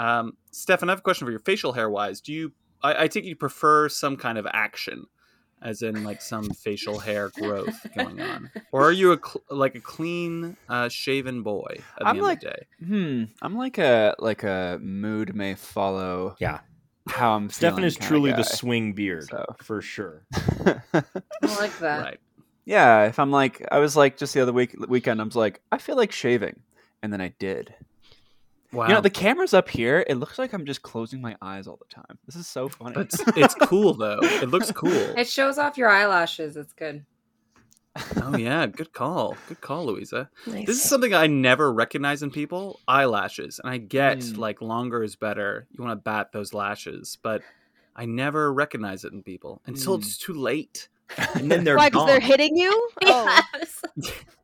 Um, 0.00 0.36
Stefan, 0.50 0.88
I 0.88 0.92
have 0.92 1.00
a 1.00 1.02
question 1.02 1.26
for 1.26 1.32
you. 1.32 1.38
Facial 1.38 1.72
hair 1.72 1.90
wise, 1.90 2.20
do 2.20 2.32
you? 2.32 2.52
I, 2.82 3.04
I 3.04 3.08
think 3.08 3.26
you 3.26 3.36
prefer 3.36 3.88
some 3.88 4.16
kind 4.16 4.38
of 4.38 4.46
action, 4.52 5.04
as 5.60 5.82
in 5.82 6.04
like 6.04 6.22
some 6.22 6.48
facial 6.50 6.98
hair 6.98 7.28
growth 7.28 7.86
going 7.94 8.20
on, 8.20 8.50
or 8.72 8.82
are 8.84 8.92
you 8.92 9.12
a 9.12 9.16
cl- 9.18 9.42
like 9.50 9.74
a 9.74 9.80
clean 9.80 10.56
uh, 10.70 10.88
shaven 10.88 11.42
boy 11.42 11.74
at 11.78 11.98
the 11.98 12.06
I'm 12.06 12.16
end 12.16 12.22
like- 12.24 12.38
of 12.38 12.44
the 12.44 12.50
day? 12.50 12.66
Hmm. 12.86 13.24
I'm 13.42 13.56
like 13.56 13.76
a 13.78 14.14
like 14.18 14.42
a 14.42 14.78
mood 14.80 15.34
may 15.34 15.54
follow 15.54 16.34
Yeah. 16.40 16.60
how 17.08 17.32
I'm 17.36 17.50
Stefan 17.50 17.84
is 17.84 17.96
truly 17.96 18.32
the 18.32 18.42
swing 18.44 18.94
beard 18.94 19.24
So. 19.28 19.44
for 19.62 19.82
sure. 19.82 20.24
I 20.32 20.82
like 21.58 21.78
that. 21.80 22.02
Right. 22.02 22.20
yeah, 22.64 23.04
if 23.06 23.18
I'm 23.18 23.30
like 23.30 23.62
I 23.70 23.78
was 23.80 23.96
like 23.96 24.16
just 24.16 24.32
the 24.32 24.40
other 24.40 24.52
week 24.54 24.74
weekend 24.88 25.20
I 25.20 25.24
was 25.24 25.36
like 25.36 25.60
I 25.70 25.76
feel 25.78 25.96
like 25.96 26.12
shaving 26.12 26.60
and 27.02 27.12
then 27.12 27.20
I 27.20 27.34
did. 27.38 27.74
Wow. 28.72 28.86
You 28.88 28.94
know, 28.94 29.00
the 29.00 29.10
camera's 29.10 29.52
up 29.52 29.68
here. 29.68 30.04
It 30.06 30.14
looks 30.16 30.38
like 30.38 30.52
I'm 30.52 30.64
just 30.64 30.82
closing 30.82 31.20
my 31.20 31.36
eyes 31.42 31.66
all 31.66 31.76
the 31.76 31.92
time. 31.92 32.18
This 32.26 32.36
is 32.36 32.46
so 32.46 32.68
funny. 32.68 32.94
But 32.94 33.06
it's, 33.12 33.20
it's 33.36 33.54
cool 33.54 33.94
though. 33.94 34.20
It 34.22 34.48
looks 34.50 34.70
cool. 34.82 34.92
It 34.92 35.28
shows 35.28 35.58
off 35.58 35.76
your 35.76 35.88
eyelashes. 35.88 36.56
It's 36.56 36.72
good. 36.72 37.04
Oh 38.22 38.36
yeah, 38.36 38.66
good 38.68 38.92
call. 38.92 39.36
Good 39.48 39.60
call, 39.60 39.86
Louisa. 39.86 40.30
Nice. 40.46 40.66
This 40.66 40.76
is 40.76 40.88
something 40.88 41.12
I 41.12 41.26
never 41.26 41.72
recognize 41.72 42.22
in 42.22 42.30
people: 42.30 42.78
eyelashes. 42.86 43.58
And 43.58 43.68
I 43.68 43.78
get 43.78 44.18
Mm. 44.18 44.38
like 44.38 44.62
longer 44.62 45.02
is 45.02 45.16
better. 45.16 45.66
You 45.72 45.82
want 45.82 45.98
to 45.98 46.02
bat 46.02 46.30
those 46.32 46.54
lashes, 46.54 47.18
but 47.20 47.42
I 47.96 48.06
never 48.06 48.52
recognize 48.52 49.04
it 49.04 49.12
in 49.12 49.24
people 49.24 49.60
until 49.66 49.96
Mm. 49.98 50.02
it's 50.02 50.16
too 50.16 50.34
late. 50.34 50.88
And 51.34 51.50
then 51.50 51.64
they're 51.64 51.76
Why? 51.76 51.88
Because 51.90 52.06
they're 52.06 52.20
hitting 52.20 52.56
you? 52.56 52.88
Oh, 53.04 53.40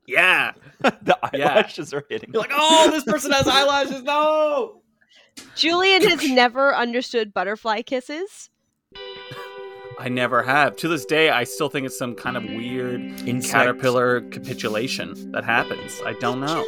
Yeah. 0.07 0.53
the 0.81 1.19
Yeah. 1.35 1.49
eyelashes 1.51 1.93
are 1.95 2.05
hitting. 2.09 2.31
You're 2.33 2.43
like, 2.43 2.53
oh, 2.55 2.91
this 2.91 3.05
person 3.05 3.33
has 3.33 3.47
eyelashes. 3.49 4.03
No. 4.03 4.83
Julian 5.57 6.03
has 6.03 6.29
never 6.31 6.75
understood 6.75 7.33
butterfly 7.35 7.83
kisses. 7.83 8.51
I 9.99 10.09
never 10.11 10.43
have. 10.43 10.77
To 10.77 10.89
this 10.89 11.05
day, 11.07 11.31
I 11.31 11.45
still 11.45 11.69
think 11.71 11.87
it's 11.87 11.99
some 11.99 12.15
kind 12.15 12.37
of 12.37 12.45
weird 12.45 13.01
Insect. 13.27 13.53
caterpillar 13.53 14.21
capitulation 14.23 15.33
that 15.33 15.45
happens. 15.45 16.01
I 16.05 16.13
don't 16.15 16.41
know. 16.41 16.65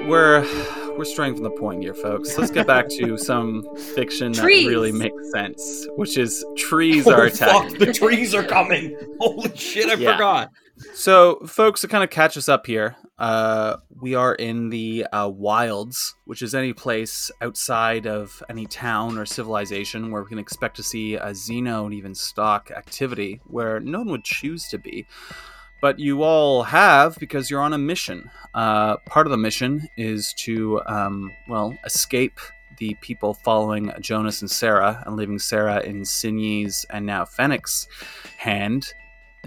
What? 0.00 0.08
We're 0.08 0.96
we're 0.98 1.04
straying 1.04 1.34
from 1.34 1.44
the 1.44 1.50
point 1.50 1.82
here, 1.82 1.94
folks. 1.94 2.36
Let's 2.36 2.50
get 2.50 2.66
back 2.66 2.88
to 2.98 3.16
some 3.18 3.64
fiction 3.94 4.32
that 4.32 4.44
really 4.44 4.92
makes 4.92 5.30
sense, 5.32 5.86
which 5.96 6.18
is 6.18 6.44
trees 6.56 7.06
Oh, 7.06 7.12
are 7.14 7.30
fuck, 7.30 7.68
the 7.78 7.92
trees 7.92 8.34
are 8.34 8.44
coming. 8.44 8.96
Holy 9.18 9.56
shit, 9.56 9.88
I 9.88 9.94
Yeah. 9.94 10.12
forgot. 10.12 10.50
So, 10.94 11.36
folks, 11.46 11.82
to 11.82 11.88
kind 11.88 12.02
of 12.02 12.10
catch 12.10 12.36
us 12.36 12.48
up 12.48 12.66
here, 12.66 12.96
uh, 13.18 13.76
we 14.00 14.14
are 14.14 14.34
in 14.34 14.70
the 14.70 15.06
uh, 15.12 15.28
wilds, 15.28 16.14
which 16.24 16.42
is 16.42 16.54
any 16.54 16.72
place 16.72 17.30
outside 17.40 18.06
of 18.06 18.42
any 18.50 18.66
town 18.66 19.16
or 19.16 19.24
civilization 19.24 20.10
where 20.10 20.22
we 20.22 20.28
can 20.28 20.38
expect 20.38 20.76
to 20.76 20.82
see 20.82 21.14
a 21.14 21.26
xeno 21.30 21.84
and 21.84 21.94
even 21.94 22.14
stock 22.14 22.70
activity 22.70 23.40
where 23.46 23.80
no 23.80 23.98
one 23.98 24.08
would 24.08 24.24
choose 24.24 24.66
to 24.68 24.78
be. 24.78 25.06
But 25.82 25.98
you 25.98 26.22
all 26.22 26.62
have 26.62 27.18
because 27.18 27.50
you're 27.50 27.60
on 27.60 27.72
a 27.72 27.78
mission. 27.78 28.30
Uh, 28.54 28.98
part 28.98 29.26
of 29.26 29.32
the 29.32 29.36
mission 29.36 29.88
is 29.96 30.32
to, 30.34 30.80
um, 30.86 31.32
well, 31.48 31.76
escape 31.84 32.38
the 32.78 32.94
people 33.00 33.34
following 33.34 33.92
Jonas 34.00 34.42
and 34.42 34.50
Sarah 34.50 35.02
and 35.04 35.16
leaving 35.16 35.40
Sarah 35.40 35.80
in 35.80 36.02
Sinyi's 36.02 36.86
and 36.88 37.04
now 37.04 37.24
Fennec's 37.24 37.88
hand 38.38 38.94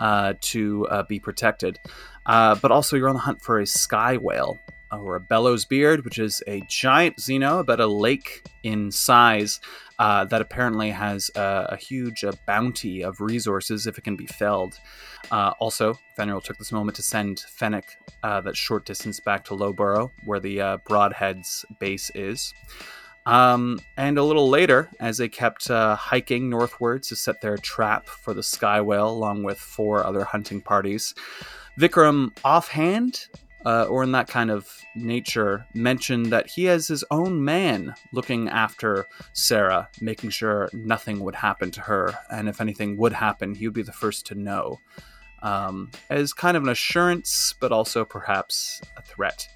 uh, 0.01 0.33
to 0.41 0.85
uh, 0.89 1.03
be 1.03 1.21
protected. 1.21 1.79
Uh, 2.25 2.55
but 2.55 2.69
also, 2.69 2.97
you're 2.97 3.07
on 3.07 3.15
the 3.15 3.21
hunt 3.21 3.41
for 3.41 3.59
a 3.59 3.65
sky 3.65 4.17
whale 4.17 4.59
or 4.91 5.15
a 5.15 5.21
bellows 5.21 5.63
beard, 5.63 6.03
which 6.03 6.19
is 6.19 6.43
a 6.47 6.61
giant 6.67 7.15
xeno 7.17 7.59
about 7.59 7.79
a 7.79 7.87
lake 7.87 8.45
in 8.63 8.91
size 8.91 9.59
uh, 9.99 10.25
that 10.25 10.41
apparently 10.41 10.91
has 10.91 11.29
uh, 11.35 11.67
a 11.69 11.77
huge 11.77 12.23
uh, 12.23 12.31
bounty 12.45 13.03
of 13.03 13.21
resources 13.21 13.87
if 13.87 13.97
it 13.97 14.03
can 14.03 14.15
be 14.15 14.25
felled. 14.25 14.79
Uh, 15.31 15.53
also, 15.59 15.97
Fenrir 16.15 16.41
took 16.41 16.57
this 16.57 16.71
moment 16.71 16.95
to 16.95 17.03
send 17.03 17.39
Fennec 17.39 17.85
uh, 18.23 18.41
that 18.41 18.55
short 18.55 18.85
distance 18.85 19.19
back 19.19 19.45
to 19.45 19.53
Lowborough, 19.53 20.11
where 20.25 20.39
the 20.39 20.61
uh, 20.61 20.77
Broadheads 20.79 21.65
base 21.79 22.11
is. 22.13 22.53
Um, 23.25 23.79
and 23.97 24.17
a 24.17 24.23
little 24.23 24.49
later, 24.49 24.91
as 24.99 25.17
they 25.17 25.29
kept 25.29 25.69
uh, 25.71 25.95
hiking 25.95 26.49
northwards 26.49 27.07
to 27.07 27.15
set 27.15 27.41
their 27.41 27.57
trap 27.57 28.07
for 28.07 28.33
the 28.33 28.43
sky 28.43 28.81
whale, 28.81 29.09
along 29.09 29.43
with 29.43 29.57
four 29.57 30.05
other 30.05 30.23
hunting 30.23 30.61
parties, 30.61 31.15
Vikram 31.79 32.37
offhand, 32.43 33.27
uh, 33.65 33.87
or 33.89 34.03
in 34.03 34.11
that 34.11 34.27
kind 34.27 34.51
of 34.51 34.69
nature, 34.95 35.65
mentioned 35.73 36.27
that 36.27 36.47
he 36.47 36.65
has 36.65 36.87
his 36.87 37.03
own 37.09 37.43
man 37.43 37.95
looking 38.11 38.47
after 38.47 39.07
Sarah, 39.33 39.89
making 39.99 40.29
sure 40.29 40.69
nothing 40.71 41.19
would 41.21 41.35
happen 41.35 41.71
to 41.71 41.81
her, 41.81 42.17
and 42.31 42.47
if 42.47 42.61
anything 42.61 42.95
would 42.97 43.13
happen, 43.13 43.55
he 43.55 43.67
would 43.67 43.73
be 43.73 43.81
the 43.81 43.91
first 43.91 44.27
to 44.27 44.35
know. 44.35 44.79
Um, 45.41 45.91
as 46.09 46.33
kind 46.33 46.55
of 46.57 46.63
an 46.63 46.69
assurance, 46.69 47.53
but 47.59 47.71
also 47.71 48.05
perhaps 48.05 48.81
a 48.97 49.01
threat. 49.01 49.47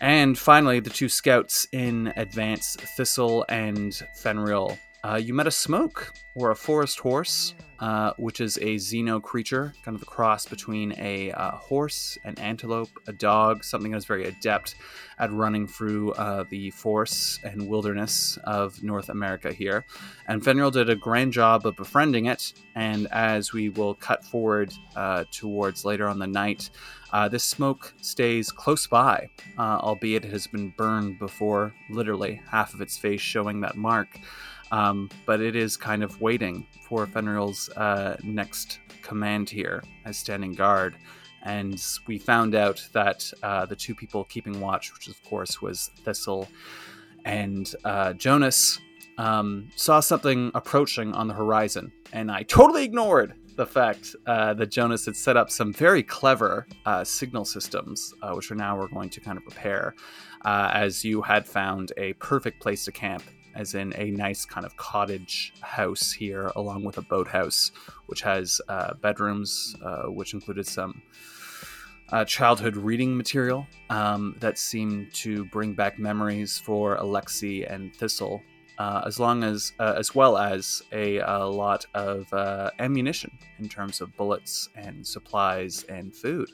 And 0.00 0.38
finally, 0.38 0.80
the 0.80 0.90
two 0.90 1.08
scouts 1.08 1.66
in 1.72 2.12
advance, 2.16 2.76
Thistle 2.96 3.44
and 3.48 3.94
Fenrir. 4.14 4.78
Uh, 5.02 5.20
you 5.22 5.34
met 5.34 5.46
a 5.46 5.50
smoke, 5.50 6.12
or 6.34 6.50
a 6.50 6.56
forest 6.56 7.00
horse, 7.00 7.54
uh, 7.80 8.12
which 8.16 8.40
is 8.40 8.56
a 8.56 8.74
xeno 8.76 9.22
creature, 9.22 9.72
kind 9.84 9.94
of 9.94 10.02
a 10.02 10.06
cross 10.06 10.46
between 10.46 10.94
a 10.98 11.30
uh, 11.32 11.52
horse, 11.52 12.18
an 12.24 12.36
antelope, 12.38 12.90
a 13.06 13.12
dog, 13.12 13.62
something 13.62 13.92
that 13.92 13.98
is 13.98 14.04
very 14.04 14.24
adept 14.24 14.74
at 15.18 15.32
running 15.32 15.66
through 15.66 16.12
uh, 16.12 16.44
the 16.50 16.70
forests 16.70 17.38
and 17.44 17.68
wilderness 17.68 18.36
of 18.44 18.82
North 18.82 19.08
America 19.08 19.52
here. 19.52 19.84
And 20.26 20.44
Fenrir 20.44 20.70
did 20.70 20.90
a 20.90 20.96
grand 20.96 21.32
job 21.32 21.66
of 21.66 21.76
befriending 21.76 22.26
it, 22.26 22.52
and 22.74 23.06
as 23.12 23.52
we 23.52 23.68
will 23.68 23.94
cut 23.94 24.24
forward 24.24 24.72
uh, 24.96 25.24
towards 25.30 25.84
later 25.84 26.08
on 26.08 26.18
the 26.18 26.26
night, 26.26 26.70
uh, 27.12 27.28
this 27.28 27.44
smoke 27.44 27.94
stays 28.00 28.50
close 28.52 28.86
by, 28.86 29.30
albeit 29.58 30.24
it 30.24 30.30
has 30.30 30.46
been 30.46 30.74
burned 30.76 31.18
before, 31.18 31.72
literally 31.90 32.40
half 32.50 32.74
of 32.74 32.80
its 32.80 32.98
face 32.98 33.20
showing 33.20 33.60
that 33.60 33.76
mark. 33.76 34.18
Um, 34.70 35.08
but 35.26 35.40
it 35.40 35.56
is 35.56 35.76
kind 35.76 36.02
of 36.02 36.20
waiting 36.20 36.66
for 36.88 37.06
Fenrir's 37.06 37.68
uh, 37.70 38.16
next 38.22 38.80
command 39.02 39.48
here 39.48 39.82
as 40.04 40.16
standing 40.16 40.54
guard. 40.54 40.96
And 41.42 41.82
we 42.06 42.18
found 42.18 42.54
out 42.54 42.86
that 42.92 43.30
uh, 43.42 43.64
the 43.66 43.76
two 43.76 43.94
people 43.94 44.24
keeping 44.24 44.60
watch, 44.60 44.92
which 44.92 45.08
of 45.08 45.22
course 45.24 45.62
was 45.62 45.90
Thistle 46.04 46.48
and 47.24 47.74
uh, 47.84 48.12
Jonas, 48.14 48.80
um, 49.18 49.68
saw 49.76 50.00
something 50.00 50.50
approaching 50.54 51.12
on 51.12 51.28
the 51.28 51.34
horizon. 51.34 51.92
And 52.12 52.30
I 52.30 52.42
totally 52.42 52.84
ignored 52.84 53.34
the 53.56 53.66
fact 53.66 54.14
uh, 54.26 54.54
that 54.54 54.70
Jonas 54.70 55.04
had 55.04 55.16
set 55.16 55.36
up 55.36 55.50
some 55.50 55.72
very 55.72 56.02
clever 56.02 56.66
uh, 56.86 57.02
signal 57.02 57.44
systems, 57.44 58.14
uh, 58.22 58.32
which 58.32 58.50
are 58.50 58.54
now 58.54 58.78
we're 58.78 58.86
going 58.86 59.10
to 59.10 59.20
kind 59.20 59.36
of 59.36 59.44
repair, 59.44 59.94
uh, 60.44 60.70
as 60.72 61.04
you 61.04 61.22
had 61.22 61.46
found 61.46 61.92
a 61.96 62.12
perfect 62.14 62.60
place 62.60 62.84
to 62.84 62.92
camp, 62.92 63.24
as 63.54 63.74
in 63.74 63.92
a 63.96 64.10
nice 64.10 64.44
kind 64.44 64.64
of 64.64 64.76
cottage 64.76 65.52
house 65.60 66.12
here, 66.12 66.50
along 66.56 66.84
with 66.84 66.98
a 66.98 67.02
boathouse, 67.02 67.72
which 68.06 68.22
has 68.22 68.60
uh, 68.68 68.94
bedrooms, 68.94 69.76
uh, 69.84 70.04
which 70.04 70.34
included 70.34 70.66
some 70.66 71.02
uh, 72.10 72.24
childhood 72.24 72.76
reading 72.76 73.16
material 73.16 73.66
um, 73.90 74.34
that 74.40 74.58
seemed 74.58 75.12
to 75.12 75.44
bring 75.46 75.74
back 75.74 75.98
memories 75.98 76.58
for 76.58 76.96
Alexi 76.96 77.70
and 77.70 77.94
Thistle, 77.94 78.42
uh, 78.78 79.02
as 79.06 79.18
long 79.18 79.42
as 79.42 79.72
uh, 79.78 79.94
as 79.96 80.14
well 80.14 80.38
as 80.38 80.82
a, 80.92 81.18
a 81.18 81.44
lot 81.44 81.84
of 81.94 82.32
uh, 82.32 82.70
ammunition 82.78 83.30
in 83.58 83.68
terms 83.68 84.00
of 84.00 84.16
bullets 84.16 84.68
and 84.76 85.06
supplies 85.06 85.84
and 85.88 86.14
food. 86.14 86.50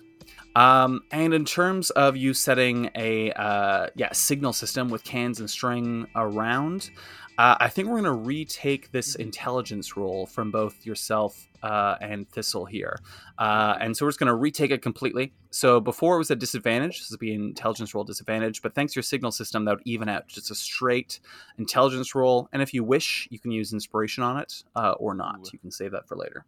Um, 0.57 1.03
and 1.11 1.35
in 1.35 1.45
terms 1.45 1.91
of 1.91 2.17
you 2.17 2.33
setting 2.33 2.91
a 2.95 3.33
uh, 3.33 3.89
yeah 3.95 4.13
signal 4.13 4.53
system 4.53 4.89
with 4.89 5.05
cans 5.05 5.41
and 5.41 5.51
string 5.51 6.07
around, 6.15 6.91
uh, 7.37 7.57
I 7.59 7.69
think 7.69 7.89
we're 7.89 8.01
going 8.01 8.05
to 8.05 8.13
retake 8.13 8.93
this 8.93 9.17
intelligence 9.17 9.97
roll 9.97 10.27
from 10.27 10.51
both 10.51 10.87
yourself 10.87 11.49
uh, 11.63 11.97
and 12.01 12.29
Thistle 12.29 12.65
here. 12.65 12.99
Uh, 13.39 13.77
and 13.81 13.97
so 13.97 14.05
we're 14.05 14.11
just 14.11 14.21
going 14.21 14.29
to 14.29 14.35
retake 14.35 14.71
it 14.71 14.83
completely. 14.83 15.33
So 15.51 15.81
before 15.81 16.15
it 16.15 16.19
was 16.19 16.31
a 16.31 16.37
disadvantage, 16.37 17.01
this 17.01 17.11
would 17.11 17.21
be 17.21 17.35
an 17.35 17.43
intelligence 17.43 17.95
roll 17.95 18.05
disadvantage, 18.05 18.63
but 18.63 18.75
thanks 18.75 18.93
to 18.93 18.99
your 18.99 19.03
signal 19.03 19.33
system, 19.33 19.65
that 19.65 19.79
would 19.79 19.87
even 19.87 20.09
out. 20.09 20.29
Just 20.29 20.51
a 20.51 20.55
straight 20.55 21.19
intelligence 21.59 22.15
roll. 22.15 22.49
And 22.53 22.63
if 22.63 22.73
you 22.73 22.85
wish, 22.85 23.27
you 23.31 23.39
can 23.39 23.51
use 23.51 23.73
inspiration 23.73 24.23
on 24.23 24.39
it 24.39 24.63
uh, 24.77 24.93
or 24.93 25.15
not. 25.15 25.53
You 25.53 25.59
can 25.59 25.73
save 25.73 25.93
that 25.93 26.07
for 26.07 26.17
later. 26.17 26.45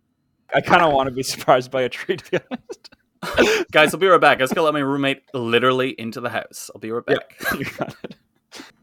I 0.55 0.61
kind 0.61 0.83
of 0.83 0.93
want 0.93 1.09
to 1.09 1.15
be 1.15 1.23
surprised 1.25 1.71
by 1.73 1.83
a 1.83 1.89
tree, 1.89 2.17
to 2.17 2.31
be 2.31 2.39
honest. 2.51 3.67
Guys, 3.73 3.93
I'll 3.93 4.01
be 4.01 4.07
right 4.07 4.21
back. 4.21 4.39
I 4.39 4.43
was 4.43 4.53
going 4.53 4.63
to 4.63 4.63
let 4.63 4.75
my 4.75 4.81
roommate 4.81 5.23
literally 5.35 5.91
into 5.99 6.21
the 6.21 6.31
house. 6.31 6.71
I'll 6.75 6.81
be 6.81 6.93
right 6.93 7.05
back. 7.05 7.37
You 7.59 7.65
got 7.65 7.97
it. 8.05 8.17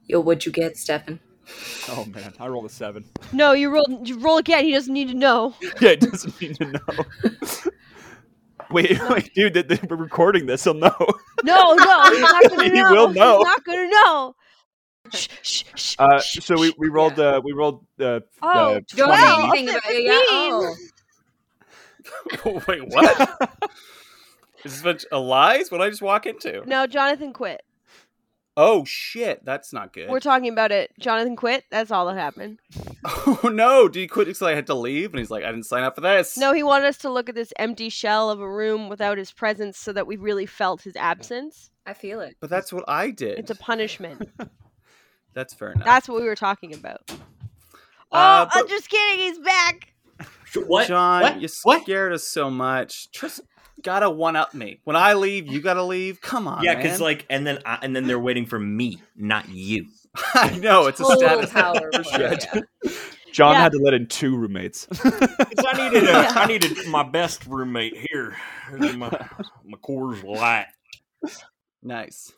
Yo, 0.05 0.19
what'd 0.19 0.45
you 0.45 0.51
get, 0.51 0.75
Stefan? 0.75 1.19
Oh 1.89 2.05
man, 2.05 2.33
I 2.39 2.47
rolled 2.47 2.65
a 2.65 2.69
seven. 2.69 3.03
No, 3.33 3.51
you 3.53 3.69
roll. 3.69 3.85
You 4.03 4.17
roll 4.19 4.37
again. 4.37 4.63
He 4.63 4.71
doesn't 4.71 4.93
need 4.93 5.09
to 5.09 5.13
know. 5.13 5.53
Yeah, 5.81 5.89
it 5.91 5.99
doesn't 6.01 6.39
need 6.41 6.55
to 6.57 6.65
know. 6.65 6.79
wait, 8.71 8.97
wait, 9.09 9.33
dude, 9.33 9.53
th- 9.53 9.67
th- 9.67 9.83
we're 9.89 9.97
recording 9.97 10.45
this. 10.45 10.63
He'll 10.63 10.73
know. 10.73 10.95
No, 11.43 11.73
no, 11.73 12.03
he's 12.11 12.21
not 12.21 12.49
gonna 12.49 12.63
He 12.63 12.69
know. 12.71 12.91
will 12.91 13.09
know. 13.09 13.37
He's 13.39 13.45
not 13.45 13.63
gonna 13.65 13.89
know. 13.89 14.35
Shh, 15.11 15.27
shh, 15.41 15.63
shh, 15.75 15.95
Uh, 15.99 16.19
so 16.19 16.57
we, 16.57 16.73
we 16.77 16.87
rolled 16.87 17.19
uh, 17.19 17.41
we 17.43 17.51
rolled 17.51 17.85
uh, 17.99 18.21
Oh, 18.41 18.75
uh, 18.75 18.79
Don't 18.95 19.07
20. 19.09 19.13
say 19.21 19.43
anything 19.43 19.69
I'll 19.69 19.75
about 19.75 19.83
say 19.83 19.97
it. 19.97 20.05
Yeah. 20.05 20.73
Oh. 22.45 22.61
Wait, 22.67 22.87
what? 22.87 23.59
Is 24.63 24.71
this 24.73 24.81
bunch 24.81 25.05
of 25.11 25.25
lies? 25.25 25.69
What 25.69 25.79
did 25.79 25.83
I 25.87 25.89
just 25.89 26.01
walk 26.01 26.25
into? 26.25 26.63
No, 26.65 26.87
Jonathan 26.87 27.33
quit. 27.33 27.61
Oh 28.55 28.85
shit, 28.85 29.43
that's 29.43 29.73
not 29.73 29.93
good. 29.93 30.09
We're 30.09 30.19
talking 30.19 30.49
about 30.49 30.71
it. 30.71 30.91
Jonathan 30.99 31.35
quit. 31.35 31.63
That's 31.71 31.89
all 31.89 32.05
that 32.05 32.15
happened. 32.17 32.59
oh 33.05 33.49
no, 33.51 33.87
did 33.87 33.99
he 34.01 34.07
quit 34.07 34.27
because 34.27 34.41
I 34.43 34.53
had 34.53 34.67
to 34.67 34.75
leave? 34.75 35.11
And 35.11 35.19
he's 35.19 35.31
like, 35.31 35.43
I 35.43 35.47
didn't 35.51 35.65
sign 35.65 35.83
up 35.83 35.95
for 35.95 36.01
this. 36.01 36.37
No, 36.37 36.53
he 36.53 36.61
wanted 36.61 36.85
us 36.87 36.97
to 36.99 37.09
look 37.09 37.29
at 37.29 37.35
this 37.35 37.51
empty 37.57 37.89
shell 37.89 38.29
of 38.29 38.39
a 38.39 38.49
room 38.49 38.89
without 38.89 39.17
his 39.17 39.31
presence, 39.31 39.77
so 39.79 39.91
that 39.93 40.05
we 40.05 40.17
really 40.17 40.45
felt 40.45 40.83
his 40.83 40.95
absence. 40.95 41.71
I 41.85 41.93
feel 41.93 42.19
it. 42.21 42.37
but 42.39 42.49
that's 42.49 42.71
what 42.71 42.83
I 42.87 43.09
did. 43.11 43.39
It's 43.39 43.51
a 43.51 43.55
punishment. 43.55 44.29
That's 45.33 45.53
fair 45.55 45.71
enough. 45.71 45.83
That's 45.85 46.07
what 46.07 46.21
we 46.21 46.27
were 46.27 46.35
talking 46.35 46.75
about. 46.75 47.01
Oh, 47.09 47.17
Uh, 48.11 48.47
I'm 48.51 48.67
just 48.67 48.87
kidding. 48.87 49.19
He's 49.25 49.39
back. 49.39 49.91
What? 50.67 50.87
John, 50.87 51.23
What? 51.23 51.41
you 51.41 51.49
What? 51.63 51.81
scared 51.81 52.13
us 52.13 52.23
so 52.23 52.51
much. 52.51 53.11
Just 53.11 53.41
gotta 53.81 54.09
one 54.09 54.35
up 54.35 54.53
me. 54.53 54.79
When 54.83 54.95
I 54.95 55.13
leave, 55.13 55.47
you 55.47 55.61
gotta 55.61 55.83
leave. 55.83 56.21
Come 56.21 56.47
on, 56.47 56.63
Yeah, 56.63 56.75
because 56.75 57.01
like, 57.01 57.25
and 57.29 57.45
then 57.45 57.59
I, 57.65 57.79
and 57.81 57.95
then 57.95 58.07
they're 58.07 58.19
waiting 58.19 58.45
for 58.45 58.59
me, 58.59 59.01
not 59.15 59.49
you. 59.49 59.87
I 60.35 60.55
know 60.57 60.87
it's 60.87 60.99
a 60.99 61.03
Total 61.03 61.17
status 61.19 61.51
power. 61.51 61.89
play, 61.91 62.03
yeah. 62.19 62.35
John 63.31 63.53
Yeah. 63.55 63.61
had 63.63 63.71
to 63.71 63.79
let 63.79 63.95
in 63.95 64.05
two 64.07 64.37
roommates. 64.37 64.87
I 65.03 65.89
needed, 65.89 66.03
a, 66.03 66.11
Yeah. 66.11 66.31
I 66.35 66.45
needed 66.45 66.87
my 66.87 67.01
best 67.03 67.45
roommate 67.47 67.97
here. 68.11 68.35
My 68.71 69.09
my 69.65 69.77
Coors 69.83 70.23
Light. 70.23 70.67
Nice. 71.81 72.31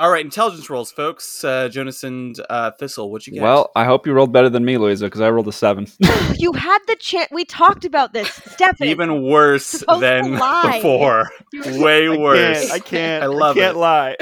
All 0.00 0.10
right, 0.10 0.24
intelligence 0.24 0.70
rolls, 0.70 0.92
folks. 0.92 1.42
Uh, 1.42 1.68
Jonas 1.68 2.04
and 2.04 2.38
uh, 2.48 2.70
Thistle, 2.70 3.10
what 3.10 3.26
you 3.26 3.32
get? 3.32 3.42
well, 3.42 3.72
I 3.74 3.84
hope 3.84 4.06
you 4.06 4.12
rolled 4.12 4.32
better 4.32 4.48
than 4.48 4.64
me, 4.64 4.78
Louisa, 4.78 5.06
because 5.06 5.20
I 5.20 5.28
rolled 5.30 5.48
a 5.48 5.52
seven. 5.52 5.86
You 6.40 6.52
had 6.52 6.78
the 6.86 6.94
chance. 6.94 7.28
We 7.32 7.44
talked 7.44 7.84
about 7.84 8.12
this, 8.12 8.28
Stefan. 8.32 8.86
even 8.86 9.24
worse 9.24 9.82
than 9.98 10.34
before. 10.34 11.28
You- 11.52 11.82
Way 11.82 12.06
I 12.06 12.16
worse. 12.16 12.60
can't. 12.60 12.72
I 12.72 12.78
can't. 12.78 13.24
I 13.24 13.26
love 13.26 13.56
can't 13.56 13.76
it. 13.76 13.78
lie. 13.80 14.16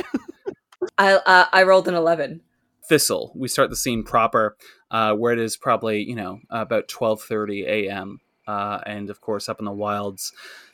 I 0.98 1.12
uh, 1.16 1.44
I 1.52 1.64
rolled 1.64 1.88
an 1.88 1.94
eleven. 1.94 2.40
Thistle. 2.88 3.32
We 3.36 3.48
start 3.48 3.68
the 3.68 3.76
scene 3.76 4.02
proper, 4.02 4.56
uh, 4.90 5.12
where 5.12 5.34
it 5.34 5.38
is 5.38 5.58
probably 5.58 6.02
you 6.04 6.14
know 6.16 6.38
about 6.48 6.88
twelve 6.88 7.20
thirty 7.20 7.66
a.m. 7.66 8.20
Uh, 8.46 8.78
and 8.86 9.10
of 9.10 9.20
course 9.20 9.46
up 9.50 9.58
in 9.58 9.66
the 9.66 9.72
wilds. 9.72 10.32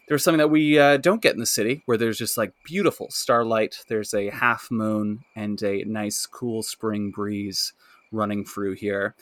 There's 0.08 0.24
something 0.24 0.38
that 0.38 0.50
we 0.50 0.78
uh, 0.78 0.96
don't 0.98 1.22
get 1.22 1.34
in 1.34 1.40
the 1.40 1.46
city, 1.46 1.82
where 1.86 1.96
there's 1.96 2.18
just 2.18 2.36
like 2.36 2.52
beautiful 2.64 3.10
starlight. 3.10 3.78
There's 3.88 4.14
a 4.14 4.30
half 4.30 4.70
moon 4.70 5.20
and 5.34 5.62
a 5.62 5.84
nice 5.84 6.26
cool 6.26 6.62
spring 6.62 7.10
breeze 7.10 7.72
running 8.10 8.44
through 8.44 8.74
here. 8.74 9.14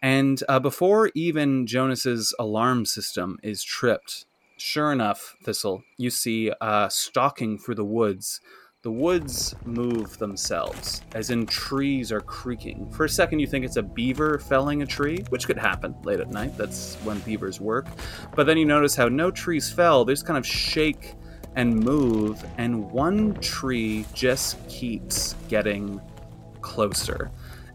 And 0.00 0.42
uh, 0.48 0.60
before 0.60 1.10
even 1.14 1.66
Jonas's 1.66 2.34
alarm 2.38 2.86
system 2.86 3.38
is 3.42 3.62
tripped, 3.64 4.26
sure 4.56 4.92
enough, 4.92 5.36
Thistle, 5.42 5.82
you 5.96 6.10
see 6.10 6.52
uh, 6.60 6.88
stalking 6.88 7.58
through 7.58 7.74
the 7.74 7.84
woods 7.84 8.40
the 8.88 8.92
woods 8.92 9.54
move 9.66 10.16
themselves, 10.16 11.02
as 11.14 11.28
in 11.28 11.44
trees 11.44 12.10
are 12.10 12.22
creaking. 12.22 12.90
For 12.90 13.04
a 13.04 13.08
second, 13.08 13.38
you 13.38 13.46
think 13.46 13.66
it's 13.66 13.76
a 13.76 13.82
beaver 13.82 14.38
felling 14.38 14.80
a 14.80 14.86
tree, 14.86 15.26
which 15.28 15.46
could 15.46 15.58
happen 15.58 15.94
late 16.04 16.20
at 16.20 16.30
night. 16.30 16.56
That's 16.56 16.94
when 17.04 17.18
beavers 17.18 17.60
work. 17.60 17.86
But 18.34 18.46
then 18.46 18.56
you 18.56 18.64
notice 18.64 18.96
how 18.96 19.08
no 19.08 19.30
trees 19.30 19.70
fell, 19.70 20.06
they 20.06 20.14
just 20.14 20.24
kind 20.24 20.38
of 20.38 20.46
shake 20.46 21.16
and 21.54 21.78
move, 21.78 22.42
and 22.56 22.90
one 22.90 23.34
tree 23.42 24.06
just 24.14 24.66
keeps 24.70 25.34
getting 25.50 26.00
closer. 26.62 27.30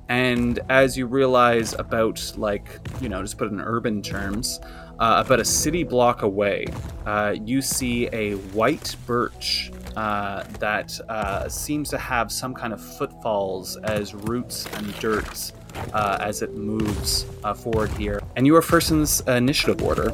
And 0.09 0.61
as 0.69 0.97
you 0.97 1.05
realize, 1.05 1.73
about 1.73 2.33
like, 2.37 2.79
you 3.01 3.09
know, 3.09 3.21
just 3.21 3.37
put 3.37 3.49
it 3.49 3.51
in 3.51 3.61
urban 3.61 4.01
terms, 4.01 4.59
uh, 5.03 5.21
about 5.25 5.41
a 5.41 5.45
city 5.45 5.83
block 5.83 6.21
away, 6.21 6.65
uh, 7.05 7.35
you 7.43 7.61
see 7.61 8.07
a 8.13 8.35
white 8.55 8.95
birch 9.05 9.69
uh, 9.97 10.43
that 10.59 10.97
uh, 11.09 11.49
seems 11.49 11.89
to 11.89 11.97
have 11.97 12.31
some 12.31 12.53
kind 12.53 12.71
of 12.71 12.81
footfalls 12.97 13.75
as 13.83 14.13
roots 14.13 14.65
and 14.77 14.97
dirt 14.99 15.51
uh, 15.91 16.17
as 16.21 16.41
it 16.41 16.55
moves 16.55 17.25
uh, 17.43 17.53
forward 17.53 17.91
here. 17.91 18.21
And 18.37 18.47
you 18.47 18.55
are 18.55 18.61
first 18.61 18.91
in 18.91 19.01
this 19.01 19.19
initiative 19.27 19.83
order. 19.83 20.09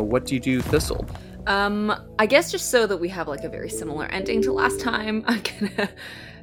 What 0.00 0.24
do 0.24 0.34
you 0.34 0.40
do, 0.40 0.62
Thistle? 0.62 1.04
Um, 1.46 1.92
I 2.18 2.24
guess 2.24 2.50
just 2.50 2.70
so 2.70 2.86
that 2.86 2.96
we 2.96 3.10
have 3.10 3.28
like 3.28 3.44
a 3.44 3.48
very 3.50 3.68
similar 3.68 4.06
ending 4.06 4.40
to 4.42 4.52
last 4.52 4.80
time, 4.80 5.22
I'm 5.28 5.42
gonna 5.42 5.90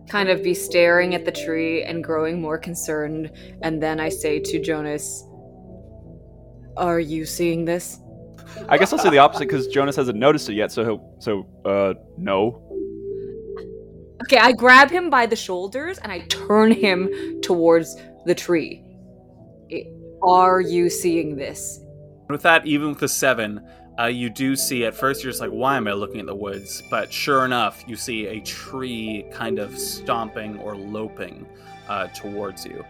kind 0.08 0.30
of 0.30 0.44
be 0.44 0.54
staring 0.54 1.16
at 1.16 1.26
the 1.26 1.32
tree 1.32 1.84
and 1.84 2.04
growing 2.04 2.40
more 2.40 2.60
concerned, 2.60 3.32
and 3.64 3.82
then 3.82 4.00
I 4.00 4.10
say 4.10 4.40
to 4.40 4.62
Jonas, 4.62 5.27
"Are 6.78 7.00
you 7.00 7.26
seeing 7.26 7.66
this?" 7.66 8.00
I 8.70 8.78
guess 8.78 8.92
I'll 8.94 9.00
say 9.00 9.10
the 9.10 9.18
opposite 9.20 9.48
because 9.48 9.68
Jonas 9.68 9.96
hasn't 9.96 10.18
noticed 10.18 10.50
it 10.50 10.54
yet. 10.56 10.72
So 10.72 10.84
he'll. 10.84 11.16
So 11.20 11.46
uh, 11.66 11.94
no. 12.18 12.64
Okay, 14.24 14.38
I 14.38 14.52
grab 14.52 14.90
him 14.90 15.10
by 15.10 15.26
the 15.26 15.36
shoulders 15.36 16.00
and 16.00 16.12
I 16.12 16.20
turn 16.28 16.72
him 16.72 17.40
towards 17.42 17.96
the 18.26 18.34
tree. 18.36 18.84
I- 19.72 19.86
Are 20.24 20.60
you 20.60 20.90
seeing 20.90 21.36
this? 21.36 21.80
With 22.30 22.42
that, 22.42 22.66
even 22.66 22.90
with 22.90 23.00
the 23.00 23.08
seven, 23.08 23.62
uh, 24.00 24.06
you 24.06 24.30
do 24.30 24.56
see 24.56 24.86
at 24.86 24.96
first 24.96 25.24
you're 25.24 25.32
just 25.32 25.40
like, 25.42 25.52
why 25.52 25.78
am 25.78 25.88
I 25.88 25.94
looking 25.94 26.20
at 26.20 26.26
the 26.26 26.36
woods? 26.36 26.84
But 26.90 27.14
sure 27.14 27.46
enough, 27.46 27.84
you 27.88 27.96
see 27.96 28.28
a 28.28 28.42
tree 28.42 29.26
kind 29.32 29.60
of 29.60 29.78
stomping 29.78 30.58
or 30.60 30.76
loping 30.76 31.48
uh, 31.88 32.08
towards 32.08 32.66
you. 32.66 32.84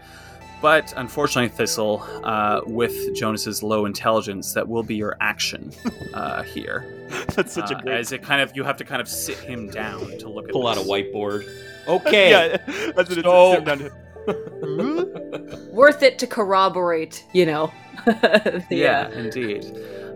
But 0.62 0.94
unfortunately, 0.98 1.50
Thistle, 1.56 2.04
uh, 2.24 2.62
with 2.66 3.14
Jonas's 3.16 3.62
low 3.62 3.86
intelligence, 3.86 4.54
that 4.54 4.68
will 4.68 4.82
be 4.84 4.96
your 4.96 5.16
action 5.22 5.72
uh, 6.14 6.42
here. 6.44 6.94
That's 7.36 7.54
such 7.54 7.72
Uh, 7.72 7.78
a 7.78 7.82
great. 7.82 7.98
As 8.00 8.12
it 8.12 8.24
kind 8.24 8.42
of, 8.42 8.56
you 8.56 8.64
have 8.64 8.78
to 8.78 8.84
kind 8.84 9.00
of 9.02 9.08
sit 9.08 9.38
him 9.38 9.70
down 9.70 10.18
to 10.18 10.30
look 10.30 10.46
at. 10.46 10.52
Pull 10.52 10.68
out 10.68 10.78
a 10.78 10.82
whiteboard. 10.82 11.48
Okay. 11.88 12.32
Yeah, 12.32 12.58
that's 12.98 13.10
what 13.16 13.24
So- 13.24 13.64
is. 13.64 13.92
Sit 14.28 15.74
Worth 15.74 16.04
it 16.04 16.20
to 16.20 16.28
corroborate, 16.28 17.26
you 17.32 17.46
know. 17.46 17.72
the, 18.06 18.66
yeah, 18.70 19.08
uh, 19.08 19.12
indeed. 19.12 19.66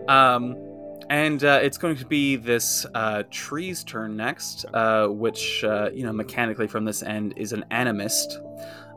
Um, 0.06 0.54
and 1.08 1.42
uh, 1.42 1.60
it's 1.62 1.78
going 1.78 1.96
to 1.96 2.04
be 2.04 2.36
this 2.36 2.84
uh, 2.94 3.22
tree's 3.30 3.84
turn 3.84 4.16
next, 4.18 4.66
uh, 4.74 5.06
which 5.08 5.64
uh, 5.64 5.88
you 5.94 6.04
know 6.04 6.12
mechanically 6.12 6.66
from 6.66 6.84
this 6.84 7.02
end 7.02 7.32
is 7.36 7.52
an 7.54 7.64
animist. 7.70 8.36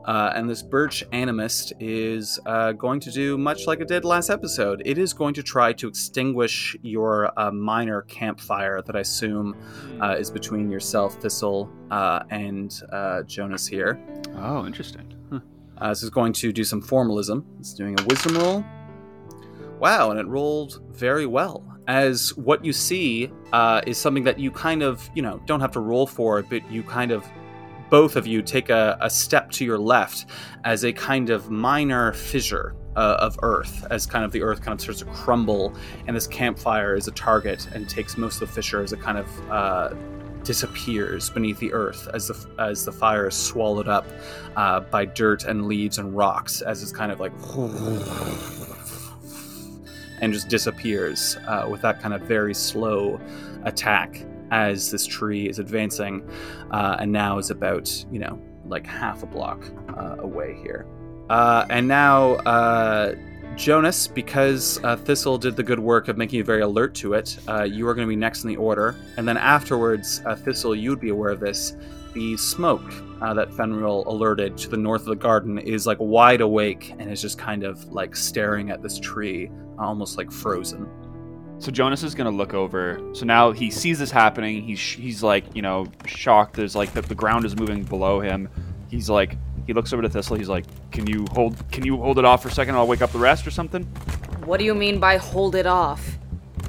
Uh, 0.06 0.32
and 0.36 0.48
this 0.48 0.62
birch 0.62 1.04
animist 1.12 1.74
is 1.80 2.40
uh, 2.46 2.72
going 2.74 3.00
to 3.00 3.12
do 3.12 3.38
much 3.38 3.66
like 3.66 3.80
it 3.80 3.88
did 3.88 4.06
last 4.06 4.30
episode. 4.30 4.82
It 4.86 5.00
is 5.00 5.14
going 5.14 5.34
to 5.34 5.42
try 5.42 5.74
to 5.74 5.88
extinguish 5.88 6.78
your 6.84 7.32
uh, 7.40 7.52
minor 7.52 8.04
campfire 8.04 8.84
that 8.84 8.96
I 8.96 9.00
assume 9.00 9.58
uh, 10.00 10.16
is 10.20 10.30
between 10.30 10.70
yourself, 10.70 11.20
Thistle, 11.20 11.72
uh, 11.90 12.24
and 12.30 12.80
uh, 12.92 13.24
Jonas 13.24 13.66
here. 13.66 14.00
Oh, 14.36 14.68
interesting. 14.68 15.12
Huh. 15.32 15.40
Uh, 15.80 15.90
this 15.90 16.04
is 16.04 16.12
going 16.12 16.34
to 16.34 16.54
do 16.54 16.64
some 16.64 16.82
formalism. 16.82 17.44
It's 17.60 17.74
doing 17.74 18.00
a 18.00 18.04
wisdom 18.04 18.38
roll. 18.38 18.64
Wow, 19.80 20.12
and 20.12 20.20
it 20.20 20.28
rolled 20.28 20.82
very 20.96 21.26
well. 21.26 21.66
as 21.88 22.36
what 22.38 22.64
you 22.66 22.74
see 22.74 23.32
uh, 23.54 23.82
is 23.86 23.98
something 23.98 24.24
that 24.24 24.40
you 24.40 24.52
kind 24.52 24.82
of, 24.82 25.10
you 25.14 25.22
know, 25.22 25.42
don't 25.46 25.60
have 25.60 25.72
to 25.72 25.80
roll 25.80 26.08
for, 26.08 26.42
but 26.44 26.70
you 26.72 26.84
kind 26.84 27.12
of, 27.12 27.26
both 27.96 28.18
of 28.18 28.28
you 28.28 28.42
take 28.42 28.70
a, 28.70 28.98
a 29.00 29.10
step 29.10 29.50
to 29.50 29.64
your 29.64 29.78
left 29.78 30.26
as 30.66 30.84
a 30.84 30.92
kind 30.92 31.30
of 31.30 31.50
minor 31.50 32.12
fissure 32.12 32.76
uh, 32.98 33.16
of 33.22 33.40
earth, 33.42 33.88
as 33.90 34.06
kind 34.06 34.26
of 34.26 34.34
the 34.34 34.42
earth 34.42 34.60
kind 34.62 34.74
of 34.74 34.82
starts 34.82 35.00
to 35.00 35.06
crumble, 35.06 35.74
and 36.06 36.14
this 36.14 36.28
campfire 36.28 36.96
is 36.96 37.08
a 37.08 37.12
target 37.12 37.70
and 37.74 37.88
takes 37.88 38.18
most 38.18 38.42
of 38.42 38.50
the 38.50 38.54
fissure 38.54 38.82
as 38.82 38.92
it 38.92 39.00
kind 39.00 39.18
of 39.18 39.50
uh, 39.50 39.94
disappears 40.44 41.30
beneath 41.30 41.58
the 41.60 41.72
earth 41.72 42.10
as 42.14 42.28
the 42.28 42.38
as 42.60 42.84
the 42.84 42.92
fire 42.92 43.30
is 43.30 43.36
swallowed 43.36 43.88
up 43.88 44.06
uh, 44.58 44.82
by 44.82 45.06
dirt 45.06 45.46
and 45.46 45.66
leaves 45.66 45.98
and 45.98 46.18
rocks 46.18 46.62
as 46.62 46.84
it's 46.84 46.92
kind 46.92 47.14
of 47.14 47.22
like 47.22 47.32
and 50.20 50.34
just 50.34 50.50
disappears 50.50 51.38
uh, 51.48 51.66
with 51.72 51.82
that 51.82 52.02
kind 52.02 52.14
of 52.14 52.22
very 52.24 52.54
slow 52.54 53.18
attack 53.64 54.26
as 54.52 54.92
this 54.92 55.06
tree 55.06 55.48
is 55.48 55.60
advancing 55.60 56.28
uh, 56.72 56.98
and 57.00 57.12
now 57.12 57.38
is 57.38 57.50
about 57.50 58.06
you 58.12 58.20
know 58.20 58.40
like 58.66 58.86
half 58.86 59.24
a 59.24 59.26
block 59.26 59.64
uh, 59.98 60.16
away 60.20 60.58
here 60.62 60.86
uh, 61.30 61.66
and 61.70 61.88
now 61.88 62.34
uh, 62.46 63.16
Jonas, 63.56 64.08
because 64.08 64.84
uh, 64.84 64.96
Thistle 64.96 65.38
did 65.38 65.56
the 65.56 65.64
good 65.64 65.80
work 65.80 66.08
of 66.08 66.18
making 66.18 66.38
you 66.38 66.44
very 66.44 66.62
alert 66.62 66.94
to 66.96 67.14
it, 67.14 67.38
uh, 67.48 67.64
you 67.64 67.88
are 67.88 67.96
going 67.96 68.06
to 68.06 68.10
be 68.10 68.16
next 68.16 68.44
in 68.44 68.50
the 68.50 68.58
order. 68.58 68.96
And 69.18 69.28
then 69.28 69.38
afterwards, 69.38 70.22
Thistle, 70.44 70.76
you 70.76 70.90
would 70.90 71.00
be 71.00 71.10
aware 71.10 71.32
of 71.32 71.40
this. 71.40 71.76
The 72.14 72.38
smoke 72.38 72.94
that 73.20 73.54
Fenrir 73.54 73.86
alerted 73.86 74.58
to 74.60 74.70
the 74.70 74.78
north 74.78 75.02
of 75.02 75.08
the 75.08 75.16
garden 75.16 75.58
is 75.58 75.88
like 75.88 75.98
wide 76.00 76.42
awake 76.42 76.94
and 77.00 77.12
is 77.12 77.22
just 77.22 77.38
kind 77.38 77.64
of 77.64 77.92
like 77.92 78.16
staring 78.16 78.70
at 78.72 78.82
this 78.82 79.00
tree, 79.00 79.50
almost 79.80 80.18
like 80.18 80.32
frozen. 80.32 80.88
So 81.66 81.72
Jonas 81.72 82.04
is 82.04 82.14
gonna 82.14 82.30
look 82.30 82.54
over. 82.54 83.02
So 83.14 83.26
now 83.26 83.52
he 83.52 83.72
sees 83.72 83.98
this 83.98 84.12
happening. 84.12 84.62
He's 84.62 84.80
he's 84.80 85.24
like 85.24 85.46
you 85.56 85.64
know 85.64 85.88
shocked. 86.06 86.54
There's 86.54 86.76
like 86.76 86.94
the, 86.94 87.02
the 87.02 87.16
ground 87.16 87.44
is 87.44 87.56
moving 87.56 87.84
below 87.84 88.20
him. 88.20 88.48
He's 88.88 89.10
like 89.10 89.36
he 89.66 89.74
looks 89.74 89.92
over 89.92 90.04
to 90.04 90.10
Thistle. 90.10 90.36
He's 90.36 90.48
like, 90.48 90.66
"Can 90.92 91.08
you 91.08 91.26
hold? 91.32 91.68
Can 91.72 91.84
you 91.84 91.98
hold 91.98 92.20
it 92.20 92.26
off 92.26 92.44
for 92.44 92.50
a 92.50 92.52
second? 92.52 92.76
I'll 92.76 92.86
wake 92.86 93.02
up 93.02 93.12
the 93.12 93.18
rest 93.18 93.48
or 93.48 93.50
something." 93.50 93.82
What 94.46 94.60
do 94.60 94.64
you 94.64 94.76
mean 94.76 95.00
by 95.00 95.18
hold 95.18 95.56
it 95.56 95.66
off? 95.66 96.20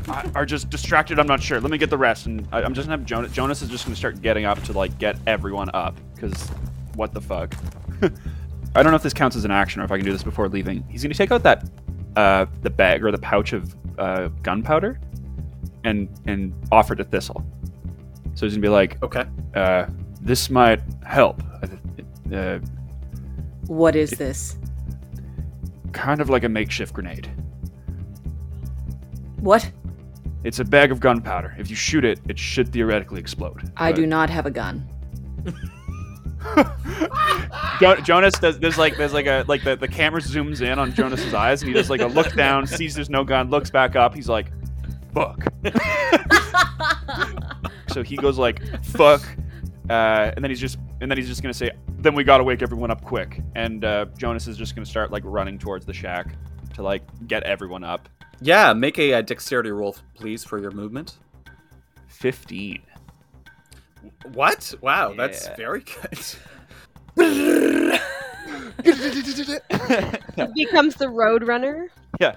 I, 0.08 0.30
are 0.34 0.46
just 0.46 0.70
distracted. 0.70 1.18
I'm 1.18 1.26
not 1.26 1.42
sure. 1.42 1.60
Let 1.60 1.70
me 1.70 1.76
get 1.76 1.90
the 1.90 1.98
rest, 1.98 2.24
and 2.24 2.48
I, 2.50 2.62
I'm 2.62 2.72
just 2.72 2.88
gonna 2.88 2.96
have 2.96 3.06
Jonas. 3.06 3.32
Jonas 3.32 3.60
is 3.60 3.68
just 3.68 3.84
gonna 3.84 3.96
start 3.96 4.22
getting 4.22 4.46
up 4.46 4.62
to 4.62 4.72
like 4.72 4.96
get 4.96 5.18
everyone 5.26 5.70
up 5.74 5.94
because 6.14 6.48
what 6.94 7.12
the 7.12 7.20
fuck. 7.20 7.54
I 8.02 8.82
don't 8.82 8.92
know 8.92 8.96
if 8.96 9.02
this 9.02 9.12
counts 9.12 9.36
as 9.36 9.44
an 9.44 9.50
action 9.50 9.82
or 9.82 9.84
if 9.84 9.92
I 9.92 9.98
can 9.98 10.06
do 10.06 10.12
this 10.12 10.22
before 10.22 10.48
leaving. 10.48 10.84
He's 10.88 11.02
gonna 11.02 11.12
take 11.12 11.32
out 11.32 11.42
that 11.42 11.68
uh, 12.16 12.46
the 12.62 12.70
bag 12.70 13.04
or 13.04 13.12
the 13.12 13.18
pouch 13.18 13.52
of 13.52 13.76
uh, 13.98 14.28
gunpowder 14.42 14.98
and 15.84 16.08
and 16.26 16.52
offer 16.72 16.94
it 16.94 16.96
to 16.96 17.04
Thistle. 17.04 17.44
So 18.34 18.46
he's 18.46 18.54
gonna 18.54 18.62
be 18.62 18.68
like, 18.68 19.02
Okay. 19.02 19.24
uh, 19.54 19.86
"This 20.20 20.50
might 20.50 20.80
help." 21.04 21.42
Uh, 22.32 22.58
What 23.66 23.94
is 23.96 24.10
this? 24.10 24.58
kind 25.92 26.20
of 26.20 26.28
like 26.28 26.44
a 26.44 26.48
makeshift 26.48 26.92
grenade. 26.92 27.26
What? 29.40 29.70
It's 30.44 30.58
a 30.58 30.64
bag 30.64 30.92
of 30.92 31.00
gunpowder. 31.00 31.54
If 31.58 31.70
you 31.70 31.76
shoot 31.76 32.04
it, 32.04 32.20
it 32.28 32.38
should 32.38 32.68
theoretically 32.70 33.18
explode. 33.20 33.72
I 33.76 33.92
But- 33.92 33.96
do 33.96 34.06
not 34.06 34.28
have 34.30 34.44
a 34.46 34.50
gun. 34.50 34.86
Jo- 37.80 37.96
Jonas 37.96 38.34
does. 38.38 38.58
There's 38.58 38.78
like 38.78 38.96
there's 38.96 39.12
like 39.12 39.26
a 39.26 39.44
like 39.48 39.64
the, 39.64 39.76
the 39.76 39.88
camera 39.88 40.20
zooms 40.20 40.60
in 40.60 40.78
on 40.78 40.94
Jonas's 40.94 41.34
eyes, 41.34 41.62
and 41.62 41.68
he 41.68 41.74
does 41.74 41.90
like 41.90 42.00
a 42.00 42.06
look 42.06 42.32
down, 42.34 42.66
sees 42.66 42.94
there's 42.94 43.10
no 43.10 43.24
gun, 43.24 43.50
looks 43.50 43.70
back 43.70 43.96
up. 43.96 44.14
He's 44.14 44.28
like, 44.28 44.50
"Fuck." 45.12 45.44
so 47.88 48.02
he 48.02 48.16
goes 48.16 48.38
like, 48.38 48.62
"Fuck," 48.84 49.22
uh, 49.90 50.32
and 50.34 50.42
then 50.42 50.50
he's 50.50 50.60
just 50.60 50.78
and 51.00 51.10
then 51.10 51.18
he's 51.18 51.28
just 51.28 51.42
gonna 51.42 51.54
say, 51.54 51.70
"Then 51.98 52.14
we 52.14 52.24
gotta 52.24 52.44
wake 52.44 52.62
everyone 52.62 52.90
up 52.90 53.04
quick." 53.04 53.40
And 53.54 53.84
uh, 53.84 54.06
Jonas 54.16 54.46
is 54.46 54.56
just 54.56 54.74
gonna 54.74 54.86
start 54.86 55.10
like 55.10 55.22
running 55.26 55.58
towards 55.58 55.84
the 55.84 55.92
shack 55.92 56.34
to 56.74 56.82
like 56.82 57.02
get 57.26 57.42
everyone 57.42 57.84
up. 57.84 58.08
Yeah, 58.40 58.72
make 58.72 58.98
a, 58.98 59.14
uh 59.14 59.22
dexterity 59.22 59.70
roll, 59.70 59.96
please, 60.14 60.44
for 60.44 60.58
your 60.58 60.70
movement. 60.70 61.18
Fifteen. 62.08 62.82
What? 64.32 64.74
Wow, 64.80 65.14
that's 65.16 65.48
very 65.56 65.82
good. 65.82 66.18
He 70.36 70.46
becomes 70.54 70.96
the 70.96 71.08
road 71.08 71.46
runner. 71.46 71.88
Yeah. 72.20 72.36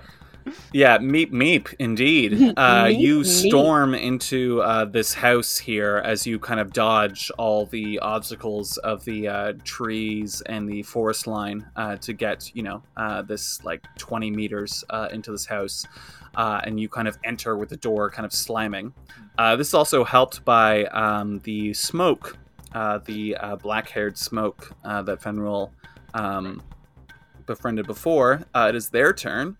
Yeah, 0.74 0.98
meep 0.98 1.32
meep, 1.32 1.74
indeed. 1.80 2.54
Uh, 2.60 2.86
Meep, 2.86 3.00
you 3.00 3.20
meep. 3.22 3.48
storm 3.48 3.94
into 3.94 4.62
uh, 4.62 4.84
this 4.86 5.14
house 5.14 5.58
here 5.58 5.98
as 6.04 6.28
you 6.28 6.40
kind 6.40 6.60
of 6.60 6.74
dodge 6.74 7.32
all 7.38 7.66
the 7.68 8.00
obstacles 8.00 8.78
of 8.78 9.06
the 9.06 9.28
uh, 9.28 9.54
trees 9.64 10.42
and 10.48 10.68
the 10.68 10.84
forest 10.84 11.26
line 11.28 11.66
uh, 11.76 11.96
to 11.98 12.12
get, 12.14 12.52
you 12.56 12.64
know, 12.64 12.82
uh, 12.98 13.22
this 13.22 13.64
like 13.64 13.84
20 13.98 14.32
meters 14.32 14.84
uh, 14.90 15.08
into 15.12 15.32
this 15.32 15.46
house. 15.46 15.86
Uh, 16.36 16.62
and 16.64 16.80
you 16.80 16.88
kind 16.90 17.08
of 17.08 17.18
enter 17.24 17.56
with 17.58 17.70
the 17.70 17.78
door 17.78 18.10
kind 18.10 18.26
of 18.26 18.34
slamming. 18.34 18.94
Uh, 19.38 19.56
this 19.56 19.68
is 19.70 19.74
also 19.74 20.04
helped 20.04 20.44
by 20.46 20.86
um, 20.86 21.40
the 21.40 21.74
smoke, 21.74 22.38
uh, 22.74 23.00
the 23.06 23.36
uh, 23.38 23.56
black 23.56 23.90
haired 23.90 24.18
smoke 24.18 24.74
uh, 24.84 25.02
that 25.02 25.22
Fenrir 25.22 25.68
um, 26.14 26.62
befriended 27.46 27.88
before. 27.88 28.44
Uh, 28.54 28.68
it 28.70 28.76
is 28.76 28.90
their 28.90 29.12
turn 29.14 29.58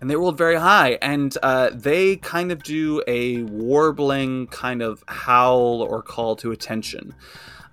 and 0.00 0.10
they 0.10 0.16
rolled 0.16 0.38
very 0.38 0.56
high. 0.56 0.98
And 1.02 1.36
uh, 1.42 1.70
they 1.72 2.16
kind 2.16 2.52
of 2.52 2.62
do 2.62 3.02
a 3.06 3.42
warbling 3.42 4.46
kind 4.48 4.82
of 4.82 5.04
howl 5.08 5.82
or 5.82 6.02
call 6.02 6.36
to 6.36 6.52
attention 6.52 7.14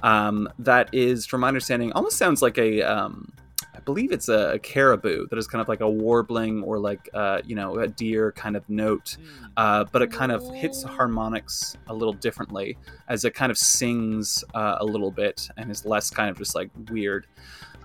um, 0.01 0.50
that 0.60 0.89
is 0.93 1.25
from 1.25 1.41
my 1.41 1.48
understanding 1.48 1.91
almost 1.93 2.17
sounds 2.17 2.41
like 2.41 2.57
a 2.57 2.81
um, 2.81 3.31
i 3.75 3.79
believe 3.79 4.12
it's 4.12 4.29
a, 4.29 4.53
a 4.53 4.60
caribou 4.60 5.27
that 5.27 5.38
is 5.38 5.48
kind 5.48 5.62
of 5.62 5.67
like 5.67 5.81
a 5.81 5.89
warbling 5.89 6.63
or 6.63 6.79
like 6.79 7.10
uh, 7.13 7.41
you 7.46 7.55
know 7.55 7.75
a 7.79 7.88
deer 7.88 8.31
kind 8.34 8.55
of 8.55 8.67
note 8.69 9.17
uh, 9.57 9.84
but 9.91 10.01
it 10.01 10.12
kind 10.12 10.31
of 10.31 10.53
hits 10.53 10.84
the 10.84 10.88
harmonics 10.88 11.75
a 11.88 11.93
little 11.93 12.13
differently 12.13 12.77
as 13.07 13.25
it 13.25 13.34
kind 13.34 13.51
of 13.51 13.57
sings 13.57 14.43
uh, 14.53 14.77
a 14.79 14.86
little 14.86 15.12
bit 15.12 15.50
and 15.57 15.72
is 15.72 15.86
less 15.86 16.10
kind 16.10 16.29
of 16.29 16.38
just 16.38 16.55
like 16.55 16.69
weird 16.89 17.25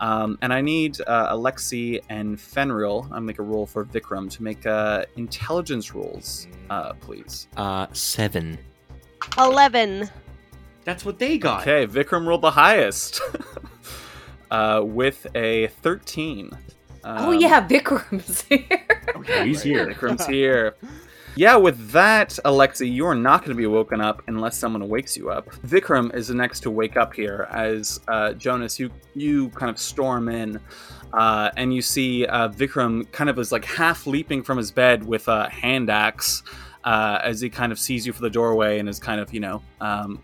um, 0.02 0.36
and 0.42 0.52
I 0.52 0.60
need 0.60 1.00
uh, 1.06 1.34
Alexi 1.34 2.00
and 2.10 2.38
Fenrir. 2.38 3.02
I'll 3.12 3.20
make 3.20 3.38
a 3.38 3.42
roll 3.42 3.64
for 3.66 3.84
Vikram 3.84 4.28
to 4.32 4.42
make 4.42 4.66
uh, 4.66 5.04
intelligence 5.16 5.94
rolls, 5.94 6.48
uh, 6.70 6.92
please. 6.94 7.46
Uh, 7.56 7.86
seven. 7.92 8.58
Eleven. 9.38 10.10
That's 10.84 11.04
what 11.04 11.18
they 11.20 11.38
got. 11.38 11.60
Okay, 11.62 11.86
Vikram 11.86 12.26
rolled 12.26 12.42
the 12.42 12.50
highest 12.50 13.20
uh, 14.50 14.82
with 14.84 15.24
a 15.36 15.68
13. 15.68 16.50
oh 17.04 17.32
Um, 17.32 17.38
yeah, 17.38 17.64
Vikram's 17.66 18.42
here. 18.48 18.66
Okay, 19.14 19.46
he's 19.46 19.62
here. 19.62 19.86
Vikram's 19.86 20.26
here. 20.26 20.74
Yeah, 21.34 21.56
with 21.56 21.90
that, 21.92 22.38
Alexi, 22.44 22.92
you 22.92 23.06
are 23.06 23.14
not 23.14 23.40
going 23.40 23.52
to 23.52 23.56
be 23.56 23.66
woken 23.66 24.02
up 24.02 24.22
unless 24.26 24.58
someone 24.58 24.86
wakes 24.88 25.16
you 25.16 25.30
up. 25.30 25.48
Vikram 25.66 26.14
is 26.14 26.28
the 26.28 26.34
next 26.34 26.60
to 26.60 26.70
wake 26.70 26.98
up 26.98 27.14
here 27.14 27.48
as 27.50 28.00
uh, 28.08 28.34
Jonas, 28.34 28.78
you 28.78 28.90
you 29.14 29.48
kind 29.50 29.70
of 29.70 29.78
storm 29.78 30.28
in, 30.28 30.60
uh, 31.14 31.50
and 31.56 31.72
you 31.72 31.80
see 31.80 32.26
uh, 32.26 32.50
Vikram 32.50 33.10
kind 33.12 33.30
of 33.30 33.38
is 33.38 33.50
like 33.50 33.64
half 33.64 34.06
leaping 34.06 34.42
from 34.42 34.58
his 34.58 34.70
bed 34.70 35.02
with 35.04 35.28
a 35.28 35.48
hand 35.48 35.88
axe 35.88 36.42
uh, 36.84 37.18
as 37.22 37.40
he 37.40 37.48
kind 37.48 37.72
of 37.72 37.78
sees 37.78 38.06
you 38.06 38.12
for 38.12 38.20
the 38.20 38.30
doorway 38.30 38.78
and 38.78 38.86
is 38.86 38.98
kind 38.98 39.20
of 39.20 39.32
you 39.32 39.40
know 39.40 39.62
um, 39.80 40.22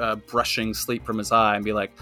uh, 0.00 0.16
brushing 0.16 0.74
sleep 0.74 1.06
from 1.06 1.18
his 1.18 1.30
eye 1.30 1.54
and 1.54 1.64
be 1.64 1.72
like, 1.72 1.96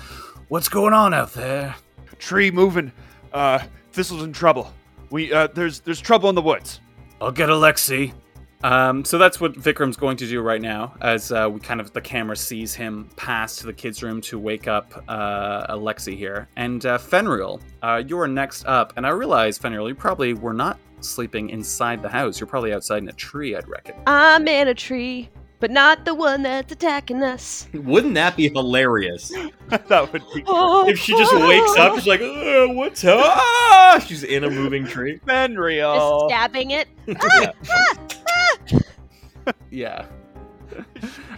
"What's 0.48 0.68
going 0.70 0.94
on 0.94 1.12
out 1.12 1.34
there?" 1.34 1.74
Tree 2.18 2.50
moving. 2.50 2.90
Uh, 3.34 3.60
Thistle's 3.92 4.22
in 4.22 4.32
trouble. 4.32 4.72
We 5.10 5.30
uh, 5.30 5.48
there's 5.48 5.80
there's 5.80 6.00
trouble 6.00 6.30
in 6.30 6.34
the 6.34 6.42
woods. 6.42 6.80
I'll 7.20 7.32
get 7.32 7.50
Alexi. 7.50 8.14
Um, 8.62 9.04
so 9.04 9.18
that's 9.18 9.40
what 9.40 9.54
Vikram's 9.54 9.96
going 9.96 10.16
to 10.18 10.26
do 10.26 10.40
right 10.42 10.60
now, 10.60 10.94
as 11.00 11.32
uh, 11.32 11.48
we 11.52 11.60
kind 11.60 11.80
of 11.80 11.92
the 11.92 12.00
camera 12.00 12.36
sees 12.36 12.74
him 12.74 13.10
pass 13.16 13.56
to 13.56 13.66
the 13.66 13.72
kids' 13.72 14.02
room 14.02 14.20
to 14.22 14.38
wake 14.38 14.68
up 14.68 15.02
uh, 15.08 15.74
Alexi 15.74 16.16
here. 16.16 16.48
And 16.56 16.84
uh, 16.84 16.98
Fenrir, 16.98 17.58
uh, 17.82 18.02
you 18.06 18.18
are 18.18 18.28
next 18.28 18.64
up. 18.66 18.92
And 18.96 19.06
I 19.06 19.10
realize, 19.10 19.56
Fenrir, 19.58 19.88
you 19.88 19.94
probably 19.94 20.34
were 20.34 20.52
not 20.52 20.78
sleeping 21.00 21.50
inside 21.50 22.02
the 22.02 22.08
house. 22.08 22.38
You're 22.38 22.46
probably 22.46 22.72
outside 22.74 23.02
in 23.02 23.08
a 23.08 23.12
tree, 23.12 23.56
I'd 23.56 23.68
reckon. 23.68 23.94
I'm 24.06 24.46
in 24.46 24.68
a 24.68 24.74
tree, 24.74 25.30
but 25.58 25.70
not 25.70 26.04
the 26.04 26.14
one 26.14 26.42
that's 26.42 26.70
attacking 26.72 27.22
us. 27.22 27.66
Wouldn't 27.74 28.14
that 28.14 28.36
be 28.36 28.48
hilarious? 28.50 29.30
that 29.68 30.12
would 30.12 30.22
be 30.34 30.42
If 30.46 30.98
she 30.98 31.16
just 31.16 31.34
wakes 31.34 31.76
up, 31.78 31.94
she's 31.94 32.06
like, 32.06 32.20
uh, 32.20 32.66
"What's 32.68 33.04
up?" 33.04 33.20
Ah! 33.24 34.04
She's 34.04 34.24
in 34.24 34.42
a 34.42 34.50
moving 34.50 34.84
tree. 34.84 35.14
Just 35.14 35.26
Fenrir. 35.26 36.26
stabbing 36.28 36.72
it. 36.72 36.88
Yeah. 39.70 40.06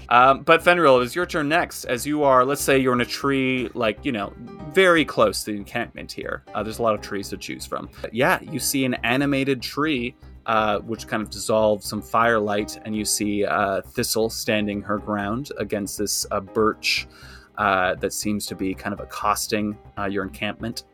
um, 0.08 0.42
but 0.42 0.62
Fenrir, 0.62 1.00
it 1.00 1.04
is 1.04 1.14
your 1.14 1.26
turn 1.26 1.48
next. 1.48 1.84
As 1.84 2.06
you 2.06 2.22
are, 2.22 2.44
let's 2.44 2.62
say 2.62 2.78
you're 2.78 2.92
in 2.92 3.00
a 3.00 3.06
tree, 3.06 3.70
like, 3.74 4.04
you 4.04 4.12
know, 4.12 4.32
very 4.72 5.04
close 5.04 5.44
to 5.44 5.52
the 5.52 5.56
encampment 5.56 6.12
here. 6.12 6.44
Uh, 6.54 6.62
there's 6.62 6.78
a 6.78 6.82
lot 6.82 6.94
of 6.94 7.00
trees 7.00 7.28
to 7.30 7.36
choose 7.36 7.66
from. 7.66 7.90
But 8.00 8.14
yeah, 8.14 8.40
you 8.42 8.58
see 8.58 8.84
an 8.84 8.94
animated 8.94 9.62
tree 9.62 10.14
uh, 10.46 10.78
which 10.80 11.06
kind 11.06 11.22
of 11.22 11.30
dissolves 11.30 11.88
some 11.88 12.02
firelight, 12.02 12.78
and 12.84 12.96
you 12.96 13.04
see 13.04 13.44
uh, 13.44 13.80
Thistle 13.82 14.30
standing 14.30 14.82
her 14.82 14.98
ground 14.98 15.52
against 15.58 15.98
this 15.98 16.26
uh, 16.30 16.40
birch 16.40 17.06
uh, 17.58 17.94
that 17.96 18.12
seems 18.12 18.46
to 18.46 18.54
be 18.54 18.74
kind 18.74 18.92
of 18.92 19.00
accosting 19.00 19.78
uh, 19.98 20.06
your 20.06 20.24
encampment. 20.24 20.84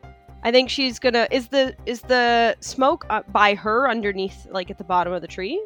I 0.43 0.53
think 0.53 0.71
she's 0.71 0.99
gonna. 0.99 1.27
Is 1.31 1.49
the 1.49 1.75
is 1.87 2.01
the 2.03 2.57
smoke 2.61 3.07
by 3.33 3.55
her 3.55 3.89
underneath, 3.89 4.47
like 4.51 4.71
at 4.71 4.79
the 4.79 4.85
bottom 4.85 5.13
of 5.13 5.21
the 5.21 5.29
tree? 5.29 5.65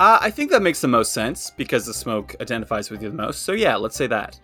Uh, 0.00 0.16
I 0.18 0.30
think 0.30 0.50
that 0.50 0.62
makes 0.62 0.80
the 0.80 0.88
most 0.88 1.12
sense 1.12 1.50
because 1.50 1.84
the 1.84 1.92
smoke 1.92 2.34
identifies 2.40 2.90
with 2.90 3.02
you 3.02 3.10
the 3.10 3.16
most. 3.16 3.42
So 3.42 3.52
yeah, 3.52 3.76
let's 3.76 3.96
say 3.96 4.06
that. 4.06 4.40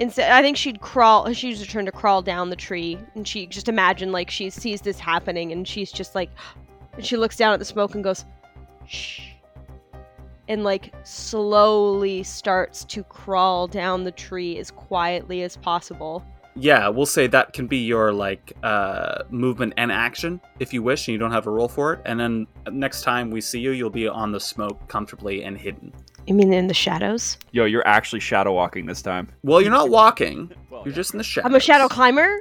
Instead, 0.00 0.32
I 0.32 0.42
think 0.42 0.56
she'd 0.56 0.80
crawl. 0.80 1.32
She's 1.32 1.60
just 1.60 1.70
trying 1.70 1.84
to 1.84 1.92
crawl 1.92 2.20
down 2.20 2.50
the 2.50 2.56
tree, 2.56 2.98
and 3.14 3.26
she 3.26 3.46
just 3.46 3.68
imagine 3.68 4.10
like 4.10 4.28
she 4.28 4.50
sees 4.50 4.80
this 4.80 4.98
happening, 4.98 5.52
and 5.52 5.68
she's 5.68 5.92
just 5.92 6.16
like, 6.16 6.30
and 6.94 7.06
she 7.06 7.16
looks 7.16 7.36
down 7.36 7.52
at 7.52 7.60
the 7.60 7.64
smoke 7.64 7.94
and 7.94 8.02
goes, 8.02 8.24
"Shh," 8.88 9.20
and 10.48 10.64
like 10.64 10.92
slowly 11.04 12.24
starts 12.24 12.84
to 12.86 13.04
crawl 13.04 13.68
down 13.68 14.02
the 14.02 14.10
tree 14.10 14.58
as 14.58 14.72
quietly 14.72 15.42
as 15.42 15.56
possible. 15.56 16.24
Yeah, 16.60 16.88
we'll 16.88 17.06
say 17.06 17.28
that 17.28 17.52
can 17.52 17.68
be 17.68 17.78
your 17.78 18.12
like 18.12 18.52
uh, 18.64 19.22
movement 19.30 19.74
and 19.76 19.92
action 19.92 20.40
if 20.58 20.72
you 20.72 20.82
wish, 20.82 21.06
and 21.06 21.12
you 21.12 21.18
don't 21.18 21.30
have 21.30 21.46
a 21.46 21.50
roll 21.50 21.68
for 21.68 21.94
it. 21.94 22.00
And 22.04 22.18
then 22.18 22.46
next 22.70 23.02
time 23.02 23.30
we 23.30 23.40
see 23.40 23.60
you, 23.60 23.70
you'll 23.70 23.90
be 23.90 24.08
on 24.08 24.32
the 24.32 24.40
smoke 24.40 24.88
comfortably 24.88 25.44
and 25.44 25.56
hidden. 25.56 25.92
You 26.26 26.34
mean 26.34 26.52
in 26.52 26.66
the 26.66 26.74
shadows? 26.74 27.38
Yo, 27.52 27.64
you're 27.64 27.86
actually 27.86 28.20
shadow 28.20 28.52
walking 28.52 28.86
this 28.86 29.02
time. 29.02 29.28
Well, 29.44 29.62
you're 29.62 29.70
not 29.70 29.88
walking; 30.00 30.50
you're 30.84 30.94
just 30.94 31.14
in 31.14 31.18
the 31.18 31.24
shadows. 31.24 31.48
I'm 31.48 31.54
a 31.54 31.60
shadow 31.60 31.88
climber. 31.88 32.40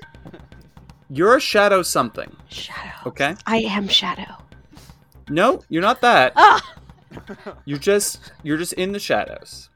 You're 1.09 1.37
a 1.37 1.39
shadow 1.39 1.83
something. 1.83 2.35
Shadow. 2.49 2.91
Okay. 3.05 3.35
I 3.45 3.57
am 3.59 3.87
shadow. 3.87 4.35
No, 5.29 5.63
you're 5.69 5.81
not 5.81 6.01
that. 6.01 6.33
Ah! 6.35 6.75
You're 7.65 7.79
just 7.79 8.31
you're 8.43 8.57
just 8.57 8.73
in 8.73 8.91
the 8.91 8.99
shadows. 8.99 9.69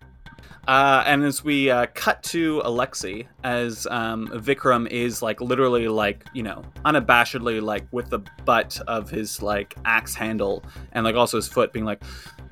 Uh, 0.67 1.03
and 1.07 1.23
as 1.23 1.43
we 1.43 1.71
uh, 1.71 1.87
cut 1.95 2.21
to 2.21 2.61
Alexi, 2.63 3.25
as 3.43 3.87
um, 3.87 4.27
Vikram 4.27 4.87
is 4.89 5.21
like 5.21 5.41
literally 5.41 5.87
like 5.87 6.25
you 6.33 6.43
know 6.43 6.63
unabashedly 6.85 7.61
like 7.61 7.85
with 7.91 8.09
the 8.09 8.19
butt 8.45 8.79
of 8.87 9.09
his 9.09 9.41
like 9.41 9.75
axe 9.85 10.13
handle 10.13 10.63
and 10.91 11.03
like 11.03 11.15
also 11.15 11.37
his 11.37 11.47
foot 11.47 11.73
being 11.73 11.85
like, 11.85 12.03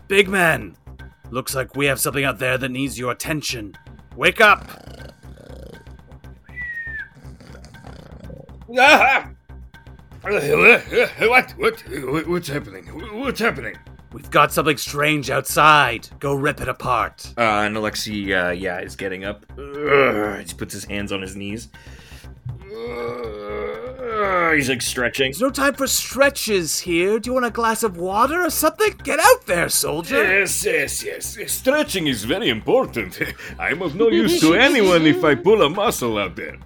"Big 0.07 0.27
man, 0.27 0.75
looks 1.29 1.53
like 1.53 1.75
we 1.75 1.85
have 1.85 1.99
something 1.99 2.25
out 2.25 2.39
there 2.39 2.57
that 2.57 2.69
needs 2.69 2.97
your 2.97 3.11
attention. 3.11 3.75
Wake 4.15 4.41
up!" 4.41 4.67
Ah! 8.77 9.29
What? 10.21 11.51
What? 11.57 12.27
What's 12.27 12.47
happening? 12.49 12.85
What's 13.19 13.39
happening? 13.39 13.75
We've 14.11 14.31
got 14.31 14.51
something 14.51 14.77
strange 14.77 15.29
outside. 15.29 16.07
Go 16.19 16.33
rip 16.33 16.61
it 16.61 16.67
apart. 16.67 17.31
Uh, 17.37 17.41
and 17.41 17.75
Alexi, 17.75 18.31
uh, 18.31 18.51
yeah, 18.51 18.79
is 18.79 18.95
getting 18.95 19.23
up. 19.23 19.45
Ugh, 19.57 20.39
he 20.45 20.53
puts 20.55 20.73
his 20.73 20.85
hands 20.85 21.11
on 21.11 21.21
his 21.21 21.35
knees. 21.35 21.69
Ugh, 22.71 24.55
he's 24.55 24.69
like 24.69 24.81
stretching. 24.81 25.27
There's 25.27 25.41
no 25.41 25.51
time 25.51 25.75
for 25.75 25.85
stretches 25.85 26.79
here. 26.79 27.19
Do 27.19 27.29
you 27.29 27.33
want 27.35 27.45
a 27.45 27.51
glass 27.51 27.83
of 27.83 27.97
water 27.97 28.41
or 28.41 28.49
something? 28.49 28.95
Get 29.03 29.19
out 29.19 29.45
there, 29.45 29.69
soldier. 29.69 30.23
Yes, 30.23 30.65
yes, 30.65 31.03
yes. 31.03 31.51
Stretching 31.51 32.07
is 32.07 32.23
very 32.23 32.49
important. 32.49 33.19
I'm 33.59 33.83
of 33.83 33.95
no 33.95 34.09
use 34.09 34.39
to 34.41 34.55
anyone 34.55 35.05
if 35.05 35.23
I 35.23 35.35
pull 35.35 35.61
a 35.61 35.69
muscle 35.69 36.17
out 36.17 36.35
there. 36.35 36.57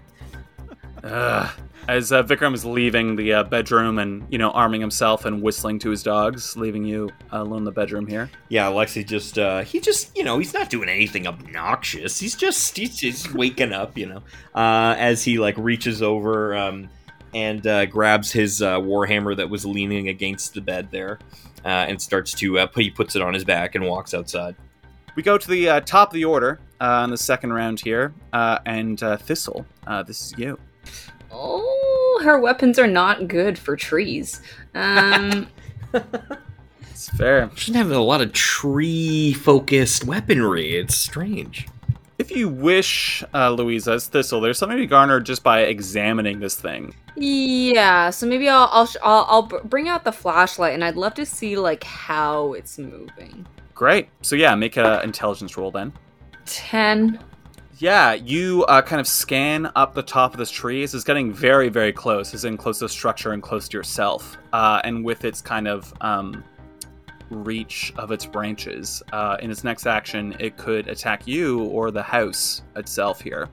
Ugh. 1.04 1.50
As 1.90 2.14
uh, 2.14 2.24
Vikram 2.24 2.54
is 2.54 2.64
leaving 2.64 3.18
the 3.18 3.34
uh, 3.34 3.44
bedroom 3.44 4.00
and, 4.00 4.26
you 4.30 4.38
know, 4.38 4.52
arming 4.52 4.80
himself 4.80 5.26
and 5.26 5.42
whistling 5.42 5.80
to 5.80 5.90
his 5.90 6.02
dogs, 6.02 6.56
leaving 6.56 6.86
you 6.86 7.10
alone 7.32 7.60
in 7.60 7.64
the 7.66 7.72
bedroom 7.72 8.08
here. 8.08 8.32
Yeah, 8.48 8.72
Alexi 8.72 9.06
just, 9.06 9.38
uh, 9.38 9.64
he 9.64 9.82
just, 9.82 10.16
you 10.16 10.24
know, 10.24 10.40
he's 10.40 10.54
not 10.54 10.70
doing 10.70 10.88
anything 10.88 11.28
obnoxious. 11.28 12.20
He's 12.20 12.36
just, 12.36 12.78
he's 12.78 12.96
just 12.96 13.34
waking 13.34 13.74
up, 13.74 13.98
you 13.98 14.06
know, 14.06 14.24
uh, 14.56 14.96
as 14.98 15.26
he, 15.26 15.38
like, 15.40 15.58
reaches 15.58 16.02
over, 16.02 16.56
um, 16.56 16.90
and, 17.34 17.68
uh, 17.68 17.86
grabs 17.86 18.32
his, 18.32 18.62
uh, 18.62 18.80
warhammer 18.80 19.36
that 19.36 19.50
was 19.50 19.66
leaning 19.66 20.08
against 20.08 20.54
the 20.54 20.62
bed 20.62 20.88
there, 20.90 21.20
uh, 21.66 21.68
and 21.68 22.02
starts 22.02 22.32
to, 22.36 22.60
uh, 22.60 22.66
put, 22.66 22.84
he 22.84 22.92
puts 22.92 23.18
it 23.18 23.22
on 23.22 23.34
his 23.34 23.44
back 23.44 23.76
and 23.76 23.86
walks 23.86 24.14
outside. 24.14 24.56
We 25.16 25.22
go 25.22 25.38
to 25.38 25.48
the 25.48 25.68
uh, 25.68 25.80
top 25.82 26.10
of 26.10 26.14
the 26.14 26.26
order 26.26 26.60
uh, 26.80 27.02
in 27.04 27.10
the 27.10 27.18
second 27.18 27.52
round 27.52 27.82
here, 27.82 28.14
uh, 28.32 28.60
and 28.66 29.04
uh, 29.04 29.18
Thistle, 29.18 29.66
uh, 29.86 30.02
this 30.02 30.22
is 30.22 30.38
you. 30.38 30.58
Oh, 31.36 31.73
her 32.24 32.40
weapons 32.40 32.80
are 32.80 32.88
not 32.88 33.28
good 33.28 33.58
for 33.60 33.76
trees. 33.76 34.42
Um, 34.74 35.48
It's 36.92 37.10
fair. 37.18 37.48
Doesn't 37.48 37.74
have 37.74 37.92
a 37.92 38.00
lot 38.00 38.22
of 38.22 38.32
tree-focused 38.34 40.06
weaponry. 40.06 40.76
It's 40.78 40.96
strange. 40.96 41.68
If 42.20 42.32
you 42.32 42.48
wish, 42.48 43.24
uh, 43.34 43.50
Louisa, 43.50 43.94
as 43.94 44.08
Thistle, 44.08 44.40
there's 44.40 44.58
something 44.58 44.78
to 44.78 44.86
garner 44.86 45.20
just 45.20 45.44
by 45.44 45.62
examining 45.62 46.40
this 46.40 46.56
thing. 46.56 46.94
yeah, 47.16 48.10
so 48.12 48.26
maybe 48.28 48.48
I'll 48.48 48.70
I'll, 48.72 48.86
sh- 48.86 48.96
I'll 49.04 49.26
I'll 49.28 49.42
bring 49.66 49.90
out 49.90 50.04
the 50.06 50.12
flashlight, 50.12 50.74
and 50.76 50.84
I'd 50.84 50.96
love 50.96 51.16
to 51.16 51.26
see 51.26 51.58
like 51.58 51.84
how 51.84 52.54
it's 52.54 52.78
moving. 52.78 53.46
Great. 53.74 54.08
So 54.22 54.36
yeah, 54.36 54.54
make 54.56 54.78
an 54.78 55.02
intelligence 55.04 55.58
roll 55.58 55.72
then. 55.72 55.92
Ten. 56.46 57.20
Yeah, 57.84 58.14
you 58.14 58.64
uh, 58.70 58.82
kind 58.82 59.02
of 59.02 59.08
scan 59.10 59.70
up 59.76 59.94
the 59.94 60.04
top 60.04 60.32
of 60.32 60.38
this 60.38 60.50
tree. 60.50 60.80
This 60.80 60.94
is 60.94 61.04
getting 61.04 61.34
very, 61.34 61.68
very 61.68 61.92
close. 61.92 62.34
It's 62.34 62.46
in 62.46 62.56
close 62.56 62.80
to 62.80 62.88
structure 62.88 63.34
and 63.34 63.44
close 63.44 63.68
to 63.68 63.78
yourself. 63.78 64.38
Uh, 64.54 64.80
and 64.86 65.04
with 65.04 65.26
its 65.26 65.42
kind 65.42 65.68
of 65.68 65.94
um, 66.00 66.46
reach 67.30 67.92
of 67.98 68.14
its 68.14 68.26
branches, 68.26 69.04
uh, 69.12 69.36
in 69.42 69.52
its 69.52 69.66
next 69.66 69.86
action, 69.86 70.34
it 70.40 70.56
could 70.56 70.88
attack 70.88 71.28
you 71.28 71.64
or 71.64 71.92
the 71.92 72.02
house 72.02 72.62
itself 72.78 73.20
here. 73.20 73.50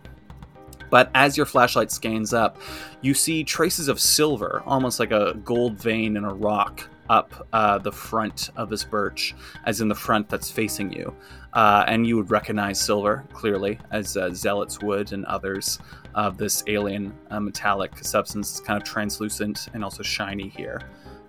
But 0.90 1.10
as 1.16 1.36
your 1.36 1.44
flashlight 1.44 1.90
scans 1.90 2.32
up, 2.32 2.56
you 3.00 3.14
see 3.14 3.42
traces 3.42 3.88
of 3.88 3.98
silver, 3.98 4.62
almost 4.64 5.00
like 5.00 5.10
a 5.10 5.34
gold 5.44 5.76
vein 5.76 6.16
in 6.16 6.22
a 6.22 6.32
rock, 6.32 6.88
up 7.10 7.46
uh, 7.52 7.76
the 7.76 7.90
front 7.90 8.50
of 8.56 8.70
this 8.70 8.84
birch, 8.84 9.34
as 9.66 9.80
in 9.80 9.88
the 9.88 9.94
front 9.94 10.28
that's 10.28 10.50
facing 10.50 10.92
you. 10.92 11.14
Uh, 11.52 11.84
and 11.88 12.06
you 12.06 12.16
would 12.16 12.30
recognize 12.30 12.80
silver 12.80 13.24
clearly, 13.32 13.78
as 13.90 14.16
uh, 14.16 14.30
zealots 14.32 14.80
would, 14.80 15.12
and 15.12 15.26
others 15.26 15.80
of 16.14 16.38
this 16.38 16.62
alien 16.68 17.12
uh, 17.30 17.40
metallic 17.40 17.98
substance, 17.98 18.50
It's 18.52 18.60
kind 18.60 18.80
of 18.80 18.88
translucent 18.88 19.68
and 19.74 19.82
also 19.82 20.04
shiny 20.04 20.48
here. 20.48 20.80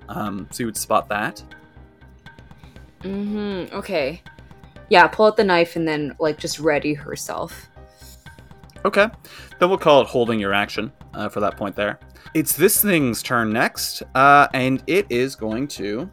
Um, 0.07 0.47
so 0.51 0.61
you 0.61 0.67
would 0.67 0.77
spot 0.77 1.09
that. 1.09 1.43
Mm-hmm. 3.01 3.75
Okay. 3.75 4.21
Yeah, 4.89 5.07
pull 5.07 5.25
out 5.25 5.35
the 5.35 5.43
knife 5.43 5.75
and 5.75 5.87
then 5.87 6.15
like 6.19 6.37
just 6.37 6.59
ready 6.59 6.93
herself. 6.93 7.69
Okay, 8.85 9.07
then 9.59 9.69
we'll 9.69 9.77
call 9.77 10.01
it 10.01 10.07
holding 10.07 10.39
your 10.39 10.53
action 10.53 10.91
uh, 11.13 11.29
for 11.29 11.39
that 11.39 11.57
point 11.57 11.75
there. 11.75 11.99
It's 12.33 12.55
this 12.55 12.81
thing's 12.81 13.21
turn 13.21 13.51
next, 13.51 14.03
uh, 14.15 14.47
and 14.53 14.81
it 14.87 15.05
is 15.09 15.35
going 15.35 15.67
to. 15.69 16.09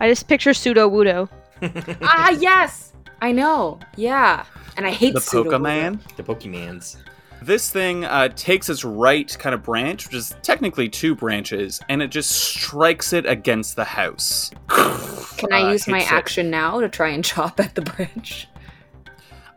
I 0.00 0.08
just 0.08 0.28
picture 0.28 0.50
Sudowoodo. 0.50 1.28
ah, 2.02 2.30
yes. 2.30 2.92
I 3.22 3.32
know. 3.32 3.80
Yeah. 3.96 4.44
And 4.76 4.86
I 4.86 4.90
hate 4.90 5.14
the 5.14 5.20
Pokemon. 5.20 6.00
The 6.16 6.22
Pokemans. 6.22 6.96
This 7.42 7.70
thing 7.70 8.04
uh, 8.04 8.28
takes 8.28 8.68
its 8.68 8.84
right 8.84 9.34
kind 9.38 9.54
of 9.54 9.62
branch, 9.62 10.06
which 10.06 10.14
is 10.14 10.34
technically 10.42 10.88
two 10.88 11.14
branches, 11.14 11.80
and 11.88 12.02
it 12.02 12.08
just 12.08 12.30
strikes 12.30 13.12
it 13.12 13.24
against 13.26 13.76
the 13.76 13.84
house. 13.84 14.50
Can 14.68 15.52
I 15.52 15.62
Uh, 15.62 15.72
use 15.72 15.86
my 15.86 15.98
hits 15.98 16.10
it. 16.10 16.14
action 16.14 16.50
now 16.50 16.80
to 16.80 16.88
try 16.88 17.08
and 17.10 17.24
chop 17.24 17.60
at 17.60 17.74
the 17.74 17.82
branch? 17.82 18.48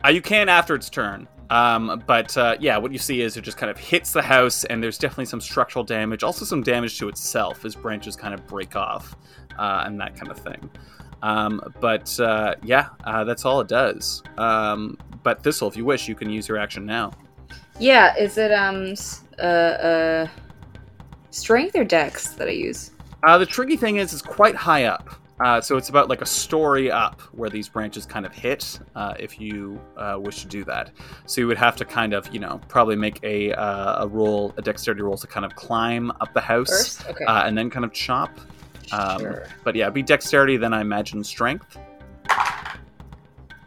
Uh, 0.04 0.08
you 0.08 0.22
can 0.22 0.48
after 0.48 0.74
its 0.74 0.88
turn. 0.88 1.26
Um, 1.50 2.02
but 2.06 2.36
uh, 2.38 2.56
yeah, 2.60 2.78
what 2.78 2.92
you 2.92 2.98
see 2.98 3.20
is 3.22 3.36
it 3.36 3.42
just 3.42 3.58
kind 3.58 3.70
of 3.70 3.76
hits 3.76 4.12
the 4.12 4.22
house, 4.22 4.64
and 4.64 4.82
there's 4.82 4.98
definitely 4.98 5.26
some 5.26 5.40
structural 5.40 5.84
damage, 5.84 6.22
also 6.22 6.44
some 6.44 6.62
damage 6.62 6.98
to 6.98 7.08
itself 7.08 7.64
as 7.64 7.74
branches 7.74 8.16
kind 8.16 8.32
of 8.32 8.46
break 8.46 8.76
off 8.76 9.16
uh, 9.58 9.82
and 9.84 10.00
that 10.00 10.16
kind 10.16 10.30
of 10.30 10.38
thing. 10.38 10.70
Um, 11.22 11.60
but 11.80 12.18
uh, 12.20 12.54
yeah, 12.62 12.88
uh, 13.04 13.24
that's 13.24 13.44
all 13.44 13.60
it 13.60 13.68
does. 13.68 14.22
Um, 14.38 14.96
but 15.22 15.42
Thistle, 15.42 15.68
if 15.68 15.76
you 15.76 15.84
wish, 15.84 16.08
you 16.08 16.14
can 16.14 16.30
use 16.30 16.48
your 16.48 16.56
action 16.56 16.86
now. 16.86 17.12
Yeah, 17.78 18.16
is 18.16 18.38
it 18.38 18.52
um 18.52 18.94
uh 19.38 19.42
uh 19.42 20.28
strength 21.30 21.76
or 21.76 21.84
dex 21.84 22.34
that 22.34 22.48
I 22.48 22.52
use? 22.52 22.92
Uh, 23.22 23.38
the 23.38 23.46
tricky 23.46 23.76
thing 23.76 23.96
is, 23.96 24.12
it's 24.12 24.22
quite 24.22 24.54
high 24.54 24.84
up. 24.84 25.10
Uh, 25.42 25.60
so 25.60 25.76
it's 25.76 25.88
about 25.88 26.08
like 26.08 26.20
a 26.20 26.26
story 26.26 26.90
up 26.90 27.20
where 27.32 27.48
these 27.48 27.68
branches 27.68 28.04
kind 28.04 28.26
of 28.26 28.32
hit 28.34 28.78
uh, 28.94 29.14
if 29.18 29.40
you 29.40 29.80
uh, 29.96 30.16
wish 30.18 30.42
to 30.42 30.46
do 30.46 30.64
that. 30.64 30.90
So 31.26 31.40
you 31.40 31.46
would 31.46 31.58
have 31.58 31.76
to 31.76 31.84
kind 31.84 32.12
of, 32.12 32.32
you 32.32 32.40
know, 32.40 32.60
probably 32.68 32.96
make 32.96 33.20
a, 33.22 33.52
uh, 33.54 34.04
a 34.04 34.08
roll, 34.08 34.52
a 34.58 34.62
dexterity 34.62 35.02
roll 35.02 35.16
to 35.16 35.26
kind 35.26 35.46
of 35.46 35.54
climb 35.54 36.10
up 36.20 36.34
the 36.34 36.40
house? 36.40 37.02
Okay. 37.08 37.24
uh, 37.24 37.44
and 37.46 37.56
then 37.56 37.70
kind 37.70 37.84
of 37.84 37.92
chop. 37.92 38.38
Um, 38.92 39.20
Sure. 39.20 39.46
But 39.64 39.76
yeah, 39.76 39.84
it'd 39.84 39.94
be 39.94 40.02
dexterity, 40.02 40.56
then 40.56 40.72
I 40.72 40.80
imagine 40.80 41.22
strength. 41.22 41.78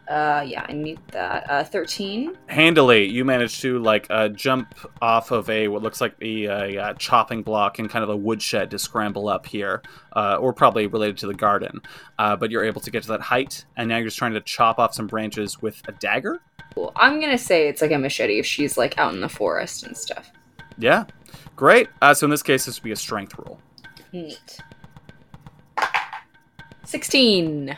Uh, 0.06 0.44
yeah, 0.46 0.66
I 0.68 0.72
need 0.72 0.98
that. 1.12 1.48
Uh, 1.50 1.64
13. 1.64 2.36
handily 2.48 3.06
you 3.08 3.24
manage 3.24 3.60
to 3.62 3.78
like 3.78 4.06
uh, 4.10 4.28
jump 4.28 4.74
off 5.00 5.30
of 5.30 5.48
a 5.48 5.66
what 5.68 5.82
looks 5.82 6.00
like 6.00 6.18
the 6.18 6.46
uh, 6.48 6.92
chopping 6.94 7.42
block 7.42 7.78
and 7.78 7.88
kind 7.88 8.02
of 8.02 8.10
a 8.10 8.16
woodshed 8.16 8.70
to 8.70 8.78
scramble 8.78 9.28
up 9.28 9.46
here 9.46 9.82
uh, 10.14 10.36
or 10.36 10.52
probably 10.52 10.86
related 10.86 11.16
to 11.16 11.26
the 11.26 11.32
garden 11.34 11.80
uh, 12.18 12.36
but 12.36 12.50
you're 12.50 12.64
able 12.64 12.82
to 12.82 12.90
get 12.90 13.02
to 13.02 13.08
that 13.08 13.22
height 13.22 13.64
and 13.78 13.88
now 13.88 13.96
you're 13.96 14.06
just 14.06 14.18
trying 14.18 14.34
to 14.34 14.40
chop 14.42 14.78
off 14.78 14.92
some 14.94 15.06
branches 15.06 15.62
with 15.62 15.80
a 15.88 15.92
dagger 15.92 16.40
Cool. 16.74 16.92
I'm 16.96 17.20
gonna 17.20 17.38
say 17.38 17.68
it's 17.68 17.80
like 17.80 17.92
a 17.92 17.98
machete 17.98 18.38
if 18.38 18.44
she's 18.46 18.76
like 18.76 18.98
out 18.98 19.14
in 19.14 19.20
the 19.22 19.28
forest 19.28 19.84
and 19.86 19.96
stuff. 19.96 20.30
yeah 20.76 21.04
great 21.56 21.88
uh, 22.02 22.12
so 22.12 22.26
in 22.26 22.30
this 22.30 22.42
case 22.42 22.66
this 22.66 22.78
would 22.78 22.84
be 22.84 22.92
a 22.92 22.96
strength 22.96 23.34
roll 23.38 23.58
Neat. 24.12 24.58
16. 26.84 27.76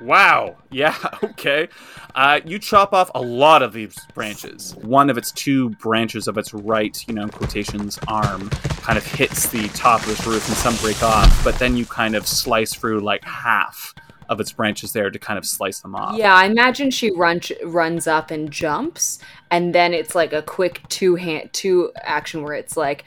Wow. 0.00 0.56
Yeah. 0.70 0.96
Okay. 1.22 1.68
Uh, 2.14 2.40
you 2.44 2.58
chop 2.58 2.92
off 2.92 3.10
a 3.14 3.20
lot 3.20 3.62
of 3.62 3.72
these 3.72 3.96
branches. 4.14 4.76
One 4.82 5.08
of 5.08 5.16
its 5.16 5.32
two 5.32 5.70
branches 5.70 6.28
of 6.28 6.36
its 6.36 6.52
right, 6.52 6.96
you 7.08 7.14
know, 7.14 7.26
quotations, 7.26 7.98
arm 8.06 8.50
kind 8.50 8.98
of 8.98 9.04
hits 9.04 9.48
the 9.48 9.68
top 9.68 10.00
of 10.02 10.06
this 10.06 10.26
roof 10.26 10.46
and 10.46 10.56
some 10.56 10.76
break 10.76 11.02
off, 11.02 11.42
but 11.42 11.58
then 11.58 11.76
you 11.76 11.86
kind 11.86 12.14
of 12.14 12.26
slice 12.26 12.74
through 12.74 13.00
like 13.00 13.24
half 13.24 13.94
of 14.28 14.40
its 14.40 14.52
branches 14.52 14.92
there 14.92 15.10
to 15.10 15.18
kind 15.18 15.38
of 15.38 15.46
slice 15.46 15.80
them 15.80 15.94
off. 15.94 16.16
Yeah, 16.16 16.34
I 16.34 16.46
imagine 16.46 16.90
she 16.90 17.10
run, 17.10 17.40
runs 17.64 18.06
up 18.06 18.30
and 18.30 18.50
jumps, 18.50 19.18
and 19.50 19.74
then 19.74 19.94
it's 19.94 20.14
like 20.14 20.32
a 20.32 20.42
quick 20.42 20.80
two 20.88 21.16
hand 21.16 21.50
two 21.52 21.92
action 22.02 22.42
where 22.42 22.54
it's 22.54 22.76
like 22.76 23.04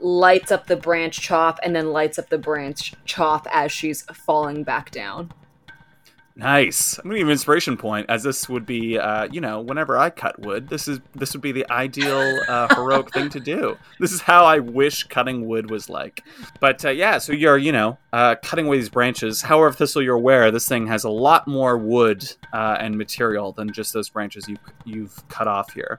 lights 0.00 0.52
up 0.52 0.66
the 0.66 0.76
branch 0.76 1.20
chop 1.20 1.58
and 1.62 1.74
then 1.74 1.92
lights 1.92 2.18
up 2.18 2.28
the 2.28 2.38
branch 2.38 2.94
chop 3.04 3.46
as 3.50 3.72
she's 3.72 4.02
falling 4.02 4.62
back 4.62 4.90
down. 4.90 5.32
Nice. 6.38 6.96
I'm 6.98 7.02
gonna 7.02 7.16
give 7.16 7.22
you 7.22 7.26
an 7.26 7.32
inspiration 7.32 7.76
point, 7.76 8.06
as 8.08 8.22
this 8.22 8.48
would 8.48 8.64
be, 8.64 8.96
uh, 8.96 9.26
you 9.32 9.40
know, 9.40 9.60
whenever 9.60 9.98
I 9.98 10.08
cut 10.08 10.38
wood, 10.38 10.68
this 10.68 10.86
is 10.86 11.00
this 11.16 11.32
would 11.32 11.42
be 11.42 11.50
the 11.50 11.68
ideal 11.68 12.38
uh, 12.48 12.72
heroic 12.76 13.12
thing 13.12 13.28
to 13.30 13.40
do. 13.40 13.76
This 13.98 14.12
is 14.12 14.20
how 14.20 14.44
I 14.44 14.60
wish 14.60 15.02
cutting 15.02 15.48
wood 15.48 15.68
was 15.68 15.90
like. 15.90 16.22
But 16.60 16.84
uh, 16.84 16.90
yeah, 16.90 17.18
so 17.18 17.32
you're, 17.32 17.58
you 17.58 17.72
know, 17.72 17.98
uh, 18.12 18.36
cutting 18.40 18.66
away 18.66 18.76
these 18.76 18.88
branches. 18.88 19.42
However, 19.42 19.72
Thistle, 19.72 20.00
you're 20.00 20.14
aware 20.14 20.52
this 20.52 20.68
thing 20.68 20.86
has 20.86 21.02
a 21.02 21.10
lot 21.10 21.48
more 21.48 21.76
wood 21.76 22.24
uh, 22.52 22.76
and 22.78 22.96
material 22.96 23.50
than 23.50 23.72
just 23.72 23.92
those 23.92 24.08
branches 24.08 24.46
you 24.46 24.58
you've 24.84 25.28
cut 25.28 25.48
off 25.48 25.72
here. 25.72 25.98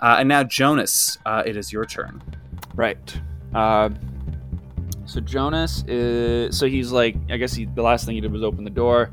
Uh, 0.00 0.16
and 0.18 0.28
now, 0.28 0.42
Jonas, 0.42 1.18
uh, 1.24 1.44
it 1.46 1.56
is 1.56 1.72
your 1.72 1.84
turn. 1.84 2.20
Right. 2.74 3.20
Uh, 3.54 3.90
so 5.06 5.20
Jonas 5.20 5.84
is. 5.86 6.58
So 6.58 6.66
he's 6.66 6.90
like, 6.90 7.14
I 7.30 7.36
guess 7.36 7.52
he, 7.52 7.66
the 7.66 7.82
last 7.82 8.06
thing 8.06 8.16
he 8.16 8.20
did 8.20 8.32
was 8.32 8.42
open 8.42 8.64
the 8.64 8.70
door. 8.70 9.12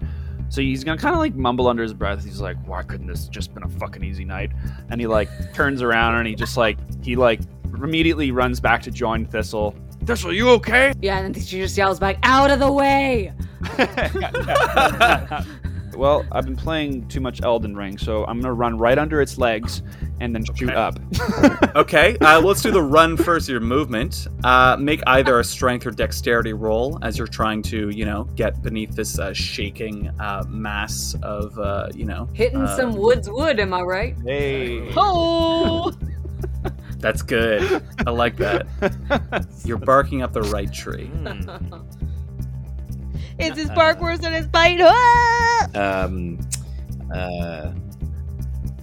So 0.56 0.62
he's 0.62 0.86
gonna 0.86 0.98
kind 0.98 1.14
of 1.14 1.20
like 1.20 1.36
mumble 1.36 1.68
under 1.68 1.84
his 1.84 1.94
breath. 1.94 2.24
He's 2.24 2.40
like, 2.40 2.56
"Why 2.66 2.82
couldn't 2.82 3.08
this 3.08 3.28
just 3.28 3.54
been 3.54 3.64
a 3.64 3.68
fucking 3.68 4.02
easy 4.02 4.24
night?" 4.24 4.54
And 4.90 5.02
he 5.02 5.06
like 5.06 5.28
turns 5.54 5.82
around 5.82 6.16
and 6.16 6.26
he 6.26 6.34
just 6.34 6.56
like 6.56 6.78
he 7.04 7.18
like 7.18 7.42
immediately 7.74 8.32
runs 8.32 8.62
back 8.62 8.82
to 8.84 8.92
join 8.92 9.26
Thistle. 9.26 9.76
Thistle, 10.06 10.32
you 10.32 10.50
okay? 10.52 10.94
Yeah, 11.02 11.18
and 11.18 11.36
then 11.36 11.44
she 11.44 11.60
just 11.60 11.78
yells 11.78 12.00
back, 12.00 12.20
"Out 12.24 12.52
of 12.52 12.60
the 12.60 12.72
way!" 12.72 13.34
well, 15.96 16.26
I've 16.32 16.46
been 16.46 16.56
playing 16.56 17.08
too 17.08 17.20
much 17.22 17.42
Elden 17.42 17.76
Ring, 17.76 17.98
so 17.98 18.26
I'm 18.26 18.40
gonna 18.42 18.54
run 18.54 18.78
right 18.78 18.98
under 18.98 19.22
its 19.22 19.38
legs 19.38 19.82
and 20.20 20.34
then 20.36 20.44
shoot 20.56 20.70
Okay. 20.70 20.76
up. 20.76 21.00
Okay, 21.76 22.18
uh, 22.22 22.40
let's 22.42 22.62
do 22.62 22.72
the 22.72 22.82
run 22.82 23.18
first. 23.18 23.50
Your 23.50 23.60
movement. 23.60 24.28
Uh, 24.46 24.78
make 24.80 25.02
either 25.08 25.40
a 25.40 25.44
strength 25.44 25.86
or 25.86 25.92
dexterity 25.92 26.54
roll 26.54 26.98
as 27.02 27.18
you're 27.18 27.28
trying 27.28 27.62
to, 27.64 27.90
you 27.90 28.06
know, 28.06 28.24
get 28.36 28.62
beneath 28.64 28.96
this 28.96 29.20
uh, 29.20 29.34
shaking 29.34 30.08
uh, 30.22 30.44
mass 30.48 31.16
of, 31.22 31.58
uh, 31.60 31.90
you 31.94 32.06
know, 32.06 32.30
Hitting 32.34 32.62
Uh, 32.62 32.78
some 32.78 32.94
woods 32.96 33.30
wood, 33.30 33.60
am 33.60 33.74
I 33.74 33.82
right? 33.82 34.16
hey. 34.26 34.90
Oh! 34.96 35.92
That's 37.00 37.22
good. 37.22 37.84
I 38.08 38.10
like 38.12 38.38
that. 38.38 38.66
You're 39.66 39.78
barking 39.78 40.22
up 40.22 40.32
the 40.34 40.42
right 40.44 40.72
tree. 40.72 41.12
Hmm. 43.36 43.42
Is 43.42 43.58
his 43.58 43.70
bark 43.72 44.00
worse 44.02 44.20
than 44.20 44.34
his 44.34 44.48
bite? 44.48 44.80
Ah! 44.82 45.68
Um, 46.06 46.40
uh, 47.14 47.72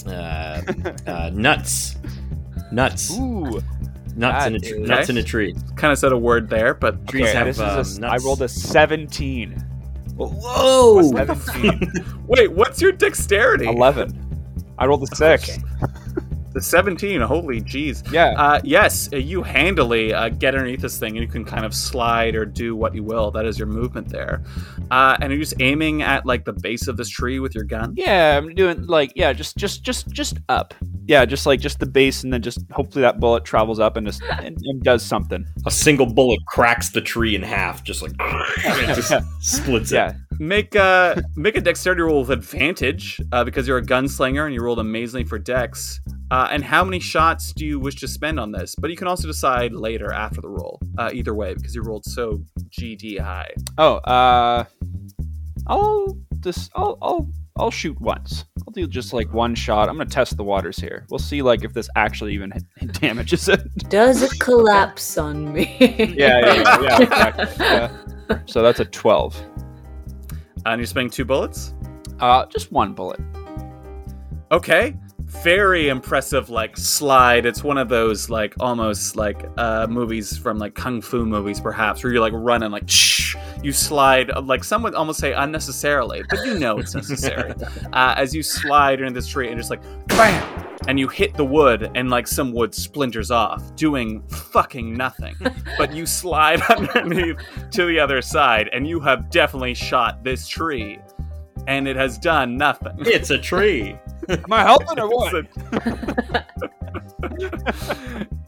uh, 0.07 0.63
uh, 1.07 1.31
nuts, 1.35 1.97
nuts, 2.71 3.13
Ooh. 3.19 3.61
nuts 4.17 4.47
in 4.47 4.57
a 4.57 4.59
that 4.59 4.69
tr- 4.69 4.75
is- 4.77 4.89
nuts 4.89 5.09
in 5.11 5.17
a 5.19 5.23
tree. 5.23 5.55
Kind 5.77 5.93
of 5.93 5.99
said 5.99 6.13
a 6.13 6.19
word 6.19 6.49
there, 6.51 6.75
but 6.75 7.07
Trees 7.09 7.29
Okay, 7.29 7.37
have 7.39 7.47
this 7.47 7.59
um, 7.59 7.79
is 7.81 7.99
a, 7.99 8.07
I 8.07 8.11
nuts. 8.13 8.25
rolled 8.25 8.43
a 8.43 8.49
17. 8.49 9.53
Whoa! 10.17 11.03
17. 11.03 11.91
wait, 12.27 12.53
what's 12.53 12.81
your 12.83 12.93
dexterity? 12.93 13.67
11. 13.67 14.19
I 14.79 14.87
rolled 14.87 15.03
a 15.05 15.17
6. 15.17 15.59
The 16.53 16.61
17. 16.61 17.21
Holy 17.23 17.61
jeez. 17.61 18.11
Yeah. 18.13 18.35
Uh, 18.37 18.61
yes, 18.63 19.09
uh, 19.13 19.17
you 19.17 19.43
handily 19.43 20.13
uh, 20.13 20.29
get 20.29 20.55
underneath 20.55 20.81
this 20.81 20.99
thing, 20.99 21.17
and 21.17 21.27
you 21.27 21.29
can 21.29 21.45
kind 21.45 21.65
of 21.65 21.75
slide 21.75 22.35
or 22.35 22.45
do 22.45 22.77
what 22.77 22.95
you 22.95 23.03
will. 23.03 23.31
That 23.31 23.47
is 23.47 23.59
your 23.59 23.69
movement 23.69 24.09
there. 24.09 24.43
Uh, 24.91 25.17
and 25.21 25.33
are 25.33 25.37
you 25.37 25.41
just 25.41 25.61
aiming 25.61 26.03
at 26.03 26.27
like 26.27 26.45
the 26.45 26.53
base 26.53 26.89
of 26.89 26.97
this 26.97 27.09
tree 27.09 27.41
with 27.41 27.55
your 27.55 27.65
gun? 27.65 27.95
Yeah, 27.97 28.37
I'm 28.37 28.55
doing 28.55 28.87
like 28.87 29.13
yeah, 29.17 29.33
just 29.33 29.57
just 29.57 29.83
just 29.83 30.09
just 30.11 30.39
up. 30.49 30.75
Yeah, 31.07 31.25
just 31.25 31.47
like 31.47 31.61
just 31.61 31.81
the 31.81 31.87
base, 31.87 32.23
and 32.23 32.33
then 32.33 32.43
just 32.43 32.61
hopefully 32.71 33.03
that 33.03 33.19
bullet 33.19 33.45
travels 33.45 33.81
up 33.81 33.97
and 33.97 34.07
just 34.07 34.23
and, 34.23 34.57
and 34.63 34.83
does 34.83 35.03
something. 35.03 35.45
A 35.67 35.71
single 35.71 36.07
bullet 36.07 36.39
cracks 36.47 36.91
the 36.91 37.01
tree 37.01 37.35
in 37.35 37.43
half, 37.43 37.83
just 37.83 38.03
like 38.03 38.13
just 38.63 39.13
splits 39.41 39.91
it. 39.91 39.97
Yeah, 39.97 40.13
Make 40.39 40.75
uh 40.75 41.17
make 41.37 41.57
a 41.57 41.61
dexterity 41.61 42.03
roll 42.03 42.21
with 42.21 42.31
advantage 42.31 43.21
uh, 43.33 43.45
because 43.45 43.69
you're 43.69 43.79
a 43.79 43.83
gunslinger 43.85 44.45
and 44.45 44.55
you 44.55 44.61
rolled 44.61 44.79
amazingly 44.79 45.25
for 45.25 45.39
dex. 45.39 46.01
Uh, 46.33 46.49
and 46.51 46.65
how 46.65 46.83
many 46.83 46.99
shots 46.99 47.53
do 47.53 47.67
you 47.67 47.79
wish 47.79 47.95
to 47.97 48.09
spend 48.09 48.41
on 48.41 48.53
this? 48.53 48.75
But 48.75 48.89
you 48.89 48.97
can 48.97 49.07
also 49.07 49.29
decide 49.29 49.75
later 49.75 50.11
after 50.11 50.41
the 50.41 50.49
roll. 50.49 50.81
Uh, 50.97 51.11
either 51.13 51.35
way, 51.35 51.53
because 51.53 51.75
you 51.75 51.83
rolled 51.83 52.07
so 52.07 52.41
GD 52.71 53.21
high. 53.21 53.51
Oh, 53.77 53.97
uh, 53.97 54.65
I'll 55.67 56.17
just 56.41 56.71
I'll 56.75 56.97
I'll 57.03 57.29
I'll 57.59 57.71
shoot 57.71 58.01
once. 58.01 58.47
I'll 58.67 58.73
do 58.73 58.87
just 58.87 59.13
like 59.13 59.31
one 59.35 59.55
shot. 59.55 59.91
I'm 59.91 59.99
gonna 59.99 60.09
test 60.09 60.39
the 60.39 60.43
waters 60.43 60.79
here. 60.79 61.05
We'll 61.11 61.19
see 61.19 61.43
like 61.43 61.65
if 61.65 61.75
this 61.75 61.91
actually 61.97 62.33
even 62.33 62.51
hit- 62.51 62.93
damages 63.03 63.51
it. 63.51 63.61
Does 63.91 64.23
it 64.23 64.41
collapse 64.41 65.19
on 65.19 65.53
me? 65.53 65.77
Yeah, 66.17 66.41
yeah, 66.41 66.81
yeah, 66.81 67.03
exactly, 67.03 67.47
yeah. 67.61 68.39
So 68.47 68.63
that's 68.63 68.81
a 68.81 68.87
12. 68.87 69.39
And 70.65 70.81
you're 70.81 70.87
spending 70.87 71.11
two 71.11 71.27
bullets. 71.27 71.75
Uh, 72.21 72.47
just 72.47 72.73
one 72.73 72.95
bullet. 72.95 73.21
Okay. 74.51 74.95
Very 75.41 75.89
impressive, 75.89 76.51
like 76.51 76.77
slide. 76.77 77.47
It's 77.47 77.65
one 77.65 77.79
of 77.79 77.89
those 77.89 78.31
like 78.31 78.55
almost 78.61 79.17
like 79.17 79.49
uh 79.57 79.87
movies 79.89 80.37
from 80.37 80.59
like 80.59 80.75
kung 80.75 81.01
fu 81.01 81.25
movies, 81.25 81.59
perhaps, 81.59 82.05
where 82.05 82.13
you're 82.13 82.23
like 82.23 82.35
running 82.35 82.71
like 82.71 82.89
shh, 82.89 83.35
you 83.63 83.73
slide 83.73 84.31
uh, 84.31 84.41
like 84.41 84.63
some 84.63 84.83
would 84.83 84.95
almost 84.95 85.19
say 85.19 85.33
unnecessarily, 85.33 86.23
but 86.29 86.45
you 86.45 86.59
know 86.59 86.79
it's 86.79 86.95
necessary. 86.95 87.55
uh, 87.93 88.15
as 88.17 88.35
you 88.35 88.43
slide 88.43 89.01
into 89.01 89.13
this 89.13 89.27
tree 89.27 89.49
and 89.49 89.59
just 89.59 89.71
like 89.71 89.83
bam, 90.07 90.69
and 90.87 90.99
you 90.99 91.09
hit 91.09 91.35
the 91.35 91.45
wood 91.45 91.91
and 91.95 92.11
like 92.11 92.27
some 92.27 92.53
wood 92.53 92.75
splinters 92.75 93.31
off, 93.31 93.75
doing 93.75 94.23
fucking 94.29 94.95
nothing. 94.95 95.35
but 95.79 95.93
you 95.93 96.07
slide 96.07 96.61
underneath 96.71 97.37
to 97.71 97.87
the 97.87 97.99
other 97.99 98.23
side, 98.23 98.69
and 98.73 98.87
you 98.87 99.01
have 99.01 99.31
definitely 99.31 99.75
shot 99.75 100.23
this 100.23 100.47
tree, 100.47 100.99
and 101.67 101.89
it 101.89 101.97
has 101.97 102.19
done 102.19 102.57
nothing. 102.57 102.95
It's 103.01 103.31
a 103.31 103.39
tree. 103.39 103.99
Am 104.33 104.53
I 104.53 104.63
helping 104.63 104.99
or 104.99 105.09
what? 105.09 105.47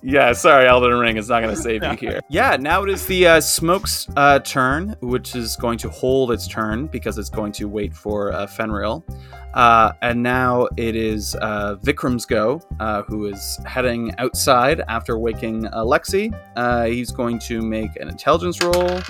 yeah, 0.03 0.33
sorry, 0.33 0.67
Elden 0.67 0.99
Ring 0.99 1.17
is 1.17 1.29
not 1.29 1.43
going 1.43 1.55
to 1.55 1.61
save 1.61 1.83
you 1.83 1.91
here. 1.93 2.21
Yeah, 2.29 2.57
now 2.57 2.83
it 2.83 2.91
is 2.91 3.07
the 3.07 3.27
uh, 3.27 3.41
Smoke's 3.41 4.09
uh, 4.17 4.39
turn, 4.41 4.97
which 5.01 5.35
is 5.37 5.57
going 5.57 5.79
to 5.79 5.89
hold 5.89 6.33
its 6.33 6.47
turn 6.49 6.87
because 6.87 7.19
it's 7.19 7.31
going 7.31 7.53
to 7.53 7.69
wait 7.69 7.95
for 7.95 8.33
uh, 8.33 8.47
Fenrir. 8.47 9.03
Uh, 9.55 9.93
and 10.03 10.23
now 10.23 10.67
it 10.77 10.97
is 10.97 11.37
uh, 11.37 11.77
Vikram's 11.77 12.27
go, 12.27 12.61
uh, 12.81 13.03
who 13.03 13.27
is 13.27 13.59
heading 13.65 14.13
outside 14.19 14.83
after 14.89 15.19
waking 15.19 15.67
uh, 15.67 15.85
Lexi. 15.85 16.37
Uh, 16.57 16.85
he's 16.87 17.13
going 17.13 17.39
to 17.39 17.63
make 17.63 17.95
an 17.97 18.09
intelligence 18.09 18.61
roll. 18.63 19.01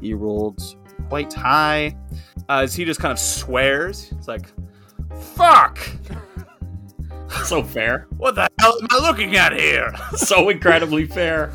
He 0.00 0.14
rolled 0.14 0.62
quite 1.08 1.32
high. 1.32 1.96
Uh, 2.48 2.60
as 2.62 2.74
he 2.74 2.84
just 2.84 3.00
kind 3.00 3.12
of 3.12 3.18
swears, 3.18 4.12
it's 4.12 4.28
like, 4.28 4.52
"Fuck! 5.20 5.78
So 7.44 7.62
fair. 7.62 8.06
What 8.18 8.34
the 8.34 8.46
hell 8.60 8.76
am 8.82 8.88
I 8.90 8.98
looking 9.08 9.36
at 9.36 9.54
here?" 9.54 9.92
So 10.16 10.50
incredibly 10.50 11.06
fair. 11.06 11.50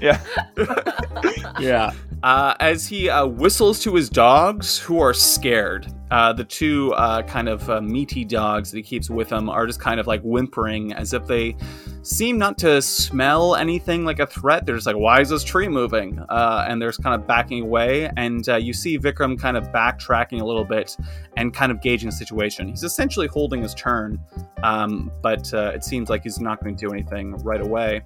Yeah. 0.00 0.20
Yeah. 1.58 1.92
uh, 2.22 2.54
as 2.60 2.86
he 2.86 3.08
uh, 3.08 3.26
whistles 3.26 3.80
to 3.80 3.94
his 3.94 4.08
dogs, 4.10 4.78
who 4.78 5.00
are 5.00 5.14
scared. 5.14 5.92
Uh, 6.10 6.32
the 6.32 6.44
two 6.44 6.92
uh, 6.94 7.22
kind 7.22 7.48
of 7.48 7.68
uh, 7.70 7.80
meaty 7.80 8.24
dogs 8.24 8.70
that 8.70 8.76
he 8.76 8.82
keeps 8.82 9.08
with 9.08 9.30
him 9.30 9.48
are 9.48 9.66
just 9.66 9.80
kind 9.80 9.98
of 10.00 10.06
like 10.06 10.20
whimpering 10.22 10.92
as 10.92 11.12
if 11.14 11.26
they 11.26 11.56
seem 12.02 12.36
not 12.36 12.58
to 12.58 12.82
smell 12.82 13.54
anything 13.54 14.04
like 14.04 14.18
a 14.18 14.26
threat. 14.26 14.66
They're 14.66 14.74
just 14.74 14.86
like, 14.86 14.96
why 14.96 15.20
is 15.20 15.28
this 15.28 15.44
tree 15.44 15.68
moving? 15.68 16.18
Uh, 16.28 16.66
and 16.68 16.82
they're 16.82 16.92
kind 16.92 17.20
of 17.20 17.26
backing 17.26 17.62
away. 17.62 18.10
And 18.16 18.48
uh, 18.48 18.56
you 18.56 18.72
see 18.72 18.98
Vikram 18.98 19.38
kind 19.38 19.56
of 19.56 19.68
backtracking 19.68 20.40
a 20.40 20.44
little 20.44 20.64
bit 20.64 20.96
and 21.36 21.54
kind 21.54 21.72
of 21.72 21.80
gauging 21.80 22.10
the 22.10 22.16
situation. 22.16 22.68
He's 22.68 22.82
essentially 22.82 23.28
holding 23.28 23.62
his 23.62 23.74
turn, 23.74 24.20
um, 24.62 25.10
but 25.22 25.52
uh, 25.54 25.72
it 25.74 25.84
seems 25.84 26.10
like 26.10 26.24
he's 26.24 26.40
not 26.40 26.62
going 26.62 26.76
to 26.76 26.86
do 26.86 26.92
anything 26.92 27.36
right 27.38 27.60
away. 27.60 28.02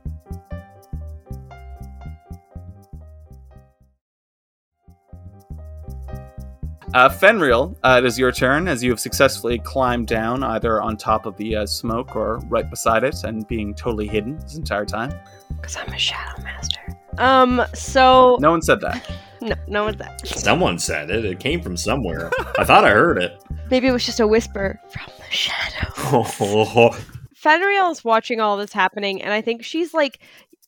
Uh, 6.95 7.09
Fenrir, 7.09 7.75
uh, 7.83 8.01
it 8.03 8.07
is 8.07 8.19
your 8.19 8.31
turn 8.33 8.69
as 8.69 8.83
you 8.83 8.91
have 8.91 9.01
successfully 9.01 9.59
climbed 9.59 10.07
down 10.07 10.43
either 10.43 10.81
on 10.81 10.97
top 10.97 11.27
of 11.27 11.37
the 11.37 11.57
uh, 11.57 11.67
smoke 11.67 12.15
or 12.15 12.39
right 12.49 12.71
beside 12.71 13.05
it 13.05 13.25
and 13.25 13.47
being 13.49 13.75
totally 13.75 14.07
hidden 14.07 14.39
this 14.39 14.57
entire 14.57 14.85
time. 14.85 15.13
Because 15.57 15.77
I'm 15.77 15.93
a 15.93 15.99
shadow 15.99 16.43
master. 16.43 16.81
Um, 17.19 17.63
so 17.75 18.37
No 18.41 18.51
one 18.51 18.63
said 18.63 18.81
that. 18.81 19.11
no, 19.41 19.55
no 19.67 19.87
said 19.89 19.99
that. 19.99 20.27
Someone 20.27 20.79
said 20.79 21.11
it. 21.11 21.25
It 21.25 21.41
came 21.41 21.61
from 21.61 21.77
somewhere. 21.77 22.31
I 22.59 22.65
thought 22.65 22.85
I 22.85 22.91
heard 22.91 23.19
it. 23.19 23.43
Maybe 23.71 23.89
it 23.89 23.93
was 23.93 24.07
just 24.07 24.21
a 24.21 24.27
whisper 24.27 24.81
from 24.91 25.13
the 25.19 25.35
shadow. 25.35 25.93
Oh, 26.09 26.97
Fenriel 27.35 27.91
is 27.91 28.05
watching 28.05 28.39
all 28.41 28.57
this 28.57 28.73
happening, 28.73 29.21
and 29.23 29.33
I 29.33 29.41
think 29.41 29.65
she's 29.65 29.93
like, 29.93 30.21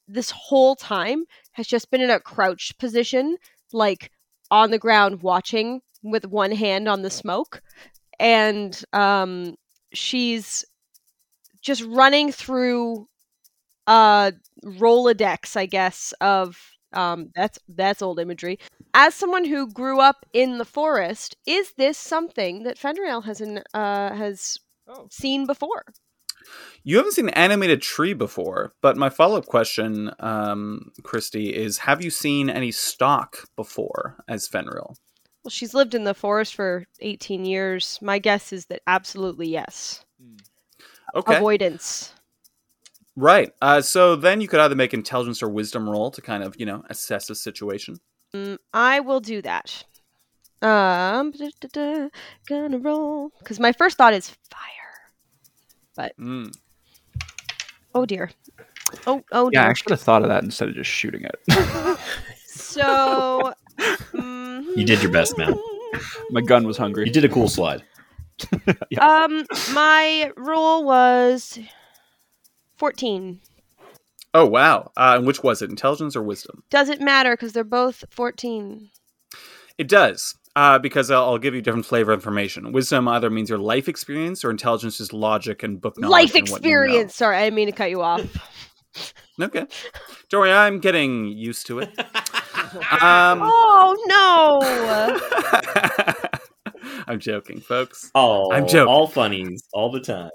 this 0.08 0.30
whole 0.30 0.74
time 0.74 1.24
has 1.52 1.66
just 1.68 1.90
been 1.92 2.00
in 2.00 2.10
a 2.10 2.18
crouched 2.18 2.78
position, 2.78 3.36
like 3.72 4.10
on 4.50 4.70
the 4.72 4.78
ground 4.78 5.22
watching 5.22 5.80
with 6.02 6.26
one 6.26 6.52
hand 6.52 6.88
on 6.88 7.02
the 7.02 7.10
smoke. 7.10 7.62
And 8.18 8.80
um, 8.92 9.56
she's 9.92 10.64
just 11.60 11.82
running 11.84 12.32
through 12.32 13.08
uh 13.86 14.32
Rolodex, 14.64 15.56
I 15.56 15.66
guess, 15.66 16.12
of 16.20 16.60
um 16.92 17.30
that's 17.34 17.58
that's 17.68 18.02
old 18.02 18.20
imagery. 18.20 18.58
As 18.94 19.14
someone 19.14 19.44
who 19.44 19.70
grew 19.72 20.00
up 20.00 20.26
in 20.32 20.58
the 20.58 20.64
forest, 20.64 21.36
is 21.46 21.72
this 21.76 21.98
something 21.98 22.62
that 22.62 22.78
Fenriel 22.78 23.24
has 23.24 23.40
in, 23.40 23.62
uh 23.74 24.14
has 24.14 24.58
seen 25.10 25.46
before? 25.46 25.84
You 26.84 26.96
haven't 26.96 27.12
seen 27.12 27.28
an 27.28 27.34
animated 27.34 27.82
tree 27.82 28.14
before, 28.14 28.72
but 28.80 28.96
my 28.96 29.10
follow 29.10 29.38
up 29.38 29.46
question, 29.46 30.10
um, 30.20 30.92
Kristi, 31.02 31.52
is 31.52 31.78
have 31.78 32.02
you 32.02 32.10
seen 32.10 32.48
any 32.48 32.70
stock 32.70 33.48
before 33.56 34.22
as 34.28 34.46
Fenrir? 34.46 34.94
Well, 35.44 35.50
she's 35.50 35.74
lived 35.74 35.94
in 35.94 36.04
the 36.04 36.14
forest 36.14 36.54
for 36.54 36.84
18 37.00 37.44
years. 37.44 37.98
My 38.02 38.18
guess 38.18 38.52
is 38.52 38.66
that 38.66 38.82
absolutely 38.86 39.48
yes. 39.48 40.04
Okay. 41.14 41.36
Avoidance. 41.36 42.12
Right. 43.16 43.52
Uh, 43.62 43.80
so 43.80 44.14
then 44.14 44.40
you 44.40 44.48
could 44.48 44.60
either 44.60 44.74
make 44.74 44.94
intelligence 44.94 45.42
or 45.42 45.48
wisdom 45.48 45.88
roll 45.88 46.10
to 46.10 46.20
kind 46.20 46.42
of, 46.42 46.54
you 46.58 46.66
know, 46.66 46.84
assess 46.90 47.26
the 47.26 47.34
situation. 47.34 47.98
Mm, 48.34 48.58
I 48.72 49.00
will 49.00 49.20
do 49.20 49.40
that. 49.42 49.84
Um, 50.60 51.30
da-da-da, 51.30 52.08
gonna 52.48 52.78
roll 52.78 53.30
because 53.38 53.60
my 53.60 53.72
first 53.72 53.96
thought 53.96 54.12
is 54.12 54.36
fire. 54.50 54.60
But. 55.96 56.18
Mm. 56.18 56.52
Oh 57.94 58.04
dear. 58.04 58.30
Oh 59.06 59.22
oh 59.32 59.50
Yeah, 59.52 59.62
dear. 59.62 59.70
I 59.70 59.74
should 59.74 59.90
have 59.90 60.00
thought 60.00 60.22
of 60.22 60.28
that 60.28 60.42
instead 60.42 60.68
of 60.68 60.74
just 60.74 60.90
shooting 60.90 61.22
it. 61.24 61.98
So 62.78 63.52
mm, 63.78 64.12
You 64.78 64.84
did 64.84 65.02
your 65.02 65.10
best, 65.10 65.36
man. 65.36 65.58
My 66.30 66.40
gun 66.40 66.64
was 66.64 66.76
hungry. 66.76 67.04
you 67.04 67.12
did 67.12 67.24
a 67.24 67.28
cool 67.28 67.48
slide. 67.48 67.82
Um, 69.00 69.44
my 69.74 70.30
roll 70.36 70.84
was 70.84 71.58
fourteen. 72.76 73.40
Oh, 74.32 74.46
wow. 74.46 74.92
Uh, 74.96 75.14
and 75.18 75.26
which 75.26 75.42
was 75.42 75.60
it, 75.60 75.70
intelligence 75.70 76.14
or 76.14 76.22
wisdom? 76.22 76.62
Does 76.70 76.88
it 76.88 77.00
matter 77.00 77.32
because 77.32 77.52
they're 77.52 77.64
both 77.64 78.04
fourteen. 78.10 78.90
It 79.76 79.88
does, 79.88 80.36
uh, 80.54 80.78
because 80.78 81.10
I'll, 81.10 81.24
I'll 81.24 81.38
give 81.38 81.54
you 81.56 81.60
different 81.62 81.86
flavor 81.86 82.12
information. 82.12 82.70
Wisdom 82.70 83.08
either 83.08 83.28
means 83.30 83.48
your 83.50 83.58
life 83.58 83.88
experience 83.88 84.44
or 84.44 84.50
intelligence 84.50 85.00
is 85.00 85.12
logic 85.12 85.64
and 85.64 85.80
book 85.80 85.98
knowledge. 85.98 86.12
Life 86.12 86.34
and 86.36 86.48
what 86.48 86.64
you 86.64 86.70
know. 86.70 86.82
experience. 86.82 87.16
Sorry, 87.16 87.36
I 87.36 87.44
didn't 87.44 87.56
mean 87.56 87.66
to 87.66 87.72
cut 87.72 87.90
you 87.90 88.02
off. 88.02 88.22
Okay. 89.40 89.66
Don't 90.30 90.40
worry, 90.40 90.50
I'm 90.52 90.80
getting 90.80 91.26
used 91.26 91.68
to 91.68 91.78
it. 91.78 91.90
Um, 92.74 93.40
oh 93.42 93.96
no! 96.06 96.22
I'm 97.06 97.20
joking, 97.20 97.60
folks. 97.60 98.10
Oh, 98.14 98.52
I'm 98.52 98.66
joking. 98.66 98.88
all 98.88 99.06
funnies 99.06 99.62
all 99.72 99.90
the 99.90 100.00
time. 100.00 100.30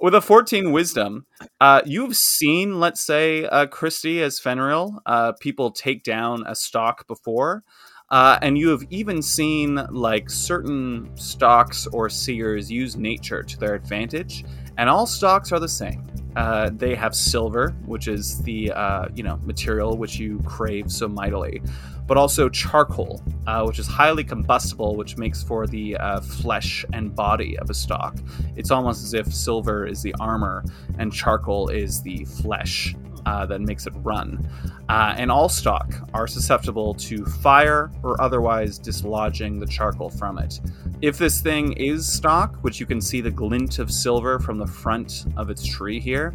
With 0.00 0.14
a 0.14 0.22
14 0.22 0.72
wisdom, 0.72 1.26
uh, 1.60 1.82
you've 1.84 2.16
seen, 2.16 2.80
let's 2.80 3.02
say, 3.02 3.44
uh, 3.44 3.66
Kristi 3.66 4.22
as 4.22 4.38
Fenrir, 4.38 4.88
uh, 5.04 5.32
people 5.40 5.70
take 5.70 6.04
down 6.04 6.42
a 6.46 6.54
stock 6.54 7.06
before. 7.06 7.62
Uh, 8.10 8.38
and 8.42 8.58
you 8.58 8.70
have 8.70 8.82
even 8.90 9.22
seen 9.22 9.76
like 9.90 10.28
certain 10.28 11.08
stocks 11.16 11.86
or 11.92 12.08
seers 12.08 12.70
use 12.70 12.96
nature 12.96 13.42
to 13.42 13.56
their 13.58 13.74
advantage, 13.74 14.44
and 14.80 14.88
all 14.88 15.06
stocks 15.06 15.52
are 15.52 15.60
the 15.60 15.68
same. 15.68 16.06
Uh, 16.36 16.70
they 16.72 16.94
have 16.94 17.14
silver, 17.14 17.76
which 17.84 18.08
is 18.08 18.42
the 18.44 18.72
uh, 18.72 19.08
you 19.14 19.22
know 19.22 19.38
material 19.44 19.98
which 19.98 20.18
you 20.18 20.40
crave 20.46 20.90
so 20.90 21.06
mightily, 21.06 21.60
but 22.06 22.16
also 22.16 22.48
charcoal, 22.48 23.22
uh, 23.46 23.62
which 23.62 23.78
is 23.78 23.86
highly 23.86 24.24
combustible, 24.24 24.96
which 24.96 25.18
makes 25.18 25.42
for 25.42 25.66
the 25.66 25.98
uh, 25.98 26.20
flesh 26.22 26.86
and 26.94 27.14
body 27.14 27.58
of 27.58 27.68
a 27.68 27.74
stock. 27.74 28.16
It's 28.56 28.70
almost 28.70 29.04
as 29.04 29.12
if 29.12 29.34
silver 29.34 29.86
is 29.86 30.00
the 30.00 30.14
armor 30.18 30.64
and 30.98 31.12
charcoal 31.12 31.68
is 31.68 32.00
the 32.00 32.24
flesh 32.24 32.94
uh, 33.26 33.46
that 33.46 33.60
makes 33.60 33.86
it 33.86 33.92
run. 33.96 34.48
Uh, 34.88 35.14
and 35.16 35.30
all 35.30 35.48
stock 35.48 35.94
are 36.14 36.26
susceptible 36.26 36.94
to 36.94 37.24
fire 37.24 37.90
or 38.02 38.20
otherwise 38.20 38.78
dislodging 38.78 39.60
the 39.60 39.66
charcoal 39.66 40.10
from 40.10 40.38
it. 40.38 40.60
If 41.02 41.18
this 41.18 41.40
thing 41.40 41.72
is 41.74 42.06
stock, 42.06 42.56
which 42.62 42.80
you 42.80 42.86
can 42.86 43.00
see 43.00 43.20
the 43.20 43.30
glint 43.30 43.78
of 43.78 43.90
silver 43.90 44.38
from 44.38 44.58
the 44.58 44.66
front 44.66 45.26
of 45.36 45.48
its 45.48 45.64
tree 45.66 46.00
here, 46.00 46.34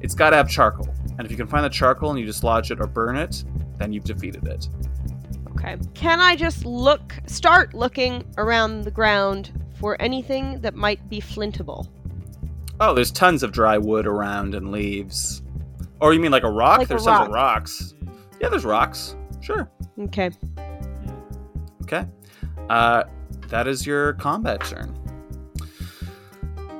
it's 0.00 0.14
got 0.14 0.30
to 0.30 0.36
have 0.36 0.48
charcoal. 0.48 0.88
And 1.18 1.24
if 1.24 1.30
you 1.30 1.36
can 1.36 1.46
find 1.46 1.64
the 1.64 1.70
charcoal 1.70 2.10
and 2.10 2.18
you 2.18 2.26
dislodge 2.26 2.70
it 2.70 2.80
or 2.80 2.86
burn 2.86 3.16
it, 3.16 3.44
then 3.78 3.92
you've 3.92 4.04
defeated 4.04 4.46
it. 4.46 4.68
Okay. 5.50 5.76
Can 5.94 6.20
I 6.20 6.36
just 6.36 6.64
look, 6.64 7.14
start 7.26 7.74
looking 7.74 8.24
around 8.38 8.82
the 8.82 8.90
ground 8.90 9.52
for 9.78 10.00
anything 10.00 10.60
that 10.60 10.74
might 10.74 11.08
be 11.08 11.20
flintable? 11.20 11.88
Oh, 12.78 12.94
there's 12.94 13.10
tons 13.10 13.42
of 13.42 13.52
dry 13.52 13.78
wood 13.78 14.06
around 14.06 14.54
and 14.54 14.70
leaves. 14.70 15.42
Or 16.00 16.12
you 16.12 16.20
mean 16.20 16.30
like 16.32 16.42
a 16.42 16.50
rock? 16.50 16.78
Like 16.78 16.86
a 16.86 16.88
there's 16.88 17.04
tons 17.04 17.28
of 17.28 17.34
rock. 17.34 17.34
rocks. 17.34 17.94
Yeah, 18.40 18.48
there's 18.48 18.64
rocks. 18.64 19.16
Sure. 19.40 19.70
Okay. 19.98 20.30
Okay. 21.82 22.04
Uh, 22.68 23.04
that 23.48 23.66
is 23.66 23.86
your 23.86 24.14
combat 24.14 24.64
turn. 24.64 24.94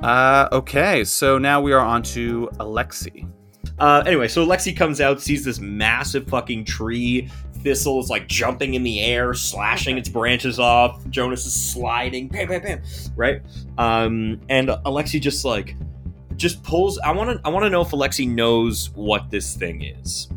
Uh, 0.03 0.47
okay, 0.51 1.03
so 1.03 1.37
now 1.37 1.59
we 1.59 1.73
are 1.73 1.79
on 1.79 2.03
to 2.03 2.49
Alexi. 2.59 3.27
Uh, 3.79 4.03
anyway, 4.05 4.27
so 4.27 4.45
Alexi 4.45 4.75
comes 4.75 5.01
out, 5.01 5.21
sees 5.21 5.43
this 5.43 5.59
massive 5.59 6.27
fucking 6.27 6.65
tree. 6.65 7.29
Thistle 7.63 7.99
is 7.99 8.09
like 8.09 8.27
jumping 8.27 8.75
in 8.75 8.83
the 8.83 9.01
air, 9.01 9.33
slashing 9.33 9.97
its 9.97 10.09
branches 10.09 10.59
off. 10.59 11.07
Jonas 11.09 11.45
is 11.45 11.53
sliding, 11.53 12.27
bam, 12.27 12.47
bam, 12.47 12.61
bam, 12.61 12.81
right? 13.15 13.41
Um, 13.77 14.39
and 14.49 14.69
Alexi 14.69 15.19
just 15.19 15.43
like 15.43 15.75
just 16.37 16.63
pulls. 16.63 16.97
I 16.99 17.11
want 17.11 17.29
to. 17.41 17.41
I 17.45 17.49
want 17.49 17.65
to 17.65 17.69
know 17.69 17.81
if 17.81 17.89
Alexi 17.89 18.27
knows 18.27 18.89
what 18.91 19.29
this 19.29 19.55
thing 19.55 19.81
is. 19.81 20.29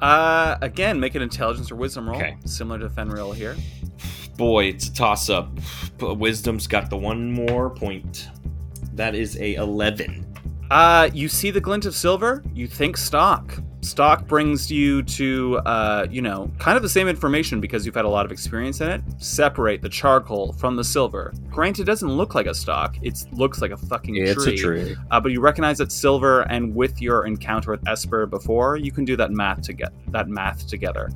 Uh, 0.00 0.56
again, 0.60 0.98
make 1.00 1.14
an 1.14 1.22
intelligence 1.22 1.70
or 1.70 1.76
wisdom 1.76 2.08
roll, 2.08 2.16
Okay. 2.18 2.36
similar 2.44 2.78
to 2.80 2.90
Fenrir 2.90 3.32
here. 3.34 3.56
Boy, 4.36 4.64
it's 4.66 4.88
a 4.88 4.92
toss 4.94 5.30
up. 5.30 5.48
But 5.98 6.16
Wisdom's 6.16 6.66
got 6.66 6.90
the 6.90 6.96
one 6.96 7.30
more 7.32 7.70
point. 7.70 8.28
That 8.94 9.14
is 9.14 9.36
a 9.38 9.54
eleven. 9.54 10.26
Uh, 10.70 11.08
you 11.12 11.28
see 11.28 11.50
the 11.50 11.60
glint 11.60 11.84
of 11.86 11.94
silver. 11.94 12.42
You 12.54 12.66
think 12.66 12.96
stock. 12.96 13.56
Stock 13.84 14.26
brings 14.26 14.70
you 14.72 15.02
to, 15.02 15.58
uh, 15.66 16.06
you 16.10 16.22
know, 16.22 16.50
kind 16.58 16.76
of 16.76 16.82
the 16.82 16.88
same 16.88 17.06
information 17.06 17.60
because 17.60 17.84
you've 17.84 17.94
had 17.94 18.04
a 18.04 18.08
lot 18.08 18.24
of 18.24 18.32
experience 18.32 18.80
in 18.80 18.90
it. 18.90 19.02
Separate 19.18 19.82
the 19.82 19.88
charcoal 19.88 20.52
from 20.54 20.76
the 20.76 20.84
silver. 20.84 21.34
Granted, 21.50 21.82
it 21.82 21.84
doesn't 21.84 22.10
look 22.10 22.34
like 22.34 22.46
a 22.46 22.54
stock. 22.54 22.96
It 23.02 23.24
looks 23.32 23.60
like 23.60 23.70
a 23.70 23.76
fucking 23.76 24.14
tree. 24.14 24.30
It's 24.30 24.46
a 24.46 24.56
tree. 24.56 24.96
Uh, 25.10 25.20
but 25.20 25.32
you 25.32 25.40
recognize 25.40 25.80
it's 25.80 25.94
silver, 25.94 26.42
and 26.42 26.74
with 26.74 27.00
your 27.00 27.26
encounter 27.26 27.70
with 27.70 27.86
Esper 27.86 28.26
before, 28.26 28.76
you 28.76 28.90
can 28.90 29.04
do 29.04 29.16
that 29.16 29.30
math 29.30 29.62
to 29.62 29.72
get 29.72 29.92
that 30.12 30.28
math 30.28 30.66
together. 30.66 31.10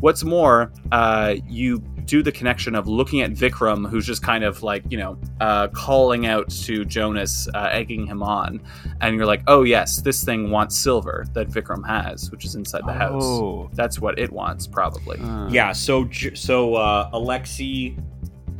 What's 0.00 0.24
more, 0.24 0.72
uh, 0.92 1.36
you 1.46 1.82
do 2.06 2.22
the 2.22 2.32
connection 2.32 2.74
of 2.74 2.86
looking 2.88 3.20
at 3.22 3.32
Vikram, 3.32 3.88
who's 3.88 4.06
just 4.06 4.22
kind 4.22 4.44
of 4.44 4.62
like 4.62 4.82
you 4.90 4.98
know 4.98 5.18
uh, 5.40 5.68
calling 5.68 6.26
out 6.26 6.50
to 6.50 6.84
Jonas, 6.84 7.48
uh, 7.54 7.68
egging 7.72 8.06
him 8.06 8.22
on, 8.22 8.60
and 9.00 9.16
you're 9.16 9.26
like, 9.26 9.42
oh 9.46 9.62
yes, 9.62 10.00
this 10.02 10.22
thing 10.24 10.50
wants 10.50 10.76
silver 10.76 11.24
that 11.32 11.48
Vikram 11.48 11.86
has, 11.86 12.30
which 12.30 12.44
is 12.44 12.54
inside 12.54 12.82
the 12.86 12.92
house. 12.92 13.22
Oh. 13.24 13.70
That's 13.74 13.98
what 14.00 14.18
it 14.18 14.30
wants, 14.32 14.66
probably. 14.66 15.18
Uh, 15.18 15.48
Yeah. 15.48 15.72
So 15.72 16.08
so 16.34 16.74
uh, 16.74 17.10
Alexi 17.12 17.96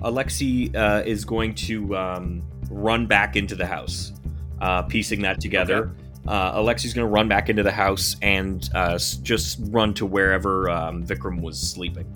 Alexi 0.02 0.74
uh, 0.76 1.02
is 1.06 1.24
going 1.24 1.54
to 1.54 1.96
um, 1.96 2.42
run 2.70 3.06
back 3.06 3.36
into 3.36 3.54
the 3.54 3.66
house, 3.66 4.12
uh, 4.60 4.82
piecing 4.82 5.22
that 5.22 5.40
together. 5.40 5.92
Uh, 6.26 6.58
Alexi's 6.58 6.94
going 6.94 7.06
to 7.06 7.10
run 7.12 7.28
back 7.28 7.50
into 7.50 7.62
the 7.62 7.70
house 7.70 8.16
and 8.22 8.70
uh, 8.74 8.92
s- 8.94 9.16
just 9.16 9.58
run 9.64 9.92
to 9.94 10.06
wherever 10.06 10.70
um, 10.70 11.04
Vikram 11.04 11.40
was 11.42 11.58
sleeping. 11.58 12.06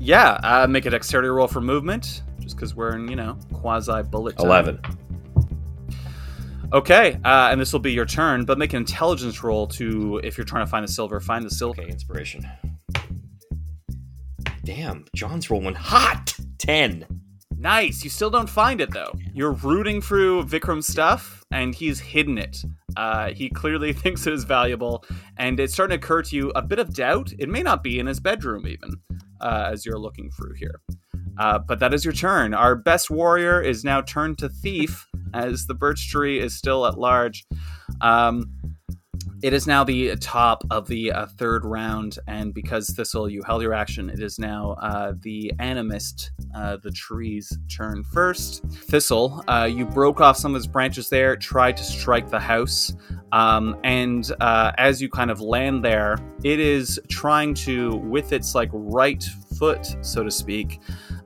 Yeah, 0.00 0.32
uh, 0.42 0.66
make 0.66 0.86
a 0.86 0.90
dexterity 0.90 1.28
roll 1.28 1.46
for 1.46 1.60
movement, 1.60 2.22
just 2.40 2.56
because 2.56 2.74
we're 2.74 2.96
in, 2.96 3.06
you 3.08 3.16
know, 3.16 3.38
quasi 3.52 4.02
bullet 4.02 4.36
time. 4.38 4.46
Eleven. 4.46 4.80
Okay, 6.72 7.18
uh, 7.24 7.48
and 7.50 7.60
this 7.60 7.72
will 7.72 7.80
be 7.80 7.92
your 7.92 8.06
turn, 8.06 8.44
but 8.46 8.56
make 8.56 8.72
an 8.72 8.78
intelligence 8.78 9.42
roll 9.42 9.66
to, 9.66 10.20
if 10.24 10.38
you're 10.38 10.44
trying 10.44 10.64
to 10.64 10.70
find 10.70 10.84
the 10.84 10.92
silver, 10.92 11.20
find 11.20 11.44
the 11.44 11.50
silver. 11.50 11.82
Okay, 11.82 11.90
inspiration. 11.90 12.48
Damn, 14.64 15.04
John's 15.14 15.50
rolling 15.50 15.74
hot. 15.74 16.34
Ten. 16.58 17.06
Nice. 17.58 18.02
You 18.02 18.08
still 18.08 18.30
don't 18.30 18.48
find 18.48 18.80
it 18.80 18.90
though. 18.92 19.12
You're 19.34 19.52
rooting 19.52 20.00
through 20.00 20.44
Vikram's 20.44 20.86
stuff, 20.86 21.44
and 21.50 21.74
he's 21.74 22.00
hidden 22.00 22.38
it. 22.38 22.56
Uh, 22.96 23.32
he 23.32 23.50
clearly 23.50 23.92
thinks 23.94 24.26
it 24.26 24.32
is 24.32 24.44
valuable, 24.44 25.04
and 25.36 25.60
it's 25.60 25.74
starting 25.74 25.98
to 25.98 26.04
occur 26.04 26.22
to 26.22 26.36
you 26.36 26.52
a 26.54 26.62
bit 26.62 26.78
of 26.78 26.94
doubt. 26.94 27.32
It 27.38 27.50
may 27.50 27.62
not 27.62 27.82
be 27.82 27.98
in 27.98 28.06
his 28.06 28.18
bedroom 28.18 28.66
even, 28.66 28.94
uh, 29.40 29.70
as 29.72 29.84
you're 29.84 29.98
looking 29.98 30.30
through 30.30 30.54
here. 30.54 30.80
Uh, 31.38 31.58
but 31.58 31.78
that 31.78 31.94
is 31.94 32.04
your 32.04 32.12
turn. 32.12 32.52
Our 32.54 32.74
best 32.74 33.10
warrior 33.10 33.60
is 33.60 33.84
now 33.84 34.00
turned 34.00 34.38
to 34.38 34.48
thief, 34.48 35.06
as 35.32 35.66
the 35.66 35.74
birch 35.74 36.10
tree 36.10 36.38
is 36.38 36.56
still 36.56 36.86
at 36.86 36.98
large. 36.98 37.46
Um, 38.00 38.50
it 39.42 39.52
is 39.52 39.66
now 39.66 39.84
the 39.84 40.16
top 40.16 40.64
of 40.70 40.86
the 40.86 41.12
uh, 41.12 41.26
third 41.26 41.64
round, 41.64 42.18
and 42.26 42.52
because 42.52 42.90
Thistle, 42.90 43.28
you 43.28 43.42
held 43.42 43.62
your 43.62 43.72
action, 43.72 44.10
it 44.10 44.20
is 44.20 44.38
now 44.38 44.72
uh, 44.82 45.14
the 45.20 45.52
animist, 45.58 46.30
uh, 46.54 46.76
the 46.82 46.90
tree's 46.90 47.56
turn 47.74 48.04
first. 48.04 48.64
Thistle, 48.64 49.42
uh, 49.48 49.68
you 49.70 49.86
broke 49.86 50.20
off 50.20 50.36
some 50.36 50.54
of 50.54 50.58
its 50.58 50.66
branches 50.66 51.08
there, 51.08 51.36
tried 51.36 51.76
to 51.78 51.82
strike 51.82 52.28
the 52.28 52.40
house, 52.40 52.94
um, 53.32 53.76
and 53.84 54.30
uh, 54.40 54.72
as 54.76 55.00
you 55.00 55.08
kind 55.08 55.30
of 55.30 55.40
land 55.40 55.84
there, 55.84 56.18
it 56.44 56.60
is 56.60 57.00
trying 57.08 57.54
to, 57.54 57.96
with 57.96 58.32
its 58.32 58.54
like 58.54 58.70
right 58.72 59.24
foot, 59.58 59.96
so 60.02 60.22
to 60.22 60.30
speak, 60.30 60.80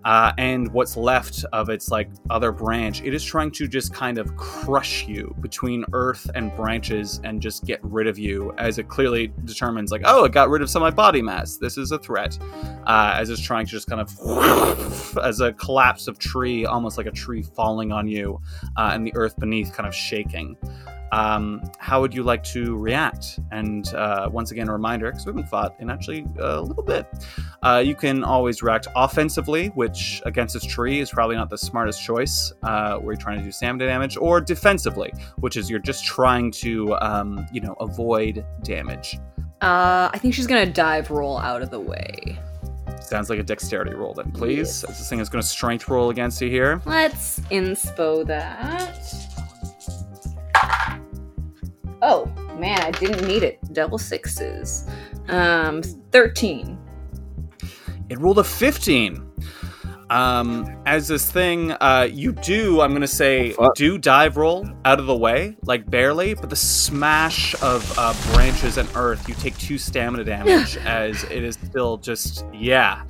uh, 0.04 0.32
and 0.38 0.70
what's 0.72 0.96
left 0.96 1.44
of 1.52 1.70
its 1.70 1.90
like 1.90 2.10
other 2.30 2.52
branch, 2.52 3.02
it 3.02 3.14
is 3.14 3.24
trying 3.24 3.50
to 3.52 3.66
just 3.66 3.94
kind 3.94 4.18
of 4.18 4.36
crush 4.36 5.06
you 5.06 5.34
between 5.40 5.84
earth 5.92 6.30
and 6.34 6.54
branches 6.56 7.20
and 7.24 7.40
just 7.40 7.64
get 7.64 7.80
rid 7.82 8.06
of 8.06 8.18
you, 8.18 8.52
as 8.58 8.78
it 8.78 8.88
clearly 8.88 9.32
determines 9.44 9.90
like, 9.90 10.02
oh, 10.04 10.24
it 10.24 10.32
got 10.32 10.50
rid 10.50 10.62
of 10.62 10.70
some 10.70 10.82
of 10.82 10.92
my 10.92 10.94
body 10.94 11.22
mass. 11.22 11.56
This 11.56 11.78
is 11.78 11.92
a 11.92 11.98
threat. 11.98 12.38
Uh, 12.86 13.14
as 13.16 13.30
it's 13.30 13.40
trying 13.40 13.66
to 13.66 13.70
just 13.70 13.88
kind 13.88 14.00
of 14.00 15.18
as 15.22 15.40
a 15.40 15.52
collapse 15.54 16.06
of 16.06 16.18
tree, 16.18 16.66
almost 16.66 16.98
like 16.98 17.06
a 17.06 17.12
tree 17.12 17.42
falling 17.42 17.92
on 17.92 18.06
you, 18.06 18.40
uh, 18.76 18.90
and 18.92 19.06
the 19.06 19.12
earth 19.14 19.38
beneath 19.38 19.72
kind 19.72 19.86
of 19.86 19.94
shaking. 19.94 20.56
Um, 21.14 21.62
how 21.78 22.00
would 22.00 22.12
you 22.12 22.24
like 22.24 22.42
to 22.44 22.76
react? 22.76 23.38
And 23.52 23.86
uh, 23.94 24.28
once 24.32 24.50
again, 24.50 24.68
a 24.68 24.72
reminder 24.72 25.12
because 25.12 25.24
we 25.24 25.30
haven't 25.30 25.46
fought 25.46 25.76
in 25.78 25.88
actually 25.88 26.26
a 26.40 26.60
little 26.60 26.82
bit. 26.82 27.06
Uh, 27.62 27.80
you 27.84 27.94
can 27.94 28.24
always 28.24 28.64
react 28.64 28.88
offensively, 28.96 29.68
which 29.68 30.20
against 30.26 30.54
this 30.54 30.64
tree 30.64 30.98
is 30.98 31.10
probably 31.10 31.36
not 31.36 31.50
the 31.50 31.58
smartest 31.58 32.02
choice, 32.02 32.52
uh, 32.64 32.96
where 32.96 33.14
you're 33.14 33.20
trying 33.20 33.38
to 33.38 33.44
do 33.44 33.52
stamina 33.52 33.86
damage, 33.86 34.16
or 34.16 34.40
defensively, 34.40 35.12
which 35.38 35.56
is 35.56 35.70
you're 35.70 35.78
just 35.78 36.04
trying 36.04 36.50
to, 36.50 36.96
um, 36.96 37.46
you 37.52 37.60
know, 37.60 37.74
avoid 37.74 38.44
damage. 38.64 39.20
Uh, 39.62 40.10
I 40.12 40.18
think 40.18 40.34
she's 40.34 40.48
gonna 40.48 40.66
dive 40.66 41.12
roll 41.12 41.38
out 41.38 41.62
of 41.62 41.70
the 41.70 41.80
way. 41.80 42.40
Sounds 43.00 43.30
like 43.30 43.38
a 43.38 43.42
dexterity 43.44 43.94
roll, 43.94 44.14
then, 44.14 44.32
please. 44.32 44.82
As 44.84 44.98
this 44.98 45.08
thing 45.08 45.20
is 45.20 45.28
going 45.28 45.42
to 45.42 45.46
strength 45.46 45.88
roll 45.88 46.10
against 46.10 46.40
you 46.40 46.48
here. 46.48 46.80
Let's 46.86 47.38
inspo 47.50 48.26
that. 48.26 49.23
Man, 52.58 52.80
I 52.80 52.90
didn't 52.90 53.26
need 53.26 53.42
it. 53.42 53.58
Double 53.72 53.98
sixes. 53.98 54.88
Um, 55.28 55.82
thirteen. 56.10 56.78
It 58.10 58.18
rolled 58.18 58.38
a 58.38 58.44
15. 58.44 59.24
Um, 60.10 60.76
as 60.84 61.08
this 61.08 61.30
thing, 61.30 61.72
uh, 61.72 62.08
you 62.10 62.32
do, 62.32 62.80
I'm 62.82 62.92
gonna 62.92 63.06
say, 63.06 63.52
Fuck. 63.52 63.74
do 63.74 63.96
dive 63.96 64.36
roll 64.36 64.68
out 64.84 65.00
of 65.00 65.06
the 65.06 65.16
way, 65.16 65.56
like 65.64 65.90
barely, 65.90 66.34
but 66.34 66.50
the 66.50 66.56
smash 66.56 67.54
of 67.62 67.92
uh, 67.98 68.14
branches 68.32 68.76
and 68.76 68.88
earth, 68.94 69.28
you 69.28 69.34
take 69.36 69.56
two 69.56 69.78
stamina 69.78 70.24
damage 70.24 70.76
as 70.84 71.24
it 71.24 71.42
is 71.42 71.56
still 71.64 71.96
just, 71.96 72.44
yeah. 72.52 73.02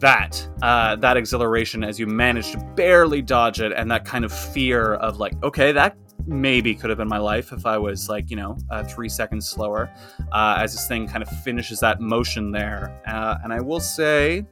That, 0.00 0.46
uh, 0.62 0.96
that 0.96 1.16
exhilaration 1.16 1.82
as 1.82 1.98
you 1.98 2.06
manage 2.06 2.52
to 2.52 2.58
barely 2.76 3.20
dodge 3.20 3.60
it, 3.60 3.72
and 3.72 3.90
that 3.90 4.04
kind 4.04 4.24
of 4.24 4.32
fear 4.32 4.94
of 4.94 5.18
like, 5.18 5.34
okay, 5.42 5.72
that 5.72 5.96
maybe 6.28 6.74
could 6.74 6.90
have 6.90 6.98
been 6.98 7.08
my 7.08 7.18
life 7.18 7.52
if 7.52 7.66
I 7.66 7.78
was 7.78 8.08
like, 8.08 8.30
you 8.30 8.36
know, 8.36 8.58
uh, 8.70 8.84
three 8.84 9.08
seconds 9.08 9.48
slower, 9.48 9.90
uh, 10.32 10.58
as 10.58 10.72
this 10.72 10.86
thing 10.86 11.08
kind 11.08 11.22
of 11.22 11.28
finishes 11.42 11.80
that 11.80 12.00
motion 12.00 12.52
there. 12.52 13.00
Uh, 13.06 13.38
and 13.42 13.52
I 13.52 13.60
will 13.60 13.80
say, 13.80 14.46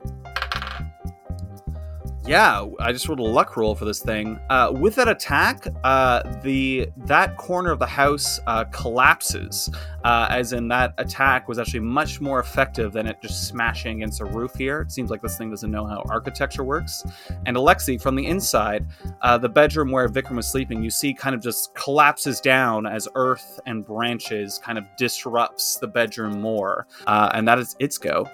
yeah, 2.26 2.66
I 2.80 2.92
just 2.92 3.06
rolled 3.08 3.20
a 3.20 3.22
luck 3.22 3.56
roll 3.56 3.76
for 3.76 3.84
this 3.84 4.00
thing. 4.00 4.40
Uh, 4.50 4.72
with 4.74 4.96
that 4.96 5.06
attack, 5.06 5.68
uh, 5.84 6.22
the 6.42 6.88
that 6.96 7.36
corner 7.36 7.70
of 7.70 7.78
the 7.78 7.86
house 7.86 8.40
uh, 8.48 8.64
collapses, 8.64 9.70
uh, 10.04 10.26
as 10.28 10.52
in 10.52 10.66
that 10.68 10.92
attack 10.98 11.46
was 11.46 11.60
actually 11.60 11.80
much 11.80 12.20
more 12.20 12.40
effective 12.40 12.92
than 12.92 13.06
it 13.06 13.16
just 13.22 13.46
smashing 13.46 13.98
against 13.98 14.20
a 14.20 14.24
roof 14.24 14.54
here. 14.56 14.80
It 14.80 14.90
seems 14.90 15.08
like 15.08 15.22
this 15.22 15.38
thing 15.38 15.50
doesn't 15.50 15.70
know 15.70 15.86
how 15.86 16.02
architecture 16.08 16.64
works. 16.64 17.04
And 17.46 17.56
Alexi, 17.56 18.00
from 18.00 18.16
the 18.16 18.26
inside, 18.26 18.86
uh, 19.22 19.38
the 19.38 19.48
bedroom 19.48 19.92
where 19.92 20.08
Vikram 20.08 20.36
was 20.36 20.48
sleeping, 20.48 20.82
you 20.82 20.90
see 20.90 21.14
kind 21.14 21.34
of 21.34 21.40
just 21.40 21.74
collapses 21.76 22.40
down 22.40 22.86
as 22.86 23.06
earth 23.14 23.60
and 23.66 23.86
branches 23.86 24.58
kind 24.58 24.78
of 24.78 24.84
disrupts 24.98 25.76
the 25.76 25.86
bedroom 25.86 26.40
more. 26.40 26.88
Uh, 27.06 27.30
and 27.34 27.46
that 27.46 27.60
is 27.60 27.76
its 27.78 27.98
go. 27.98 28.28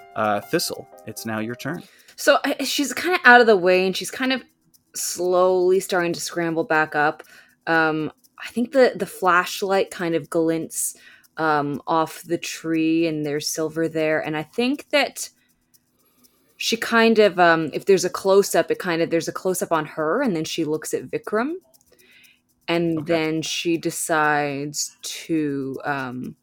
Thistle, 0.49 0.87
it's 1.05 1.27
now 1.27 1.37
your 1.37 1.55
turn. 1.55 1.83
So 2.15 2.39
she's 2.63 2.93
kind 2.93 3.15
of 3.15 3.21
out 3.25 3.41
of 3.41 3.47
the 3.47 3.57
way, 3.57 3.85
and 3.85 3.95
she's 3.95 4.11
kind 4.11 4.33
of 4.33 4.43
slowly 4.95 5.79
starting 5.79 6.13
to 6.13 6.21
scramble 6.21 6.63
back 6.63 6.95
up. 6.95 7.23
Um, 7.67 8.11
I 8.43 8.49
think 8.49 8.71
the 8.71 8.93
the 8.95 9.05
flashlight 9.05 9.91
kind 9.91 10.15
of 10.15 10.29
glints 10.29 10.95
um, 11.37 11.81
off 11.87 12.21
the 12.23 12.37
tree, 12.37 13.07
and 13.07 13.25
there's 13.25 13.47
silver 13.47 13.87
there. 13.87 14.19
And 14.25 14.37
I 14.37 14.43
think 14.43 14.89
that 14.91 15.29
she 16.57 16.77
kind 16.77 17.19
of, 17.19 17.39
um, 17.39 17.69
if 17.73 17.85
there's 17.85 18.05
a 18.05 18.09
close 18.09 18.55
up, 18.55 18.71
it 18.71 18.79
kind 18.79 19.01
of 19.01 19.09
there's 19.09 19.27
a 19.27 19.33
close 19.33 19.61
up 19.61 19.71
on 19.71 19.85
her, 19.85 20.21
and 20.21 20.35
then 20.35 20.45
she 20.45 20.63
looks 20.65 20.93
at 20.93 21.07
Vikram, 21.07 21.55
and 22.67 23.05
Okay. 23.05 23.07
then 23.07 23.41
she 23.41 23.77
decides 23.77 24.97
to 25.01 25.79
um, 25.83 26.35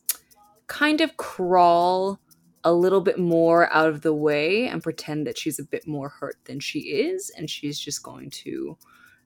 kind 0.66 1.00
of 1.00 1.16
crawl 1.16 2.20
a 2.64 2.72
little 2.72 3.00
bit 3.00 3.18
more 3.18 3.72
out 3.72 3.88
of 3.88 4.02
the 4.02 4.14
way 4.14 4.66
and 4.66 4.82
pretend 4.82 5.26
that 5.26 5.38
she's 5.38 5.58
a 5.58 5.64
bit 5.64 5.86
more 5.86 6.08
hurt 6.08 6.36
than 6.44 6.60
she 6.60 6.80
is, 6.80 7.30
and 7.36 7.48
she's 7.48 7.78
just 7.78 8.02
going 8.02 8.30
to 8.30 8.76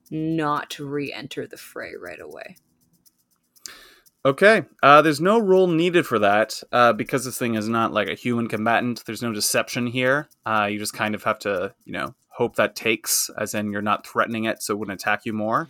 not 0.09 0.77
re-enter 0.79 1.47
the 1.47 1.57
fray 1.57 1.93
right 2.01 2.21
away. 2.21 2.57
Okay. 4.25 4.63
Uh, 4.81 5.03
there's 5.03 5.21
no 5.21 5.37
rule 5.37 5.67
needed 5.67 6.07
for 6.07 6.17
that 6.17 6.61
uh, 6.71 6.93
because 6.93 7.25
this 7.25 7.37
thing 7.37 7.53
is 7.53 7.69
not 7.69 7.93
like 7.93 8.07
a 8.07 8.15
human 8.15 8.47
combatant. 8.47 9.03
There's 9.05 9.21
no 9.21 9.31
deception 9.31 9.85
here. 9.85 10.29
Uh, 10.45 10.67
you 10.71 10.79
just 10.79 10.93
kind 10.93 11.13
of 11.13 11.23
have 11.23 11.37
to, 11.39 11.75
you 11.83 11.93
know, 11.93 12.15
hope 12.29 12.55
that 12.55 12.75
takes, 12.75 13.29
as 13.37 13.53
in 13.53 13.71
you're 13.71 13.83
not 13.83 14.07
threatening 14.07 14.45
it, 14.45 14.63
so 14.63 14.73
it 14.73 14.79
wouldn't 14.79 14.99
attack 14.99 15.25
you 15.25 15.33
more. 15.33 15.69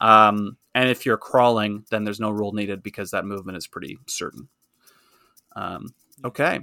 Um, 0.00 0.56
and 0.72 0.88
if 0.88 1.04
you're 1.04 1.16
crawling, 1.16 1.84
then 1.90 2.04
there's 2.04 2.20
no 2.20 2.30
rule 2.30 2.52
needed 2.52 2.82
because 2.82 3.10
that 3.10 3.24
movement 3.24 3.58
is 3.58 3.66
pretty 3.66 3.98
certain. 4.06 4.48
Um, 5.56 5.88
okay. 6.24 6.60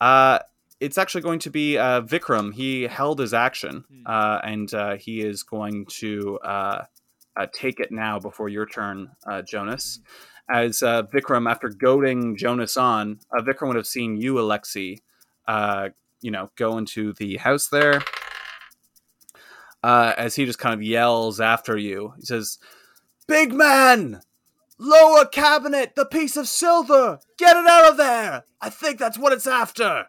Uh, 0.00 0.38
it's 0.80 0.96
actually 0.96 1.20
going 1.20 1.40
to 1.40 1.50
be 1.50 1.76
uh, 1.76 2.00
Vikram. 2.02 2.54
He 2.54 2.84
held 2.84 3.18
his 3.18 3.34
action, 3.34 3.84
uh, 4.06 4.40
and 4.42 4.72
uh, 4.72 4.96
he 4.96 5.20
is 5.20 5.42
going 5.42 5.86
to 5.98 6.38
uh, 6.42 6.84
uh, 7.36 7.46
take 7.52 7.80
it 7.80 7.92
now 7.92 8.18
before 8.18 8.48
your 8.48 8.66
turn, 8.66 9.10
uh, 9.26 9.42
Jonas 9.42 10.00
as 10.50 10.82
uh, 10.82 11.04
Vikram, 11.04 11.48
after 11.50 11.68
goading 11.68 12.36
Jonas 12.36 12.76
on, 12.76 13.20
uh, 13.36 13.42
Vikram 13.42 13.68
would 13.68 13.76
have 13.76 13.86
seen 13.86 14.16
you, 14.16 14.34
Alexi, 14.34 14.98
uh, 15.46 15.90
you 16.20 16.30
know, 16.30 16.50
go 16.56 16.76
into 16.76 17.12
the 17.14 17.36
house 17.36 17.68
there. 17.68 18.02
Uh, 19.82 20.12
as 20.18 20.34
he 20.34 20.44
just 20.44 20.58
kind 20.58 20.74
of 20.74 20.82
yells 20.82 21.40
after 21.40 21.78
you, 21.78 22.12
he 22.18 22.26
says, 22.26 22.58
"Big 23.26 23.52
man, 23.52 24.20
lower 24.80 25.26
cabinet, 25.26 25.94
the 25.94 26.06
piece 26.06 26.36
of 26.36 26.48
silver, 26.48 27.20
get 27.38 27.56
it 27.56 27.66
out 27.66 27.90
of 27.90 27.96
there! 27.96 28.44
I 28.60 28.70
think 28.70 28.98
that's 28.98 29.18
what 29.18 29.32
it's 29.32 29.46
after." 29.46 30.06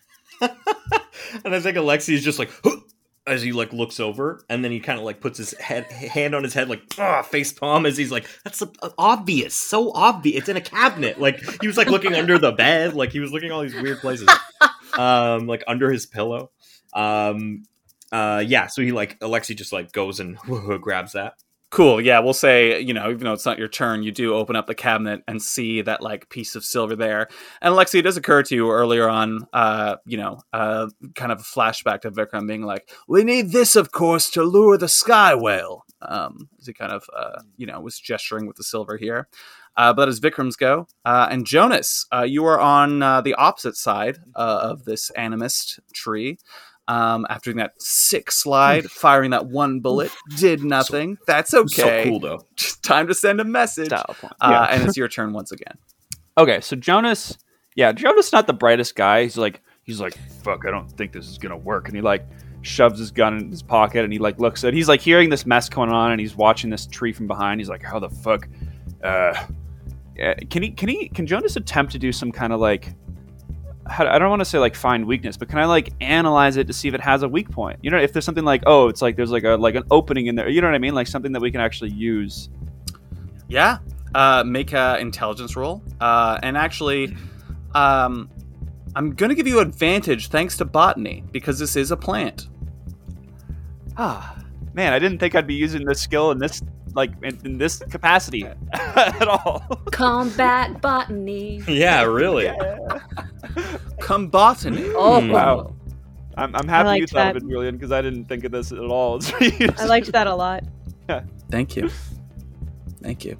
and 0.40 1.54
I 1.54 1.60
think 1.60 1.76
Alexi 1.76 2.14
is 2.14 2.22
just 2.22 2.38
like 2.38 2.50
as 3.26 3.42
he 3.42 3.52
like 3.52 3.72
looks 3.72 4.00
over, 4.00 4.42
and 4.48 4.64
then 4.64 4.70
he 4.70 4.80
kind 4.80 4.98
of 4.98 5.04
like 5.04 5.20
puts 5.20 5.38
his 5.38 5.52
head 5.54 5.84
hand 5.92 6.34
on 6.34 6.42
his 6.42 6.54
head, 6.54 6.68
like 6.68 6.82
ah, 6.98 7.22
face 7.22 7.52
palm, 7.52 7.86
as 7.86 7.96
he's 7.96 8.10
like, 8.10 8.26
"That's 8.44 8.62
a, 8.62 8.70
obvious, 8.96 9.54
so 9.54 9.92
obvious. 9.92 10.38
It's 10.38 10.48
in 10.48 10.56
a 10.56 10.62
cabinet." 10.62 11.20
Like 11.20 11.40
he 11.60 11.66
was 11.66 11.76
like 11.76 11.88
looking 11.88 12.14
under 12.14 12.38
the 12.38 12.52
bed, 12.52 12.94
like 12.94 13.12
he 13.12 13.20
was 13.20 13.32
looking 13.32 13.52
all 13.52 13.62
these 13.62 13.74
weird 13.74 13.98
places, 13.98 14.28
um, 14.96 15.46
like 15.46 15.62
under 15.66 15.90
his 15.92 16.06
pillow. 16.06 16.50
Um, 16.94 17.64
uh, 18.10 18.42
yeah. 18.46 18.66
So 18.66 18.82
he 18.82 18.92
like 18.92 19.18
Alexi 19.20 19.56
just 19.56 19.72
like 19.72 19.92
goes 19.92 20.20
and 20.20 20.38
grabs 20.80 21.12
that. 21.12 21.34
Cool. 21.70 22.00
Yeah, 22.00 22.20
we'll 22.20 22.32
say, 22.32 22.80
you 22.80 22.94
know, 22.94 23.10
even 23.10 23.24
though 23.24 23.34
it's 23.34 23.44
not 23.44 23.58
your 23.58 23.68
turn, 23.68 24.02
you 24.02 24.10
do 24.10 24.34
open 24.34 24.56
up 24.56 24.66
the 24.66 24.74
cabinet 24.74 25.22
and 25.28 25.40
see 25.42 25.82
that 25.82 26.00
like 26.00 26.30
piece 26.30 26.54
of 26.56 26.64
silver 26.64 26.96
there. 26.96 27.28
And 27.60 27.74
Alexi, 27.74 27.98
it 27.98 28.02
does 28.02 28.16
occur 28.16 28.42
to 28.44 28.54
you 28.54 28.70
earlier 28.70 29.06
on, 29.06 29.46
uh, 29.52 29.96
you 30.06 30.16
know, 30.16 30.40
uh, 30.54 30.88
kind 31.14 31.30
of 31.30 31.40
a 31.40 31.42
flashback 31.42 32.00
to 32.02 32.10
Vikram 32.10 32.48
being 32.48 32.62
like, 32.62 32.90
"We 33.06 33.22
need 33.22 33.52
this, 33.52 33.76
of 33.76 33.92
course, 33.92 34.30
to 34.30 34.42
lure 34.44 34.78
the 34.78 34.88
sky 34.88 35.34
whale." 35.34 35.84
Um, 36.00 36.48
as 36.58 36.66
he 36.68 36.72
kind 36.72 36.92
of, 36.92 37.04
uh, 37.14 37.42
you 37.58 37.66
know, 37.66 37.80
was 37.80 37.98
gesturing 38.00 38.46
with 38.46 38.56
the 38.56 38.64
silver 38.64 38.96
here. 38.96 39.28
Uh, 39.76 39.92
but 39.92 40.08
as 40.08 40.20
Vikram's 40.20 40.56
go, 40.56 40.86
uh, 41.04 41.28
and 41.30 41.44
Jonas, 41.46 42.06
uh, 42.12 42.22
you 42.22 42.44
are 42.46 42.58
on 42.58 43.02
uh, 43.02 43.20
the 43.20 43.34
opposite 43.34 43.76
side 43.76 44.18
uh, 44.34 44.60
of 44.62 44.84
this 44.84 45.10
animist 45.18 45.80
tree. 45.92 46.38
Um, 46.88 47.26
after 47.28 47.50
doing 47.52 47.58
that 47.58 47.74
sick 47.80 48.32
slide, 48.32 48.86
firing 48.90 49.32
that 49.32 49.46
one 49.46 49.80
bullet 49.80 50.10
did 50.38 50.64
nothing. 50.64 51.18
That's 51.26 51.52
okay. 51.52 52.04
So 52.04 52.04
cool 52.08 52.18
though. 52.20 52.40
Just 52.56 52.82
time 52.82 53.06
to 53.08 53.14
send 53.14 53.40
a 53.40 53.44
message. 53.44 53.92
Uh, 53.92 54.04
Yeah. 54.40 54.64
and 54.70 54.84
it's 54.88 54.96
your 54.96 55.06
turn 55.08 55.34
once 55.34 55.52
again. 55.52 55.76
Okay, 56.38 56.60
so 56.62 56.76
Jonas, 56.76 57.36
yeah, 57.76 57.92
Jonas 57.92 58.32
not 58.32 58.46
the 58.46 58.54
brightest 58.54 58.96
guy. 58.96 59.24
He's 59.24 59.36
like, 59.36 59.60
he's 59.82 60.00
like, 60.00 60.16
fuck, 60.42 60.64
I 60.66 60.70
don't 60.70 60.90
think 60.90 61.12
this 61.12 61.28
is 61.28 61.36
gonna 61.36 61.58
work, 61.58 61.88
and 61.88 61.94
he 61.96 62.00
like 62.00 62.26
shoves 62.62 62.98
his 62.98 63.10
gun 63.10 63.36
in 63.38 63.50
his 63.50 63.62
pocket, 63.62 64.02
and 64.04 64.12
he 64.12 64.18
like 64.18 64.38
looks 64.40 64.64
at, 64.64 64.72
he's 64.72 64.88
like 64.88 65.00
hearing 65.02 65.28
this 65.28 65.44
mess 65.44 65.68
going 65.68 65.90
on, 65.90 66.12
and 66.12 66.20
he's 66.20 66.36
watching 66.36 66.70
this 66.70 66.86
tree 66.86 67.12
from 67.12 67.26
behind. 67.26 67.60
He's 67.60 67.68
like, 67.68 67.82
how 67.82 67.98
the 67.98 68.08
fuck, 68.08 68.48
uh, 69.04 69.34
can 70.50 70.62
he, 70.62 70.70
can 70.70 70.88
he, 70.88 71.08
can 71.10 71.26
Jonas 71.26 71.56
attempt 71.56 71.92
to 71.92 71.98
do 71.98 72.12
some 72.12 72.32
kind 72.32 72.52
of 72.52 72.60
like, 72.60 72.94
I 73.88 74.18
don't 74.18 74.30
want 74.30 74.40
to 74.40 74.44
say 74.44 74.58
like 74.58 74.74
find 74.74 75.06
weakness, 75.06 75.36
but 75.36 75.48
can 75.48 75.58
I 75.58 75.64
like 75.64 75.92
analyze 76.00 76.56
it 76.56 76.66
to 76.66 76.72
see 76.72 76.88
if 76.88 76.94
it 76.94 77.00
has 77.00 77.22
a 77.22 77.28
weak 77.28 77.50
point? 77.50 77.78
You 77.82 77.90
know, 77.90 77.98
if 77.98 78.12
there's 78.12 78.24
something 78.24 78.44
like, 78.44 78.62
oh, 78.66 78.88
it's 78.88 79.02
like 79.02 79.16
there's 79.16 79.30
like 79.30 79.44
a 79.44 79.56
like 79.56 79.74
an 79.74 79.84
opening 79.90 80.26
in 80.26 80.34
there. 80.34 80.48
You 80.48 80.60
know 80.60 80.68
what 80.68 80.74
I 80.74 80.78
mean? 80.78 80.94
Like 80.94 81.06
something 81.06 81.32
that 81.32 81.40
we 81.40 81.50
can 81.50 81.60
actually 81.60 81.90
use. 81.90 82.50
Yeah. 83.48 83.78
Uh, 84.14 84.42
make 84.44 84.72
a 84.72 84.98
intelligence 84.98 85.56
roll. 85.56 85.82
Uh, 86.00 86.38
and 86.42 86.56
actually, 86.56 87.16
um, 87.74 88.30
I'm 88.94 89.14
gonna 89.14 89.34
give 89.34 89.46
you 89.46 89.60
advantage 89.60 90.28
thanks 90.28 90.56
to 90.58 90.64
botany 90.64 91.24
because 91.32 91.58
this 91.58 91.76
is 91.76 91.90
a 91.90 91.96
plant. 91.96 92.48
Ah, 93.96 94.36
man, 94.74 94.92
I 94.92 94.98
didn't 94.98 95.18
think 95.18 95.34
I'd 95.34 95.46
be 95.46 95.54
using 95.54 95.84
this 95.84 96.00
skill 96.00 96.30
in 96.30 96.38
this 96.38 96.62
like 96.98 97.12
in, 97.22 97.38
in 97.44 97.58
this 97.58 97.78
capacity 97.78 98.44
at 98.72 99.28
all. 99.28 99.60
Combat 99.92 100.80
botany. 100.82 101.62
Yeah, 101.68 102.02
really. 102.02 102.50
Come 104.00 104.26
botany. 104.26 104.84
Oh, 104.94 105.20
Hmm. 105.20 105.30
Wow. 105.30 105.74
I'm, 106.36 106.54
I'm 106.54 106.68
happy 106.68 106.88
you 106.98 107.02
liked 107.02 107.12
thought 107.12 107.36
of 107.36 107.42
it, 107.42 107.48
Julian, 107.48 107.76
because 107.76 107.90
I 107.92 108.02
didn't 108.02 108.26
think 108.26 108.44
of 108.44 108.52
this 108.52 108.70
at 108.72 108.78
all. 108.78 109.20
I 109.40 109.86
liked 109.86 110.10
that 110.12 110.26
a 110.26 110.34
lot. 110.34 110.64
Yeah. 111.08 111.22
Thank 111.50 111.74
you. 111.76 111.88
Thank 113.02 113.24
you. 113.24 113.36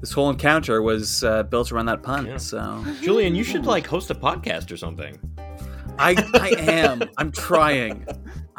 This 0.00 0.12
whole 0.12 0.28
encounter 0.30 0.82
was 0.82 1.22
uh, 1.24 1.42
built 1.44 1.72
around 1.72 1.86
that 1.86 2.02
pun. 2.02 2.26
Yeah. 2.26 2.36
So 2.38 2.84
Julian, 3.02 3.34
you 3.34 3.44
should 3.44 3.64
like 3.66 3.86
host 3.86 4.10
a 4.10 4.14
podcast 4.14 4.70
or 4.72 4.76
something. 4.76 5.18
I, 5.98 6.16
I 6.34 6.48
am. 6.70 7.02
I'm 7.18 7.30
trying. 7.32 8.06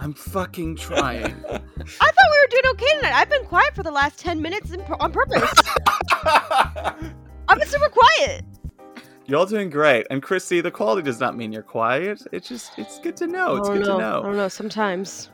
I'm 0.04 0.14
fucking 0.14 0.76
trying. 0.76 1.24
I 1.48 1.62
thought 1.62 2.30
we 2.30 2.40
were 2.42 2.48
doing 2.50 2.64
okay 2.74 2.96
tonight. 2.98 3.14
I've 3.14 3.30
been 3.30 3.46
quiet 3.46 3.74
for 3.74 3.84
the 3.84 3.92
last 3.92 4.20
10 4.20 4.42
minutes 4.42 4.72
in, 4.72 4.82
on 4.82 5.14
purpose. 5.14 5.50
I've 6.26 7.58
been 7.58 7.68
super 7.68 7.88
quiet. 7.88 8.44
Y'all 9.28 9.46
doing 9.46 9.70
great. 9.70 10.06
And 10.10 10.22
Kristi, 10.22 10.62
the 10.62 10.72
quality 10.72 11.04
does 11.04 11.22
not 11.22 11.38
mean 11.38 11.54
you're 11.54 11.64
quiet. 11.64 12.22
It's 12.34 12.50
just 12.50 12.78
it's 12.78 13.00
good 13.00 13.16
to 13.16 13.28
know. 13.28 13.56
It's 13.56 13.70
good 13.70 13.86
don't 13.86 13.98
to 13.98 14.04
know. 14.04 14.20
I 14.20 14.24
don't 14.24 14.36
know. 14.36 14.50
Sometimes. 14.50 15.30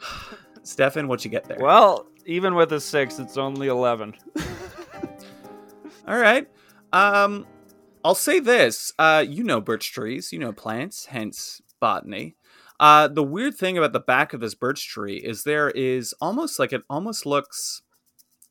Stefan, 0.64 1.06
what 1.06 1.24
you 1.24 1.30
get 1.30 1.44
there? 1.44 1.58
well, 1.60 2.08
even 2.26 2.56
with 2.56 2.72
a 2.72 2.80
six, 2.80 3.20
it's 3.20 3.38
only 3.38 3.68
eleven. 3.68 4.14
All 6.08 6.18
right. 6.18 6.48
Um, 6.92 7.46
I'll 8.04 8.16
say 8.16 8.40
this. 8.40 8.92
Uh, 8.98 9.24
you 9.26 9.44
know 9.44 9.60
birch 9.60 9.92
trees, 9.92 10.32
you 10.32 10.40
know 10.40 10.52
plants, 10.52 11.06
hence 11.06 11.62
botany. 11.78 12.34
Uh, 12.80 13.08
the 13.08 13.24
weird 13.24 13.56
thing 13.56 13.76
about 13.76 13.92
the 13.92 14.00
back 14.00 14.32
of 14.32 14.40
this 14.40 14.54
birch 14.54 14.88
tree 14.88 15.16
is 15.16 15.42
there 15.42 15.70
is 15.70 16.14
almost 16.20 16.58
like 16.58 16.72
it 16.72 16.82
almost 16.88 17.26
looks. 17.26 17.82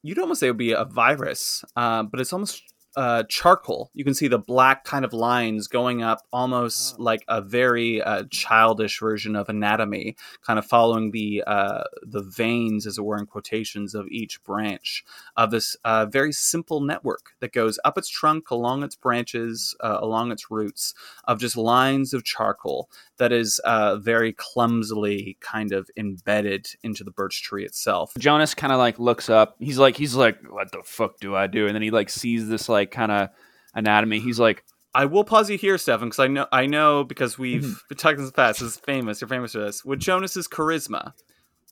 You'd 0.04 0.20
almost 0.20 0.42
say 0.42 0.48
it 0.48 0.52
would 0.52 0.58
be 0.58 0.74
a 0.74 0.86
virus, 0.86 1.64
uh, 1.76 2.04
but 2.04 2.20
it's 2.20 2.34
almost 2.34 2.62
uh, 2.96 3.24
charcoal. 3.30 3.92
You 3.94 4.04
can 4.04 4.14
see 4.14 4.28
the 4.28 4.40
black 4.40 4.84
kind 4.84 5.06
of 5.06 5.14
lines 5.14 5.68
going 5.68 6.02
up, 6.02 6.22
almost 6.32 7.00
like 7.00 7.24
a 7.28 7.42
very 7.42 8.02
uh, 8.02 8.24
childish 8.32 9.00
version 9.00 9.36
of 9.36 9.50
anatomy, 9.50 10.16
kind 10.46 10.58
of 10.58 10.66
following 10.66 11.12
the 11.12 11.44
uh, 11.46 11.84
the 12.02 12.24
veins, 12.24 12.88
as 12.88 12.98
it 12.98 13.04
were, 13.04 13.18
in 13.18 13.26
quotations 13.26 13.94
of 13.94 14.08
each 14.08 14.44
branch 14.44 15.04
of 15.36 15.52
this 15.52 15.76
uh, 15.84 16.06
very 16.06 16.32
simple 16.32 16.82
network 16.82 17.32
that 17.40 17.54
goes 17.54 17.80
up 17.84 17.98
its 17.98 18.10
trunk, 18.10 18.50
along 18.50 18.84
its 18.84 18.96
branches, 18.96 19.76
uh, 19.82 19.98
along 20.02 20.32
its 20.32 20.50
roots, 20.50 20.94
of 21.26 21.40
just 21.40 21.58
lines 21.58 22.14
of 22.14 22.24
charcoal 22.24 22.90
that 23.18 23.32
is 23.32 23.60
uh, 23.60 23.98
very 23.98 24.32
clumsily 24.34 25.38
kind 25.40 25.72
of 25.72 25.90
embedded 25.98 26.68
into 26.84 27.04
the 27.04 27.12
birch 27.12 27.44
tree 27.44 27.66
itself. 27.66 28.14
Jonas 28.18 28.54
kind 28.54 28.72
of 28.72 28.80
like 28.80 29.00
looks 29.00 29.30
up. 29.30 29.56
He's 29.60 29.78
like, 29.78 29.98
he's 29.98 30.16
like, 30.16 30.40
what 30.52 30.72
the 30.72 30.82
fuck 30.84 31.20
do 31.20 31.36
I 31.36 31.48
do? 31.48 31.66
And 31.68 31.76
then 31.76 31.82
he 31.82 31.92
like 31.92 32.10
sees 32.10 32.48
this 32.48 32.70
like 32.70 32.87
kind 32.92 33.12
of 33.12 33.30
anatomy. 33.74 34.20
He's 34.20 34.40
like, 34.40 34.64
I 34.94 35.06
will 35.06 35.24
pause 35.24 35.50
you 35.50 35.58
here, 35.58 35.78
Stefan, 35.78 36.08
because 36.10 36.20
I 36.20 36.28
know 36.28 36.48
I 36.52 36.66
know 36.66 37.04
because 37.04 37.38
we've 37.38 37.82
been 37.90 37.98
talking 37.98 38.22
this 38.24 38.32
past. 38.32 38.60
This 38.60 38.70
is 38.74 38.78
famous. 38.78 39.22
You're 39.22 39.28
famous 39.28 39.52
for 39.54 39.60
this. 39.60 39.86
With 39.86 40.00
Jonas's 40.00 40.48
charisma, 40.48 41.14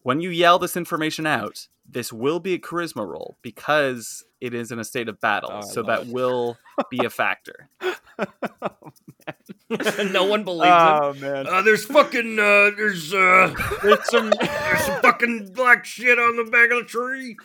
when 0.04 0.22
you 0.22 0.30
yell 0.30 0.60
this 0.60 0.78
information 0.78 1.26
out, 1.26 1.68
this 1.90 2.14
will 2.14 2.40
be 2.40 2.54
a 2.54 2.60
charisma 2.60 3.08
roll 3.08 3.38
because 3.42 4.24
it 4.42 4.54
is 4.54 4.72
in 4.72 4.78
a 4.80 4.84
state 4.84 5.10
of 5.10 5.20
battle. 5.22 5.50
Oh, 5.54 5.62
so 5.62 5.82
that 5.84 6.02
it. 6.02 6.08
will 6.10 6.58
be 6.92 7.04
a 7.06 7.10
factor. 7.22 7.70
no 10.12 10.26
one 10.26 10.44
believes 10.44 10.68
him. 10.68 11.00
oh 11.02 11.14
man, 11.20 11.48
Uh, 11.48 11.62
there's 11.62 11.86
fucking 11.86 12.38
uh, 12.38 12.72
there's 12.78 13.14
uh, 13.14 13.54
there's 13.84 14.10
some. 14.10 14.30
there's 14.40 14.82
some 14.86 15.02
fucking 15.02 15.52
black 15.54 15.86
shit 15.86 16.20
on 16.20 16.36
the 16.38 16.44
back 16.52 16.70
of 16.72 16.80
the 16.80 16.84
tree. 16.86 17.36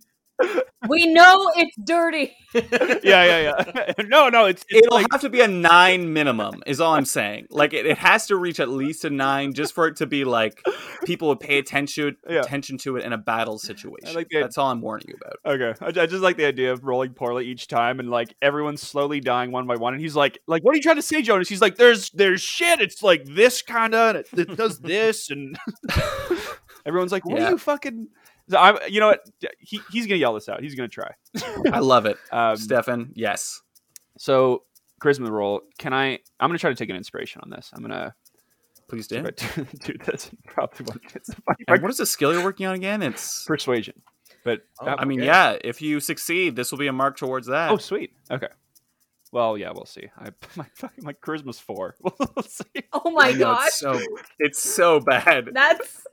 We 0.89 1.13
know 1.13 1.51
it's 1.57 1.77
dirty. 1.85 2.35
yeah, 2.55 3.01
yeah, 3.03 3.53
yeah. 3.77 3.93
no, 4.09 4.29
no, 4.29 4.47
it's, 4.47 4.65
it's 4.69 4.87
It'll 4.87 4.97
like 4.97 5.07
have 5.13 5.21
to 5.21 5.29
be 5.29 5.41
a 5.41 5.47
nine 5.49 6.13
minimum, 6.13 6.63
is 6.67 6.81
all 6.81 6.95
I'm 6.95 7.05
saying. 7.05 7.47
Like 7.51 7.75
it, 7.75 7.85
it 7.87 7.99
has 7.99 8.27
to 8.29 8.37
reach 8.37 8.59
at 8.61 8.69
least 8.71 9.05
a 9.05 9.11
nine 9.11 9.53
just 9.53 9.75
for 9.75 9.87
it 9.87 9.97
to 9.97 10.07
be 10.07 10.25
like 10.25 10.61
people 11.05 11.29
would 11.29 11.39
pay 11.41 11.59
attention 11.59 12.17
Yeah. 12.29 12.41
attention 12.41 12.79
to 12.79 12.97
it 12.97 13.05
in 13.05 13.13
a 13.13 13.19
battle 13.19 13.59
situation. 13.59 14.15
like 14.15 14.29
That's 14.33 14.57
all 14.59 14.71
I'm 14.71 14.81
warning 14.81 15.09
you 15.09 15.15
about. 15.21 15.55
Okay, 15.55 16.01
I, 16.01 16.03
I 16.03 16.07
just 16.07 16.23
like 16.23 16.37
the 16.39 16.47
idea 16.47 16.73
of 16.73 16.83
rolling 16.83 17.13
poorly 17.13 17.47
each 17.47 17.69
time, 17.69 18.01
and 18.01 18.11
like 18.11 18.35
everyone's 18.41 18.83
slowly 18.83 19.21
dying 19.21 19.53
one 19.53 19.67
by 19.67 19.77
one. 19.77 19.93
And 19.95 20.01
he's 20.03 20.17
like, 20.17 20.39
"Like, 20.47 20.65
what 20.65 20.73
are 20.73 20.77
you 20.77 20.83
trying 20.83 20.97
to 20.97 21.03
say, 21.03 21.21
Jonas?" 21.23 21.49
He's 21.49 21.61
like, 21.61 21.77
"There's, 21.77 22.11
there's 22.11 22.41
shit. 22.41 22.81
It's 22.81 23.03
like 23.03 23.25
this 23.27 23.61
kind 23.63 23.95
of, 23.95 24.17
it, 24.17 24.29
it 24.33 24.57
does 24.57 24.79
this, 24.81 25.31
and 25.31 25.57
everyone's 26.87 27.13
like, 27.13 27.25
"What 27.27 27.39
Yeah. 27.39 27.49
are 27.49 27.51
you 27.53 27.59
fucking?" 27.59 28.09
So 28.51 28.59
I'm, 28.59 28.77
you 28.89 29.01
know 29.01 29.07
what? 29.09 29.25
He, 29.59 29.81
he's 29.93 30.07
gonna 30.07 30.19
yell 30.19 30.35
this 30.35 30.49
out. 30.49 30.61
He's 30.63 30.75
gonna 30.75 30.89
try. 30.89 31.13
I 31.73 31.79
love 31.79 32.05
it. 32.07 32.17
Um, 32.33 32.57
Stefan, 32.57 33.13
yes. 33.15 33.61
so 34.19 34.65
charisma 35.01 35.31
roll. 35.31 35.63
Can 35.79 35.93
I? 35.95 36.19
I'm 36.41 36.49
gonna 36.49 36.59
try 36.59 36.71
to 36.71 36.77
take 36.77 36.91
an 36.91 36.97
inspiration 36.97 37.41
on 37.45 37.51
this. 37.51 37.71
I'm 37.73 37.81
gonna 37.83 38.15
Please 38.89 39.09
see 39.09 39.21
do. 39.21 39.31
do 39.85 39.95
this. 40.05 40.31
Probably 40.47 40.85
won't 40.89 41.03
get 41.13 41.25
funny. 41.47 41.65
And 41.69 41.81
what 41.81 41.91
is 41.93 41.99
the 41.99 42.07
skill 42.07 42.33
you're 42.33 42.43
working 42.45 42.67
on 42.67 42.75
again? 42.75 43.03
It's 43.03 43.45
Persuasion, 43.45 44.03
but 44.45 44.63
Oh, 44.81 44.87
I 44.99 45.05
mean, 45.05 45.21
Okay. 45.21 45.27
yeah, 45.27 45.57
if 45.63 45.81
you 45.81 46.01
succeed, 46.01 46.57
this 46.57 46.73
will 46.73 46.79
be 46.79 46.89
a 46.89 46.93
mark 46.93 47.17
towards 47.17 47.47
that. 47.47 47.71
Oh, 47.71 47.77
sweet. 47.77 48.13
Okay. 48.31 48.49
Well, 49.33 49.57
yeah, 49.57 49.71
we'll 49.73 49.87
see. 49.87 50.09
I 50.19 50.31
my 50.57 50.67
fucking 50.75 51.05
my 51.05 51.13
charisma's 51.13 51.61
four. 51.61 51.95
we'll 52.03 52.43
see. 52.43 52.65
Oh 52.93 53.11
my 53.13 53.29
I 53.29 53.33
know, 53.33 53.39
gosh. 53.39 53.67
It's 53.69 53.79
so 53.79 54.01
it's 54.41 54.61
so 54.61 54.99
bad. 55.01 55.51
That's 55.53 56.05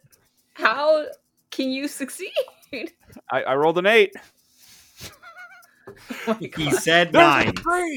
how 0.54 1.06
can 1.52 1.70
you 1.70 1.88
succeed? 1.88 2.32
I, 3.32 3.44
I 3.44 3.56
rolled 3.56 3.78
an 3.78 3.86
eight. 3.86 4.14
Oh 6.28 6.38
He 6.40 6.72
said 6.72 7.14
nine. 7.14 7.54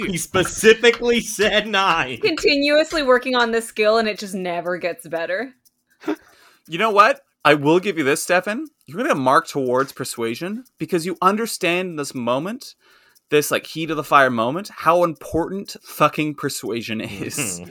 He 0.07 0.16
specifically 0.16 1.20
said 1.20 1.66
nine. 1.66 2.20
Continuously 2.20 3.03
working 3.03 3.34
on 3.34 3.51
this 3.51 3.66
skill 3.66 3.98
and 3.98 4.09
it 4.09 4.18
just 4.18 4.34
never 4.34 4.78
gets 4.78 5.07
better. 5.09 5.53
You 6.68 6.78
know 6.78 6.90
what? 6.90 7.20
I 7.44 7.55
will 7.55 7.80
give 7.80 7.98
you 7.98 8.05
this, 8.05 8.22
Stefan. 8.22 8.66
You're 8.86 9.03
gonna 9.03 9.16
mark 9.16 9.48
towards 9.48 9.92
persuasion 9.92 10.64
because 10.78 11.05
you 11.05 11.16
understand 11.20 11.90
in 11.90 11.96
this 11.96 12.14
moment, 12.14 12.74
this 13.31 13.51
like 13.51 13.66
heat 13.66 13.91
of 13.91 13.97
the 13.97 14.05
fire 14.05 14.31
moment, 14.31 14.68
how 14.68 15.05
important 15.05 15.76
fucking 15.83 16.35
persuasion 16.35 17.01
is. 17.01 17.62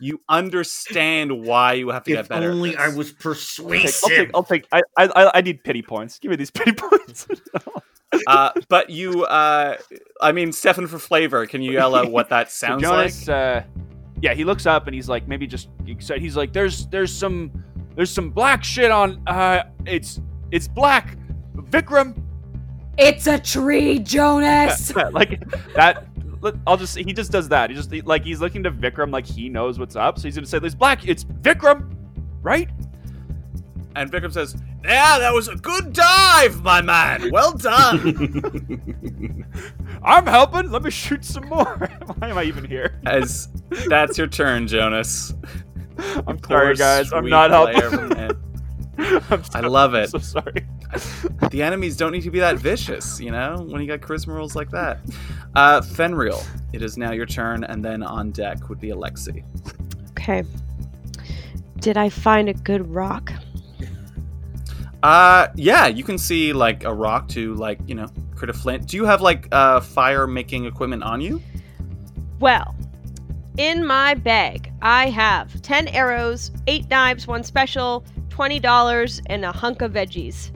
you 0.00 0.20
understand 0.28 1.44
why 1.44 1.74
you 1.74 1.90
have 1.90 2.04
to 2.04 2.12
get 2.12 2.28
better. 2.28 2.50
only 2.50 2.76
I 2.76 2.88
was 2.88 2.96
I'll 2.96 3.04
take. 3.04 3.18
persuasive. 3.18 4.30
I'll 4.34 4.42
take. 4.42 4.66
I'll 4.72 4.82
take 4.82 4.88
I, 4.96 5.06
I. 5.14 5.30
I 5.34 5.40
need 5.42 5.62
pity 5.64 5.82
points. 5.82 6.18
Give 6.18 6.30
me 6.30 6.36
these 6.36 6.50
pity 6.50 6.72
points. 6.76 7.26
uh, 8.26 8.50
but 8.68 8.90
you, 8.90 9.24
uh, 9.24 9.76
I 10.20 10.32
mean, 10.32 10.52
Stefan, 10.52 10.86
for 10.86 10.98
flavor, 10.98 11.46
can 11.46 11.62
you 11.62 11.72
yell 11.72 11.94
out 11.94 12.10
what 12.10 12.28
that 12.30 12.50
So 12.50 12.78
sounds 12.78 12.82
like? 12.82 13.28
Uh, 13.28 13.62
yeah, 14.22 14.34
he 14.34 14.44
looks 14.44 14.66
up 14.66 14.86
and 14.86 14.94
he's 14.94 15.08
like, 15.08 15.26
maybe 15.28 15.46
just 15.46 15.68
excited. 15.86 16.20
He's 16.22 16.36
like, 16.36 16.52
there's, 16.52 16.86
there's 16.88 17.14
some, 17.14 17.50
there's 17.94 18.10
some 18.10 18.30
black 18.30 18.64
shit 18.64 18.90
on. 18.90 19.22
Uh, 19.26 19.64
it's 19.86 20.20
it's 20.50 20.68
black. 20.68 21.16
Vikram, 21.56 22.20
It's 23.00 23.26
a 23.26 23.38
tree, 23.38 23.98
Jonas. 23.98 24.94
like 25.12 25.40
that. 25.74 26.06
let- 26.42 26.54
I'll 26.66 26.76
just. 26.76 26.96
He 26.96 27.12
just 27.12 27.32
does 27.32 27.48
that. 27.48 27.70
He 27.70 27.76
just 27.76 27.92
like 28.04 28.24
he's 28.24 28.40
looking 28.40 28.62
to 28.64 28.70
Vikram 28.70 29.10
like 29.10 29.26
he 29.26 29.48
knows 29.48 29.78
what's 29.78 29.96
up. 29.96 30.18
So 30.18 30.24
he's 30.24 30.34
gonna 30.34 30.46
say, 30.46 30.58
"There's 30.58 30.74
black. 30.74 31.08
It's 31.08 31.24
Vikram, 31.24 31.94
right?" 32.42 32.68
And 33.96 34.12
Vikram 34.12 34.32
says, 34.32 34.54
"Yeah, 34.84 35.18
that 35.18 35.32
was 35.32 35.48
a 35.48 35.56
good 35.56 35.92
dive, 35.92 36.62
my 36.62 36.82
man. 36.82 37.30
Well 37.32 37.52
done." 37.52 39.44
I'm 40.02 40.26
helping. 40.26 40.70
Let 40.70 40.82
me 40.82 40.90
shoot 40.90 41.24
some 41.24 41.48
more. 41.48 41.88
Why 42.18 42.28
am 42.28 42.38
I 42.38 42.44
even 42.44 42.64
here? 42.64 43.00
As 43.06 43.48
that's 43.88 44.18
your 44.18 44.26
turn, 44.26 44.66
Jonas. 44.66 45.34
I'm 46.26 46.42
sorry, 46.44 46.76
guys. 46.76 47.12
I'm 47.12 47.28
not 47.28 47.50
helping. 47.50 48.36
I 48.98 49.60
love 49.60 49.94
it. 49.94 50.14
I'm 50.14 50.20
so 50.20 50.40
sorry. 50.40 50.66
The 51.50 51.62
enemies 51.62 51.96
don't 51.96 52.12
need 52.12 52.22
to 52.22 52.30
be 52.30 52.38
that 52.40 52.58
vicious, 52.58 53.20
you 53.20 53.30
know, 53.30 53.66
when 53.68 53.80
you 53.80 53.86
got 53.88 54.00
charisma 54.00 54.34
rules 54.34 54.54
like 54.54 54.70
that. 54.70 55.00
Uh, 55.54 55.80
Fenrir, 55.80 56.38
it 56.72 56.82
is 56.82 56.96
now 56.96 57.12
your 57.12 57.26
turn, 57.26 57.64
and 57.64 57.84
then 57.84 58.02
on 58.02 58.30
deck 58.30 58.68
would 58.68 58.80
be 58.80 58.88
Alexi. 58.88 59.44
Okay. 60.10 60.44
Did 61.78 61.96
I 61.96 62.08
find 62.08 62.48
a 62.48 62.54
good 62.54 62.88
rock? 62.88 63.32
Uh, 65.02 65.48
yeah, 65.54 65.86
you 65.86 66.04
can 66.04 66.18
see 66.18 66.52
like 66.52 66.84
a 66.84 66.92
rock 66.92 67.26
to 67.28 67.54
like 67.54 67.78
you 67.86 67.94
know 67.94 68.06
crit 68.36 68.50
a 68.50 68.52
flint. 68.52 68.86
Do 68.86 68.96
you 68.96 69.04
have 69.06 69.22
like 69.22 69.48
uh 69.50 69.80
fire 69.80 70.26
making 70.26 70.66
equipment 70.66 71.02
on 71.02 71.20
you? 71.20 71.40
Well, 72.38 72.74
in 73.56 73.84
my 73.86 74.14
bag, 74.14 74.72
I 74.80 75.10
have 75.10 75.60
10 75.60 75.88
arrows, 75.88 76.50
8 76.66 76.88
knives, 76.88 77.26
1 77.26 77.44
special, 77.44 78.04
$20, 78.28 79.20
and 79.26 79.44
a 79.44 79.52
hunk 79.52 79.82
of 79.82 79.92
veggies. 79.92 80.50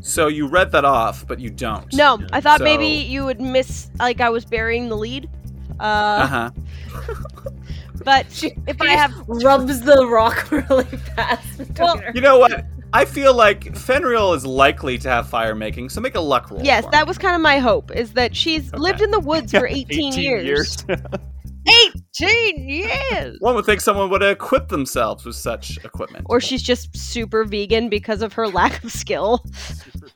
So 0.00 0.28
you 0.28 0.46
read 0.46 0.72
that 0.72 0.84
off, 0.84 1.26
but 1.26 1.38
you 1.40 1.50
don't. 1.50 1.92
No, 1.94 2.18
I 2.32 2.40
thought 2.40 2.58
So- 2.58 2.64
maybe 2.64 2.86
you 2.86 3.24
would 3.24 3.40
miss, 3.40 3.90
like 3.98 4.20
I 4.20 4.30
was 4.30 4.44
burying 4.44 4.88
the 4.88 4.96
lead. 4.96 5.28
Uh 5.78 5.82
Uh, 5.82 6.26
huh. 6.26 6.50
but 8.04 8.26
She- 8.30 8.54
if 8.66 8.78
he 8.80 8.88
I 8.88 8.92
have. 8.92 9.12
rubs 9.26 9.80
the 9.82 10.06
rock 10.06 10.50
really 10.50 10.84
fast. 10.84 11.58
between 11.58 11.74
Well, 11.78 11.98
her- 11.98 12.12
You 12.14 12.20
know 12.20 12.38
what? 12.38 12.64
I 12.92 13.04
feel 13.04 13.34
like 13.34 13.76
Fenrir 13.76 14.34
is 14.34 14.44
likely 14.44 14.98
to 14.98 15.08
have 15.08 15.28
fire 15.28 15.54
making, 15.54 15.90
so 15.90 16.00
make 16.00 16.16
a 16.16 16.20
luck 16.20 16.50
roll. 16.50 16.60
Yes, 16.64 16.84
for 16.84 16.90
that 16.90 17.04
me. 17.04 17.08
was 17.08 17.18
kind 17.18 17.36
of 17.36 17.40
my 17.40 17.58
hope, 17.58 17.94
is 17.94 18.12
that 18.14 18.34
she's 18.34 18.68
Okay. 18.72 18.78
lived 18.82 19.00
in 19.00 19.12
the 19.12 19.20
woods 19.20 19.52
for 19.52 19.64
18, 19.66 20.12
years. 20.14 20.84
18 21.68 22.68
years! 22.68 23.36
One 23.40 23.54
would 23.54 23.64
think 23.66 23.80
someone 23.80 24.10
would 24.10 24.22
equip 24.22 24.68
themselves 24.68 25.24
with 25.24 25.36
such 25.36 25.76
equipment. 25.84 26.26
Or 26.28 26.40
she's 26.40 26.62
just 26.62 26.96
super 26.96 27.44
vegan 27.44 27.88
because 27.88 28.22
of 28.22 28.32
her 28.34 28.48
lack 28.48 28.82
of 28.84 28.90
skill. 28.92 29.44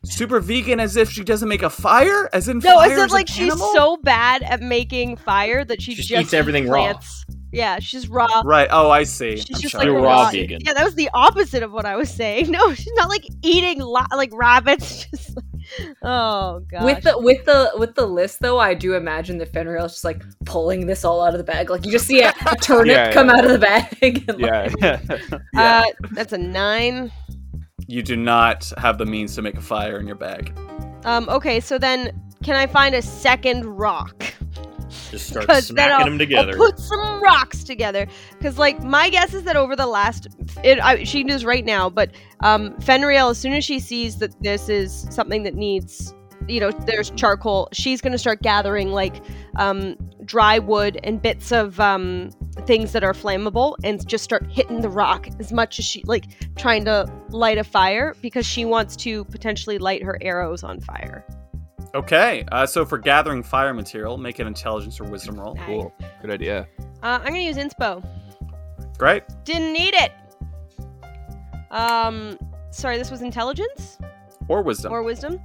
super 0.05 0.41
vegan, 0.41 0.81
as 0.81 0.97
if 0.97 1.11
she 1.11 1.23
doesn't 1.25 1.49
make 1.49 1.63
a 1.63 1.71
fire, 1.71 2.29
as 2.33 2.49
in 2.49 2.59
No, 2.59 2.77
fire 2.77 2.93
is 2.93 2.99
it 2.99 3.05
is 3.07 3.13
like 3.13 3.29
a 3.29 3.33
she's 3.33 3.49
cannibal? 3.51 3.73
so 3.75 3.97
bad 3.99 4.43
at 4.43 4.61
making 4.61 5.17
fire 5.17 5.65
that 5.65 5.81
she 5.83 5.95
Just 5.95 6.09
just, 6.09 6.23
eats 6.23 6.35
everything 6.35 6.69
raw. 6.69 6.99
Yeah, 7.53 7.79
she's 7.79 8.09
raw. 8.09 8.43
Right. 8.45 8.67
Oh, 8.71 8.91
I 8.91 9.05
see. 9.05 9.37
She's 9.37 9.49
I'm 9.55 9.61
just 9.61 9.73
sorry. 9.73 9.85
like 9.87 9.93
You're 9.93 10.03
raw 10.03 10.23
raw 10.25 10.31
vegan. 10.31 10.61
Yeah, 10.65 10.73
that 10.73 10.85
was 10.85 10.97
the 10.97 11.09
opposite 11.15 11.63
of 11.63 11.71
what 11.71 11.85
I 11.87 11.95
was 11.95 12.11
saying. 12.11 12.51
No, 12.55 12.75
she's 12.75 12.93
not 12.95 13.09
like 13.09 13.25
eating 13.43 13.79
lo- 13.81 14.01
like 14.13 14.31
rabbits. 14.33 15.07
Just 15.11 15.37
like, 15.37 15.45
oh 16.03 16.61
god. 16.71 16.85
with 16.85 17.03
the 17.03 17.19
with 17.19 17.45
the 17.45 17.73
with 17.77 17.95
the 17.95 18.07
list 18.07 18.41
though, 18.41 18.59
I 18.59 18.75
do 18.75 18.95
imagine 18.95 19.39
that 19.39 19.53
Fenrir 19.53 19.79
is 19.85 19.93
just 19.93 20.05
like 20.05 20.23
pulling 20.45 20.87
this 20.87 21.05
all 21.05 21.23
out 21.23 21.35
of 21.35 21.39
the 21.39 21.45
bag. 21.45 21.71
Like 21.71 21.85
you 21.85 21.93
just 21.93 22.07
see 22.07 22.23
a, 22.23 22.33
a 22.47 22.57
turnip 22.61 22.95
Yeah, 22.95 23.13
come 23.13 23.29
yeah. 23.29 23.37
out 23.37 23.45
of 23.45 23.51
the 23.51 23.59
bag. 23.59 24.25
and, 24.29 24.41
like, 24.41 24.73
yeah, 24.81 24.99
yeah. 25.55 25.83
uh, 25.83 25.85
that's 26.13 26.33
a 26.33 26.39
nine. 26.39 27.11
You 27.87 28.03
do 28.03 28.17
not 28.17 28.73
have 28.79 28.99
the 28.99 29.07
means 29.07 29.35
to 29.35 29.43
make 29.43 29.57
a 29.57 29.63
fire 29.63 29.99
in 29.99 30.07
your 30.07 30.17
bag. 30.17 30.57
Um, 31.05 31.29
okay, 31.29 31.61
so 31.61 31.79
then 31.79 32.19
can 32.43 32.57
I 32.57 32.67
find 32.67 32.95
a 32.95 33.03
second 33.03 33.65
rock? 33.67 34.25
Just 35.11 35.29
start 35.29 35.51
smacking 35.63 36.07
them 36.07 36.19
together. 36.19 36.53
I'll 36.53 36.71
put 36.71 36.79
some 36.79 37.23
rocks 37.23 37.65
together. 37.65 38.07
Because, 38.39 38.59
like, 38.59 38.83
my 38.83 39.11
guess 39.11 39.35
is 39.35 39.45
that 39.45 39.57
over 39.57 39.77
the 39.77 39.87
last. 39.87 40.29
It, 40.63 40.81
I, 40.81 41.05
she 41.05 41.25
knows 41.25 41.45
right 41.45 41.65
now, 41.65 41.91
but 41.91 42.11
um, 42.41 42.75
Fenriel, 42.81 43.31
as 43.31 43.39
soon 43.39 43.53
as 43.53 43.65
she 43.65 43.81
sees 43.81 44.19
that 44.19 44.35
this 44.43 44.69
is 44.69 45.07
something 45.11 45.43
that 45.45 45.55
needs. 45.55 46.15
You 46.47 46.61
know, 46.61 46.73
there's 46.73 47.09
charcoal. 47.13 47.69
She's 47.73 48.03
going 48.03 48.13
to 48.13 48.19
start 48.19 48.43
gathering, 48.43 48.93
like, 48.93 49.25
um, 49.57 49.97
dry 50.27 50.59
wood 50.59 51.01
and 51.03 51.23
bits 51.23 51.53
of 51.53 51.81
um, 51.81 52.33
things 52.67 52.93
that 52.93 53.03
are 53.03 53.15
flammable 53.15 53.77
and 53.83 54.07
just 54.07 54.25
start 54.25 54.47
hitting 54.53 54.83
the 54.83 54.91
rock 54.91 55.27
as 55.41 55.53
much 55.53 55.79
as 55.79 55.87
she, 55.87 56.03
like, 56.05 56.25
trying 56.57 56.85
to 56.85 57.11
light 57.31 57.57
a 57.57 57.65
fire 57.65 58.15
because 58.21 58.45
she 58.45 58.67
wants 58.67 58.95
to 58.97 59.25
potentially 59.27 59.79
light 59.79 60.03
her 60.03 60.19
arrows 60.21 60.63
on 60.63 60.81
fire. 60.81 61.25
Okay. 61.95 62.45
Uh, 62.51 62.67
so 62.67 62.85
for 62.85 62.99
gathering 62.99 63.43
fire 63.43 63.73
material, 63.73 64.19
make 64.19 64.39
an 64.41 64.47
intelligence 64.47 64.99
or 65.01 65.05
wisdom 65.05 65.39
roll. 65.41 65.55
Cool. 65.67 65.93
Good 66.21 66.31
idea. 66.31 66.67
Uh, 67.03 67.21
I'm 67.23 67.33
going 67.33 67.35
to 67.35 67.41
use 67.41 67.57
inspo. 67.57 68.05
Great. 68.99 69.23
Didn't 69.45 69.73
need 69.73 69.95
it. 69.95 70.13
Um, 71.71 72.39
sorry, 72.71 72.99
this 72.99 73.11
was 73.11 73.23
intelligence 73.23 73.99
Or 74.49 74.63
wisdom. 74.63 74.93
or 74.93 75.03
wisdom. 75.03 75.41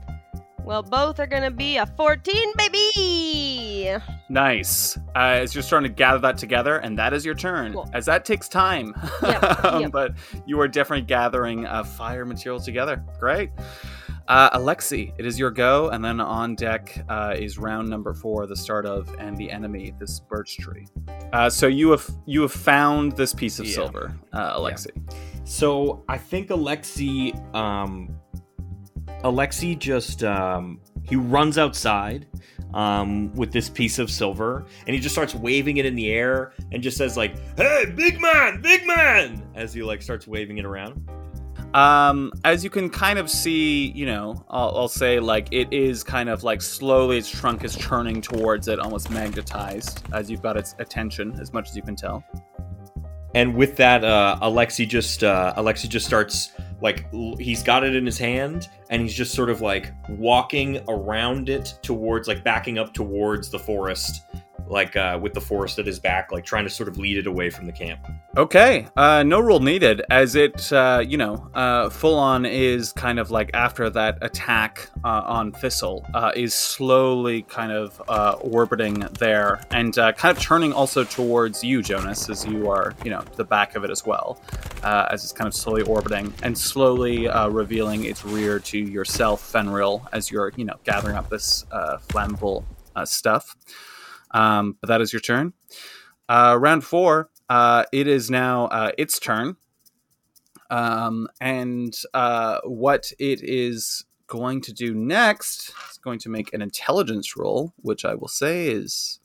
Well, 0.63 0.83
both 0.83 1.19
are 1.19 1.25
gonna 1.25 1.49
be 1.49 1.77
a 1.77 1.87
14, 1.87 2.53
baby. 2.55 3.95
Nice. 4.29 4.97
Uh, 5.15 5.39
as 5.41 5.55
you're 5.55 5.63
starting 5.63 5.89
to 5.89 5.95
gather 5.95 6.19
that 6.19 6.37
together, 6.37 6.77
and 6.77 6.99
that 6.99 7.11
is 7.11 7.25
your 7.25 7.33
turn. 7.33 7.73
Cool. 7.73 7.89
As 7.91 8.05
that 8.05 8.23
takes 8.25 8.47
time. 8.47 8.93
Yep, 9.23 9.43
Um, 9.65 9.81
yep. 9.81 9.91
But 9.91 10.11
you 10.45 10.59
are 10.61 10.67
definitely 10.67 11.05
gathering 11.07 11.65
uh, 11.65 11.83
fire 11.83 12.23
material 12.25 12.59
together. 12.61 13.03
Great. 13.19 13.49
Uh, 14.29 14.57
Alexi, 14.59 15.11
it 15.17 15.25
is 15.25 15.39
your 15.39 15.49
go, 15.49 15.89
and 15.89 16.05
then 16.05 16.19
on 16.19 16.53
deck 16.53 17.03
uh, 17.09 17.33
is 17.35 17.57
round 17.57 17.89
number 17.89 18.13
four, 18.13 18.45
the 18.45 18.55
start 18.55 18.85
of, 18.85 19.09
and 19.17 19.35
the 19.35 19.49
enemy, 19.49 19.91
this 19.99 20.19
birch 20.19 20.55
tree. 20.59 20.85
Uh, 21.33 21.49
so 21.49 21.65
you 21.65 21.89
have 21.89 22.07
you 22.27 22.41
have 22.43 22.51
found 22.51 23.13
this 23.17 23.33
piece 23.33 23.57
of 23.57 23.65
Yeah. 23.65 23.73
silver, 23.73 24.15
uh, 24.31 24.55
Alexi. 24.59 24.91
So 25.45 26.03
I 26.07 26.19
think 26.19 26.49
Alexi, 26.49 27.33
um, 27.55 28.15
Alexi 29.23 29.77
just 29.77 30.23
um, 30.23 30.79
he 31.01 31.15
runs 31.15 31.57
outside 31.57 32.27
um, 32.75 33.33
with 33.33 33.51
this 33.51 33.67
piece 33.67 33.97
of 33.97 34.11
silver, 34.11 34.63
and 34.85 34.93
he 34.93 34.99
just 35.01 35.15
starts 35.15 35.33
waving 35.33 35.77
it 35.77 35.87
in 35.87 35.95
the 35.95 36.11
air, 36.11 36.53
and 36.71 36.83
just 36.83 36.97
says 36.97 37.17
like, 37.17 37.35
"Hey, 37.57 37.85
big 37.95 38.21
man, 38.21 38.61
big 38.61 38.85
man!" 38.85 39.41
as 39.55 39.73
he 39.73 39.81
like 39.81 40.03
starts 40.03 40.27
waving 40.27 40.59
it 40.59 40.65
around. 40.65 41.09
Um, 41.73 42.31
as 42.45 42.63
you 42.63 42.69
can 42.69 42.89
kind 42.89 43.19
of 43.19 43.29
see, 43.29 43.91
you 43.91 44.05
know, 44.05 44.43
I'll, 44.49 44.75
I'll 44.75 44.87
say 44.87 45.19
like 45.19 45.49
it 45.51 45.71
is 45.71 46.03
kind 46.03 46.27
of 46.27 46.43
like 46.43 46.61
slowly 46.61 47.19
its 47.19 47.29
trunk 47.29 47.63
is 47.63 47.75
churning 47.75 48.21
towards 48.21 48.67
it, 48.67 48.79
almost 48.79 49.11
magnetized, 49.11 50.03
as 50.11 50.31
you've 50.31 50.41
got 50.41 50.57
its 50.57 50.75
attention, 50.79 51.37
as 51.39 51.53
much 51.53 51.69
as 51.69 51.75
you 51.75 51.83
can 51.83 51.95
tell. 51.95 52.23
And 53.35 53.55
with 53.55 53.77
that, 53.77 54.03
uh, 54.03 54.39
Alexi 54.41 54.87
just 54.87 55.23
uh, 55.23 55.53
Alexi 55.57 55.87
just 55.87 56.07
starts 56.07 56.51
like 56.81 57.05
he's 57.37 57.61
got 57.61 57.83
it 57.83 57.95
in 57.95 58.03
his 58.03 58.17
hand, 58.17 58.67
and 58.89 59.03
he's 59.03 59.13
just 59.13 59.35
sort 59.35 59.51
of 59.51 59.61
like 59.61 59.93
walking 60.09 60.81
around 60.87 61.49
it 61.49 61.77
towards 61.83 62.27
like 62.27 62.43
backing 62.43 62.79
up 62.79 62.93
towards 62.95 63.51
the 63.51 63.59
forest, 63.59 64.23
like 64.67 64.95
uh, 64.95 65.19
with 65.21 65.33
the 65.33 65.41
forest 65.41 65.79
at 65.79 65.85
his 65.85 65.99
back, 65.99 66.31
like 66.31 66.45
trying 66.45 66.63
to 66.63 66.69
sort 66.69 66.89
of 66.89 66.97
lead 66.97 67.17
it 67.17 67.27
away 67.27 67.49
from 67.49 67.65
the 67.65 67.71
camp. 67.71 68.07
Okay, 68.37 68.87
uh, 68.95 69.23
no 69.23 69.39
rule 69.39 69.59
needed, 69.59 70.01
as 70.09 70.35
it, 70.35 70.71
uh, 70.71 71.03
you 71.05 71.17
know, 71.17 71.49
uh, 71.53 71.89
full 71.89 72.15
on 72.15 72.45
is 72.45 72.93
kind 72.93 73.19
of 73.19 73.31
like 73.31 73.49
after 73.53 73.89
that 73.89 74.17
attack 74.21 74.89
uh, 75.03 75.23
on 75.25 75.51
Thistle, 75.51 76.05
uh, 76.13 76.31
is 76.35 76.53
slowly 76.53 77.41
kind 77.43 77.71
of 77.71 78.01
uh, 78.07 78.35
orbiting 78.41 78.99
there 79.19 79.61
and 79.71 79.97
uh, 79.97 80.11
kind 80.13 80.35
of 80.35 80.41
turning 80.41 80.73
also 80.73 81.03
towards 81.03 81.63
you, 81.63 81.81
Jonas, 81.81 82.29
as 82.29 82.45
you 82.45 82.69
are, 82.69 82.93
you 83.03 83.09
know, 83.09 83.23
the 83.35 83.43
back 83.43 83.75
of 83.75 83.83
it 83.83 83.89
as 83.89 84.05
well, 84.05 84.41
uh, 84.83 85.07
as 85.11 85.23
it's 85.23 85.33
kind 85.33 85.47
of 85.47 85.53
slowly 85.53 85.81
orbiting 85.83 86.33
and 86.43 86.57
slowly 86.57 87.27
uh, 87.27 87.49
revealing 87.49 88.05
its 88.05 88.23
rear 88.23 88.59
to 88.59 88.77
yourself, 88.77 89.51
Fenril, 89.51 90.07
as 90.13 90.31
you're, 90.31 90.53
you 90.55 90.65
know, 90.65 90.75
gathering 90.83 91.15
up 91.15 91.29
this 91.29 91.65
uh, 91.71 91.97
flammable 92.07 92.63
uh, 92.95 93.05
stuff. 93.05 93.55
Um, 94.31 94.77
but 94.81 94.87
that 94.87 95.01
is 95.01 95.11
your 95.13 95.19
turn. 95.19 95.53
Uh, 96.27 96.57
round 96.59 96.83
four, 96.83 97.29
uh, 97.49 97.83
it 97.91 98.07
is 98.07 98.29
now 98.29 98.65
uh, 98.67 98.91
its 98.97 99.19
turn. 99.19 99.55
Um, 100.69 101.27
and 101.41 101.95
uh, 102.13 102.59
what 102.63 103.11
it 103.17 103.41
is 103.41 104.05
going 104.27 104.61
to 104.61 104.73
do 104.73 104.93
next 104.93 105.69
is 105.89 105.97
going 105.97 106.19
to 106.19 106.29
make 106.29 106.53
an 106.53 106.61
intelligence 106.61 107.35
roll, 107.35 107.73
which 107.77 108.05
I 108.05 108.13
will 108.13 108.27
say 108.27 108.67
is 108.67 109.19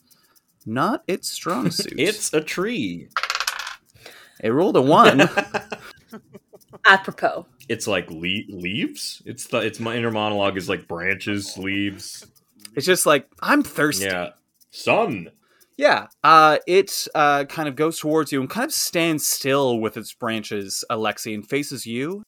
not 0.65 1.05
its 1.07 1.31
strong 1.31 1.71
suit. 1.71 1.93
It's 1.99 2.33
a 2.33 2.41
tree. 2.41 3.09
it 4.43 4.49
rolled 4.49 4.77
a 4.77 4.83
one. 4.83 5.29
Apropos. 6.87 7.47
it's 7.69 7.87
like 7.87 8.11
le- 8.11 8.49
leaves. 8.49 9.23
It's 9.25 9.47
the 9.47 9.59
it's 9.59 9.81
my 9.81 9.97
inner 9.97 10.11
monologue 10.11 10.57
is 10.57 10.69
like 10.69 10.87
branches, 10.89 11.57
leaves. 11.57 12.27
it's 12.75 12.85
just 12.87 13.07
like 13.07 13.27
I'm 13.41 13.63
thirsty. 13.63 14.07
Yeah, 14.07 14.31
sun. 14.75 15.31
Yeah, 15.77 16.07
uh, 16.23 16.59
it 16.67 17.09
uh, 17.15 17.45
kind 17.47 17.69
of 17.69 17.75
goes 17.75 17.99
towards 17.99 18.31
you 18.31 18.41
and 18.41 18.49
kind 18.49 18.67
of 18.67 18.73
stands 18.73 19.27
still 19.27 19.79
with 19.79 19.97
its 19.97 20.13
branches, 20.13 20.85
Alexi, 20.91 21.35
and 21.35 21.49
faces 21.49 21.85
you. 21.85 22.23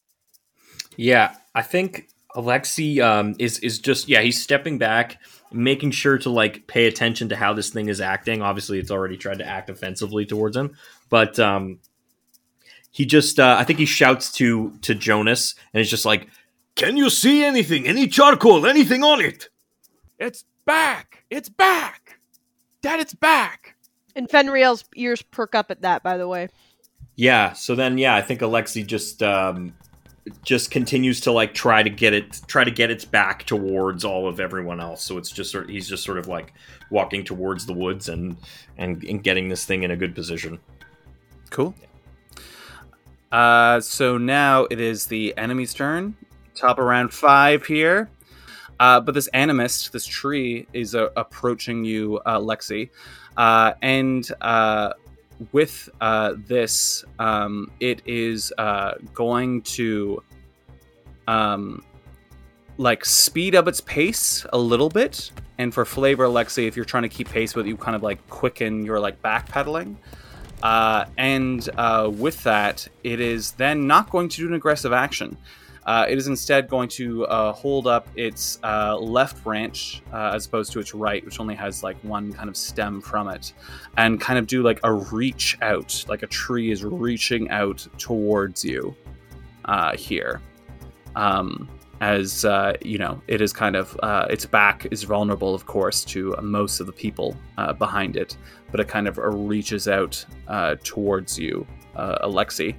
Yeah, 0.97 1.35
I 1.55 1.61
think 1.61 2.09
Alexi 2.35 2.99
um, 3.01 3.35
is 3.39 3.59
is 3.59 3.79
just 3.79 4.09
yeah 4.09 4.21
he's 4.21 4.41
stepping 4.41 4.77
back, 4.77 5.21
making 5.51 5.91
sure 5.91 6.17
to 6.17 6.29
like 6.29 6.67
pay 6.67 6.87
attention 6.87 7.29
to 7.29 7.35
how 7.35 7.53
this 7.53 7.69
thing 7.69 7.87
is 7.87 8.01
acting. 8.01 8.41
Obviously, 8.41 8.79
it's 8.79 8.91
already 8.91 9.15
tried 9.15 9.37
to 9.37 9.47
act 9.47 9.69
offensively 9.69 10.25
towards 10.25 10.57
him, 10.57 10.75
but 11.09 11.39
um, 11.39 11.79
he 12.91 13.05
just 13.05 13.39
uh, 13.39 13.55
I 13.57 13.63
think 13.63 13.79
he 13.79 13.85
shouts 13.85 14.31
to 14.33 14.71
to 14.81 14.93
Jonas 14.93 15.55
and 15.73 15.79
it's 15.79 15.89
just 15.89 16.05
like, 16.05 16.27
Can 16.75 16.97
you 16.97 17.09
see 17.09 17.45
anything? 17.45 17.87
Any 17.87 18.07
charcoal? 18.07 18.65
Anything 18.65 19.03
on 19.03 19.21
it? 19.21 19.49
It's 20.19 20.43
back! 20.65 21.23
It's 21.29 21.47
back! 21.47 22.06
Dad, 22.81 22.99
it's 22.99 23.13
back! 23.13 23.75
And 24.15 24.29
Fenriel's 24.29 24.85
ears 24.95 25.21
perk 25.21 25.55
up 25.55 25.71
at 25.71 25.81
that, 25.81 26.03
by 26.03 26.17
the 26.17 26.27
way. 26.27 26.49
yeah. 27.15 27.53
So 27.53 27.75
then 27.75 27.97
yeah, 27.97 28.15
I 28.15 28.21
think 28.21 28.41
Alexi 28.41 28.85
just 28.85 29.21
um, 29.21 29.73
just 30.43 30.71
continues 30.71 31.21
to 31.21 31.31
like 31.31 31.53
try 31.53 31.83
to 31.83 31.89
get 31.89 32.13
it 32.13 32.41
try 32.47 32.63
to 32.63 32.71
get 32.71 32.89
its 32.91 33.05
back 33.05 33.45
towards 33.45 34.03
all 34.03 34.27
of 34.27 34.39
everyone 34.39 34.79
else. 34.79 35.03
So 35.03 35.17
it's 35.17 35.31
just 35.31 35.51
sort 35.51 35.65
of, 35.65 35.69
he's 35.69 35.87
just 35.87 36.03
sort 36.03 36.17
of 36.17 36.27
like 36.27 36.53
walking 36.89 37.23
towards 37.23 37.65
the 37.65 37.73
woods 37.73 38.09
and 38.09 38.37
and 38.77 39.03
and 39.03 39.23
getting 39.23 39.49
this 39.49 39.65
thing 39.65 39.83
in 39.83 39.91
a 39.91 39.95
good 39.95 40.15
position. 40.15 40.59
Cool. 41.49 41.75
Uh, 43.31 43.79
so 43.81 44.17
now 44.17 44.65
it 44.71 44.79
is 44.79 45.05
the 45.07 45.37
enemy's 45.37 45.73
turn. 45.73 46.15
Top 46.55 46.79
around 46.79 47.13
five 47.13 47.65
here. 47.65 48.09
Uh, 48.79 48.99
but 48.99 49.13
this 49.13 49.29
animist, 49.33 49.91
this 49.91 50.05
tree, 50.05 50.67
is 50.73 50.95
uh, 50.95 51.09
approaching 51.15 51.83
you, 51.83 52.19
uh, 52.25 52.39
Lexi. 52.39 52.89
Uh, 53.35 53.73
and 53.81 54.29
uh, 54.41 54.93
with 55.51 55.89
uh, 56.01 56.33
this, 56.47 57.03
um, 57.19 57.71
it 57.79 58.01
is 58.05 58.51
going 59.13 59.61
to 59.61 60.23
um, 61.27 61.83
like 62.77 63.03
speed 63.03 63.55
up 63.55 63.67
its 63.67 63.81
pace 63.81 64.45
a 64.53 64.57
little 64.57 64.89
bit. 64.89 65.31
And 65.57 65.73
for 65.73 65.85
flavor, 65.85 66.25
Lexi, 66.25 66.67
if 66.67 66.75
you're 66.75 66.85
trying 66.85 67.03
to 67.03 67.09
keep 67.09 67.29
pace 67.29 67.55
with 67.55 67.65
it, 67.65 67.69
you 67.69 67.77
kind 67.77 67.95
of 67.95 68.03
like 68.03 68.27
quicken 68.29 68.85
your 68.85 68.99
like 68.99 69.21
backpedaling. 69.21 69.95
Uh, 70.61 71.05
and 71.17 71.67
with 72.17 72.43
that, 72.43 72.87
it 73.03 73.19
is 73.19 73.51
then 73.53 73.87
not 73.87 74.11
going 74.11 74.29
to 74.29 74.37
do 74.37 74.47
an 74.47 74.53
aggressive 74.53 74.93
action. 74.93 75.35
Uh, 75.87 76.05
it 76.09 76.17
is 76.17 76.27
instead 76.27 76.67
going 76.67 76.89
to 76.89 77.25
uh, 77.27 77.53
hold 77.53 77.87
up 77.87 78.09
its 78.17 78.59
uh, 78.61 78.97
left 78.97 79.41
branch 79.41 80.03
uh, 80.11 80.31
as 80.35 80.45
opposed 80.45 80.73
to 80.73 80.81
its 80.81 80.93
right, 80.93 81.23
which 81.23 81.39
only 81.39 81.55
has 81.55 81.81
like 81.81 81.95
one 82.03 82.33
kind 82.33 82.49
of 82.49 82.57
stem 82.57 82.99
from 82.99 83.29
it, 83.29 83.53
and 83.95 84.19
kind 84.19 84.37
of 84.37 84.45
do 84.47 84.61
like 84.61 84.81
a 84.83 84.93
reach 84.93 85.57
out, 85.61 86.03
like 86.09 86.23
a 86.23 86.27
tree 86.27 86.71
is 86.71 86.83
reaching 86.83 87.49
out 87.51 87.87
towards 87.97 88.65
you 88.65 88.93
uh, 89.63 89.95
here. 89.95 90.41
Um, 91.15 91.69
as 92.01 92.43
uh, 92.43 92.73
you 92.83 92.97
know, 92.97 93.21
it 93.27 93.39
is 93.39 93.53
kind 93.53 93.77
of 93.77 93.97
its 94.29 94.45
back 94.45 94.87
is 94.91 95.03
vulnerable, 95.03 95.55
of 95.55 95.65
course, 95.65 96.03
to 96.05 96.35
most 96.41 96.81
of 96.81 96.85
the 96.85 96.91
people 96.91 97.35
behind 97.79 98.17
it, 98.17 98.35
but 98.71 98.81
it 98.81 98.89
kind 98.89 99.07
of 99.07 99.17
reaches 99.17 99.87
out 99.87 100.23
towards 100.83 101.39
you, 101.39 101.65
Alexi. 101.95 102.75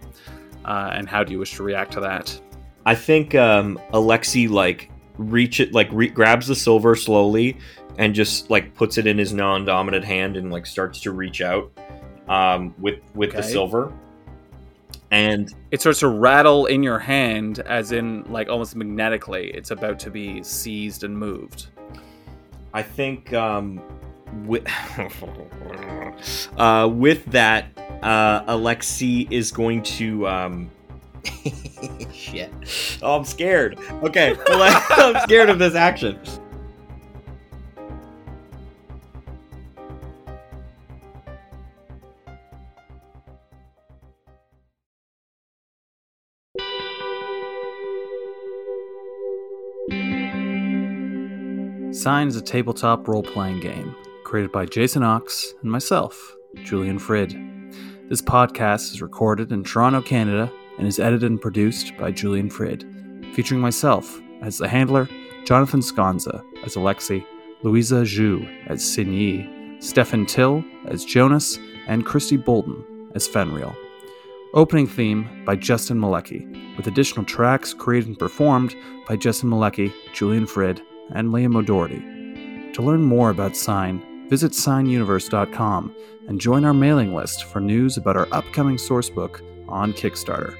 And 0.66 1.09
how 1.09 1.24
do 1.24 1.32
you 1.32 1.38
wish 1.38 1.54
to 1.54 1.62
react 1.62 1.92
to 1.94 2.00
that? 2.00 2.38
I 2.89 2.95
think 2.95 3.34
um, 3.34 3.78
Alexi 3.93 4.49
like 4.49 4.91
reach 5.18 5.61
it 5.61 5.74
like 5.74 5.91
re- 5.93 6.09
grabs 6.09 6.47
the 6.47 6.55
silver 6.55 6.97
slowly 6.97 7.59
and 7.99 8.14
just 8.14 8.49
like 8.49 8.74
puts 8.74 8.97
it 8.97 9.07
in 9.07 9.18
his 9.18 9.34
non-dominant 9.34 10.07
hand 10.07 10.39
and 10.39 10.51
like 10.51 10.64
starts 10.64 10.99
to 11.03 11.12
reach 11.12 11.43
out 11.43 11.70
um, 12.30 12.74
with 12.78 13.01
with 13.14 13.32
the 13.32 13.43
silver. 13.43 13.93
And 15.11 15.53
It 15.70 15.82
starts 15.82 16.01
to 16.01 16.09
rattle 16.09 16.64
in 16.64 16.82
your 16.82 16.99
hand, 16.99 17.59
as 17.59 17.93
in 17.93 18.24
like 18.32 18.49
almost 18.49 18.74
magnetically. 18.74 19.51
It's 19.51 19.70
about 19.70 19.99
to 19.99 20.11
be 20.11 20.43
seized 20.43 21.05
and 21.05 21.14
moved. 21.14 21.66
I 22.72 22.82
think 22.82 23.34
um, 23.34 23.82
with 24.47 24.66
uh, 26.57 26.89
with 26.91 27.22
that, 27.26 27.66
uh, 28.03 28.45
Alexi 28.45 29.30
is 29.30 29.53
going 29.53 29.82
to. 29.82 30.26
Um, 30.26 30.70
shit! 32.12 32.52
Oh, 33.02 33.16
I'm 33.16 33.24
scared. 33.24 33.78
Okay, 34.02 34.34
well, 34.48 34.84
I'm 34.90 35.22
scared 35.22 35.50
of 35.50 35.58
this 35.58 35.74
action. 35.74 36.18
Sign 51.92 52.28
is 52.28 52.36
a 52.36 52.42
tabletop 52.42 53.08
role 53.08 53.24
playing 53.24 53.60
game 53.60 53.94
created 54.28 54.52
by 54.52 54.66
Jason 54.66 55.02
Ox 55.02 55.54
and 55.62 55.72
myself, 55.72 56.36
Julian 56.62 56.98
Frid. 56.98 57.32
This 58.10 58.20
podcast 58.20 58.92
is 58.92 59.00
recorded 59.00 59.50
in 59.52 59.64
Toronto, 59.64 60.02
Canada, 60.02 60.52
and 60.78 60.86
is 60.86 60.98
edited 60.98 61.30
and 61.30 61.40
produced 61.40 61.96
by 61.96 62.10
Julian 62.10 62.48
Frid, 62.48 62.84
featuring 63.34 63.60
myself 63.60 64.20
as 64.42 64.58
the 64.58 64.68
handler, 64.68 65.08
Jonathan 65.44 65.80
Sconza 65.80 66.42
as 66.64 66.76
Alexi, 66.76 67.24
Louisa 67.62 68.02
Zhu 68.02 68.48
as 68.68 68.82
Sinyi, 68.82 69.82
Stefan 69.82 70.26
Till 70.26 70.64
as 70.86 71.04
Jonas, 71.04 71.58
and 71.86 72.06
Kristi 72.06 72.42
Boulton 72.42 73.10
as 73.14 73.28
Fenriel. 73.28 73.74
Opening 74.54 74.86
theme 74.86 75.44
by 75.44 75.56
Justin 75.56 75.98
Malecki, 75.98 76.76
with 76.76 76.86
additional 76.86 77.24
tracks 77.24 77.74
created 77.74 78.08
and 78.08 78.18
performed 78.18 78.74
by 79.06 79.16
Justin 79.16 79.50
Malecki, 79.50 79.92
Julian 80.12 80.46
Frid, 80.46 80.80
and 81.14 81.28
Liam 81.30 81.56
O'Doherty. 81.56 82.00
To 82.72 82.82
learn 82.82 83.02
more 83.02 83.30
about 83.30 83.56
Sign, 83.56 84.28
visit 84.28 84.52
signuniverse.com 84.52 85.94
and 86.28 86.40
join 86.40 86.64
our 86.64 86.74
mailing 86.74 87.14
list 87.14 87.44
for 87.44 87.60
news 87.60 87.96
about 87.96 88.16
our 88.16 88.28
upcoming 88.32 88.76
sourcebook 88.76 89.40
on 89.68 89.92
Kickstarter. 89.92 90.56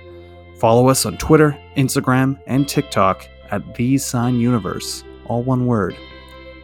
Follow 0.59 0.89
us 0.89 1.07
on 1.07 1.17
Twitter, 1.19 1.57
Instagram, 1.77 2.39
and 2.47 2.69
TikTok 2.69 3.29
at 3.51 3.75
The 3.77 3.97
Sign 3.97 4.41
Universe, 4.41 5.05
all 5.27 5.43
one 5.45 5.67
word. 5.67 5.97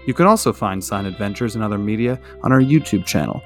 You 0.06 0.14
can 0.14 0.26
also 0.26 0.52
find 0.52 0.82
Sign 0.82 1.06
Adventures 1.06 1.54
and 1.54 1.62
other 1.62 1.78
media 1.78 2.20
on 2.42 2.50
our 2.50 2.60
YouTube 2.60 3.06
channel. 3.06 3.42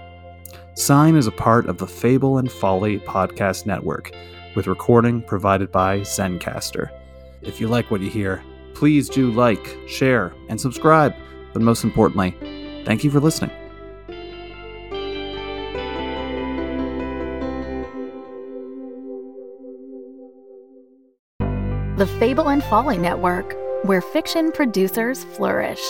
Sign 0.75 1.17
is 1.17 1.27
a 1.27 1.33
part 1.33 1.67
of 1.67 1.77
the 1.77 1.87
Fable 1.87 2.39
and 2.39 2.51
Folly 2.51 2.99
podcast 3.01 3.67
network, 3.67 4.11
with 4.55 4.67
recording 4.67 5.23
provided 5.23 5.71
by 5.71 6.01
Zencastr. 6.01 6.91
If 7.43 7.61
you 7.61 7.69
like 7.69 7.91
what 7.91 8.01
you 8.01 8.09
hear, 8.11 8.43
please 8.75 9.09
do 9.09 9.31
like, 9.33 9.77
share, 9.87 10.33
and 10.49 10.59
subscribe. 10.61 11.15
But 11.53 11.63
most 11.63 11.85
importantly, 11.85 12.31
thank 12.85 13.05
you 13.05 13.11
for 13.11 13.21
listening. 13.21 13.51
The 21.99 22.07
Fable 22.07 22.49
and 22.49 22.63
Folly 22.63 22.97
Network, 22.97 23.57
where 23.83 24.01
fiction 24.01 24.53
producers 24.53 25.25
flourish. 25.25 25.81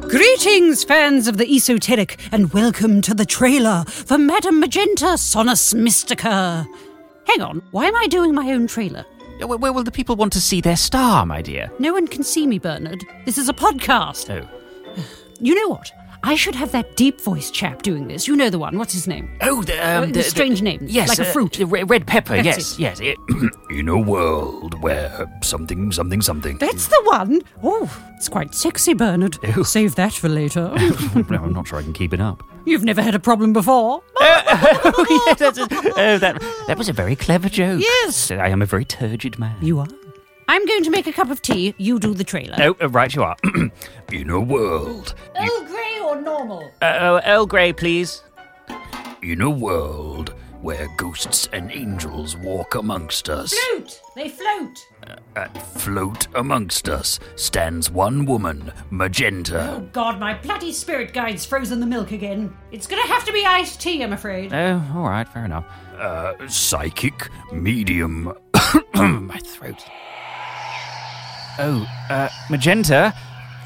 Greetings, 0.00 0.82
fans 0.82 1.28
of 1.28 1.36
the 1.36 1.46
esoteric, 1.46 2.18
and 2.32 2.52
welcome 2.52 3.00
to 3.02 3.14
the 3.14 3.24
trailer 3.24 3.84
for 3.86 4.18
Madame 4.18 4.58
Magenta 4.58 5.16
Sonus 5.16 5.72
Mystica. 5.72 6.66
Hang 7.28 7.42
on, 7.42 7.62
why 7.70 7.86
am 7.86 7.94
I 7.94 8.08
doing 8.08 8.34
my 8.34 8.50
own 8.50 8.66
trailer? 8.66 9.04
Uh, 9.40 9.46
where, 9.46 9.58
where 9.58 9.72
will 9.72 9.84
the 9.84 9.92
people 9.92 10.16
want 10.16 10.32
to 10.32 10.40
see 10.40 10.60
their 10.60 10.76
star, 10.76 11.24
my 11.24 11.40
dear? 11.40 11.70
No 11.78 11.92
one 11.92 12.08
can 12.08 12.24
see 12.24 12.48
me, 12.48 12.58
Bernard. 12.58 13.04
This 13.24 13.38
is 13.38 13.48
a 13.48 13.54
podcast. 13.54 14.30
Oh. 14.30 14.48
You 15.40 15.54
know 15.54 15.68
what? 15.68 15.92
I 16.26 16.36
should 16.36 16.54
have 16.54 16.72
that 16.72 16.96
deep 16.96 17.20
voice 17.20 17.50
chap 17.50 17.82
doing 17.82 18.08
this. 18.08 18.26
You 18.26 18.34
know 18.34 18.48
the 18.48 18.58
one. 18.58 18.78
What's 18.78 18.94
his 18.94 19.06
name? 19.06 19.28
Oh, 19.42 19.62
the, 19.62 19.74
um, 19.78 20.04
Uh, 20.04 20.06
the, 20.06 20.22
strange 20.22 20.60
the- 20.60 20.64
name, 20.64 20.80
Yes, 20.88 21.08
like 21.10 21.18
a 21.18 21.28
uh, 21.28 21.32
fruit. 21.32 21.52
the 21.52 21.66
red 21.66 22.06
pepper. 22.06 22.40
That's 22.42 22.78
yes, 22.78 23.00
it. 23.00 23.18
yes. 23.28 23.50
In 23.70 23.88
a 23.90 23.98
world 23.98 24.80
where 24.82 25.26
something, 25.42 25.92
something, 25.92 26.22
something. 26.22 26.56
That's 26.58 26.86
the 26.88 27.00
one. 27.04 27.42
Oh, 27.62 27.90
it's 28.16 28.30
quite 28.30 28.54
sexy, 28.54 28.94
Bernard. 28.94 29.36
Ew. 29.54 29.64
Save 29.64 29.96
that 29.96 30.14
for 30.14 30.30
later. 30.30 30.72
no, 31.14 31.36
I'm 31.44 31.52
not 31.52 31.68
sure 31.68 31.78
I 31.78 31.82
can 31.82 31.92
keep 31.92 32.14
it 32.14 32.20
up. 32.20 32.42
You've 32.64 32.84
never 32.84 33.02
had 33.02 33.14
a 33.14 33.18
problem 33.20 33.52
before. 33.52 34.02
oh, 34.20 35.24
yes, 35.26 35.38
that's 35.38 35.58
a- 35.58 35.68
oh, 36.00 36.18
that 36.18 36.40
that 36.68 36.78
was 36.78 36.88
a 36.88 36.94
very 36.94 37.16
clever 37.16 37.50
joke. 37.50 37.82
Yes. 37.82 38.30
I 38.30 38.48
am 38.48 38.62
a 38.62 38.66
very 38.66 38.86
turgid 38.86 39.38
man. 39.38 39.56
You 39.60 39.80
are. 39.80 39.88
I'm 40.48 40.64
going 40.66 40.84
to 40.84 40.90
make 40.90 41.06
a 41.06 41.12
cup 41.12 41.30
of 41.30 41.40
tea. 41.40 41.74
You 41.78 41.98
do 41.98 42.12
the 42.14 42.24
trailer. 42.24 42.56
Oh, 42.58 42.76
uh, 42.80 42.88
right, 42.90 43.14
you 43.14 43.22
are. 43.22 43.36
in 44.12 44.28
a 44.30 44.38
world. 44.38 45.14
Earl 45.36 45.64
Grey 45.64 45.93
or 46.14 46.20
normal? 46.20 46.70
Uh, 46.80 46.98
oh, 47.00 47.20
Earl 47.26 47.46
Grey, 47.46 47.72
please. 47.72 48.22
In 49.22 49.40
a 49.40 49.50
world 49.50 50.34
where 50.60 50.88
ghosts 50.96 51.46
and 51.52 51.70
angels 51.72 52.36
walk 52.38 52.74
amongst 52.74 53.28
us. 53.28 53.52
Float! 53.52 54.00
They 54.16 54.30
float! 54.30 54.78
At 55.36 55.54
float 55.58 56.26
amongst 56.34 56.88
us 56.88 57.20
stands 57.36 57.90
one 57.90 58.24
woman, 58.24 58.72
Magenta. 58.90 59.74
Oh 59.74 59.80
god, 59.92 60.18
my 60.18 60.32
bloody 60.38 60.72
spirit 60.72 61.12
guide's 61.12 61.44
frozen 61.44 61.80
the 61.80 61.86
milk 61.86 62.12
again. 62.12 62.56
It's 62.72 62.86
gonna 62.86 63.06
have 63.06 63.26
to 63.26 63.32
be 63.32 63.44
iced 63.44 63.80
tea, 63.80 64.02
I'm 64.02 64.14
afraid. 64.14 64.54
Oh, 64.54 64.82
all 64.94 65.04
right, 65.04 65.28
fair 65.28 65.44
enough. 65.44 65.66
Uh, 65.98 66.48
psychic, 66.48 67.28
medium. 67.52 68.32
My 68.94 69.38
throat. 69.44 69.84
Oh, 71.58 71.86
uh, 72.08 72.28
Magenta, 72.48 73.14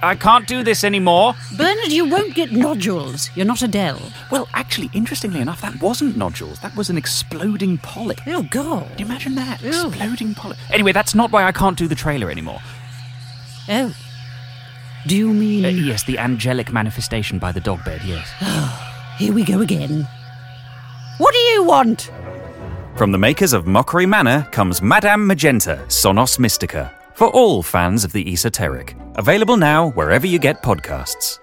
I 0.03 0.15
can't 0.15 0.47
do 0.47 0.63
this 0.63 0.85
anymore. 0.85 1.35
Bernard, 1.57 1.91
you 1.91 2.09
won't 2.09 2.35
get 2.35 2.53
nodules. 2.53 3.31
You're 3.35 3.47
not 3.47 3.63
Adele. 3.63 4.01
Well, 4.31 4.49
actually, 4.55 4.91
interestingly 4.93 5.41
enough, 5.41 5.61
that 5.63 5.81
wasn't 5.81 6.17
nodules. 6.17 6.61
That 6.61 6.77
was 6.77 6.89
an 6.89 6.97
exploding 6.97 7.79
polyp. 7.79 8.21
Oh 8.27 8.43
god. 8.43 8.89
Can 8.91 8.99
you 9.01 9.05
imagine 9.07 9.35
that? 9.35 9.61
Ew. 9.61 9.89
Exploding 9.89 10.35
polyp. 10.35 10.59
Anyway, 10.71 10.93
that's 10.93 11.15
not 11.15 11.33
why 11.33 11.45
I 11.45 11.53
can't 11.53 11.77
do 11.77 11.89
the 11.89 11.95
trailer 11.97 12.31
anymore. 12.31 12.61
Oh. 13.69 13.95
Do 15.07 15.17
you 15.17 15.33
mean. 15.33 15.65
Uh, 15.65 15.69
yes, 15.69 16.05
the 16.05 16.19
angelic 16.19 16.73
manifestation 16.73 17.39
by 17.39 17.51
the 17.53 17.61
dog 17.61 17.85
bed, 17.85 18.03
yes. 18.05 18.31
Here 19.19 19.33
we 19.33 19.43
go 19.45 19.61
again. 19.61 20.07
What 21.19 21.33
do 21.33 21.39
you 21.39 21.65
want? 21.65 22.11
From 22.97 23.11
the 23.11 23.19
makers 23.19 23.53
of 23.53 23.67
Mockery 23.67 24.07
Manor 24.07 24.47
comes 24.53 24.81
Madame 24.81 25.27
Magenta, 25.27 25.85
Sonus 25.89 26.39
Mystica, 26.39 26.93
for 27.19 27.27
all 27.31 27.65
fans 27.65 28.05
of 28.05 28.13
the 28.13 28.33
esoteric. 28.33 28.95
Available 29.17 29.57
now 29.57 29.89
wherever 29.91 30.25
you 30.25 30.39
get 30.39 30.63
podcasts. 30.63 31.41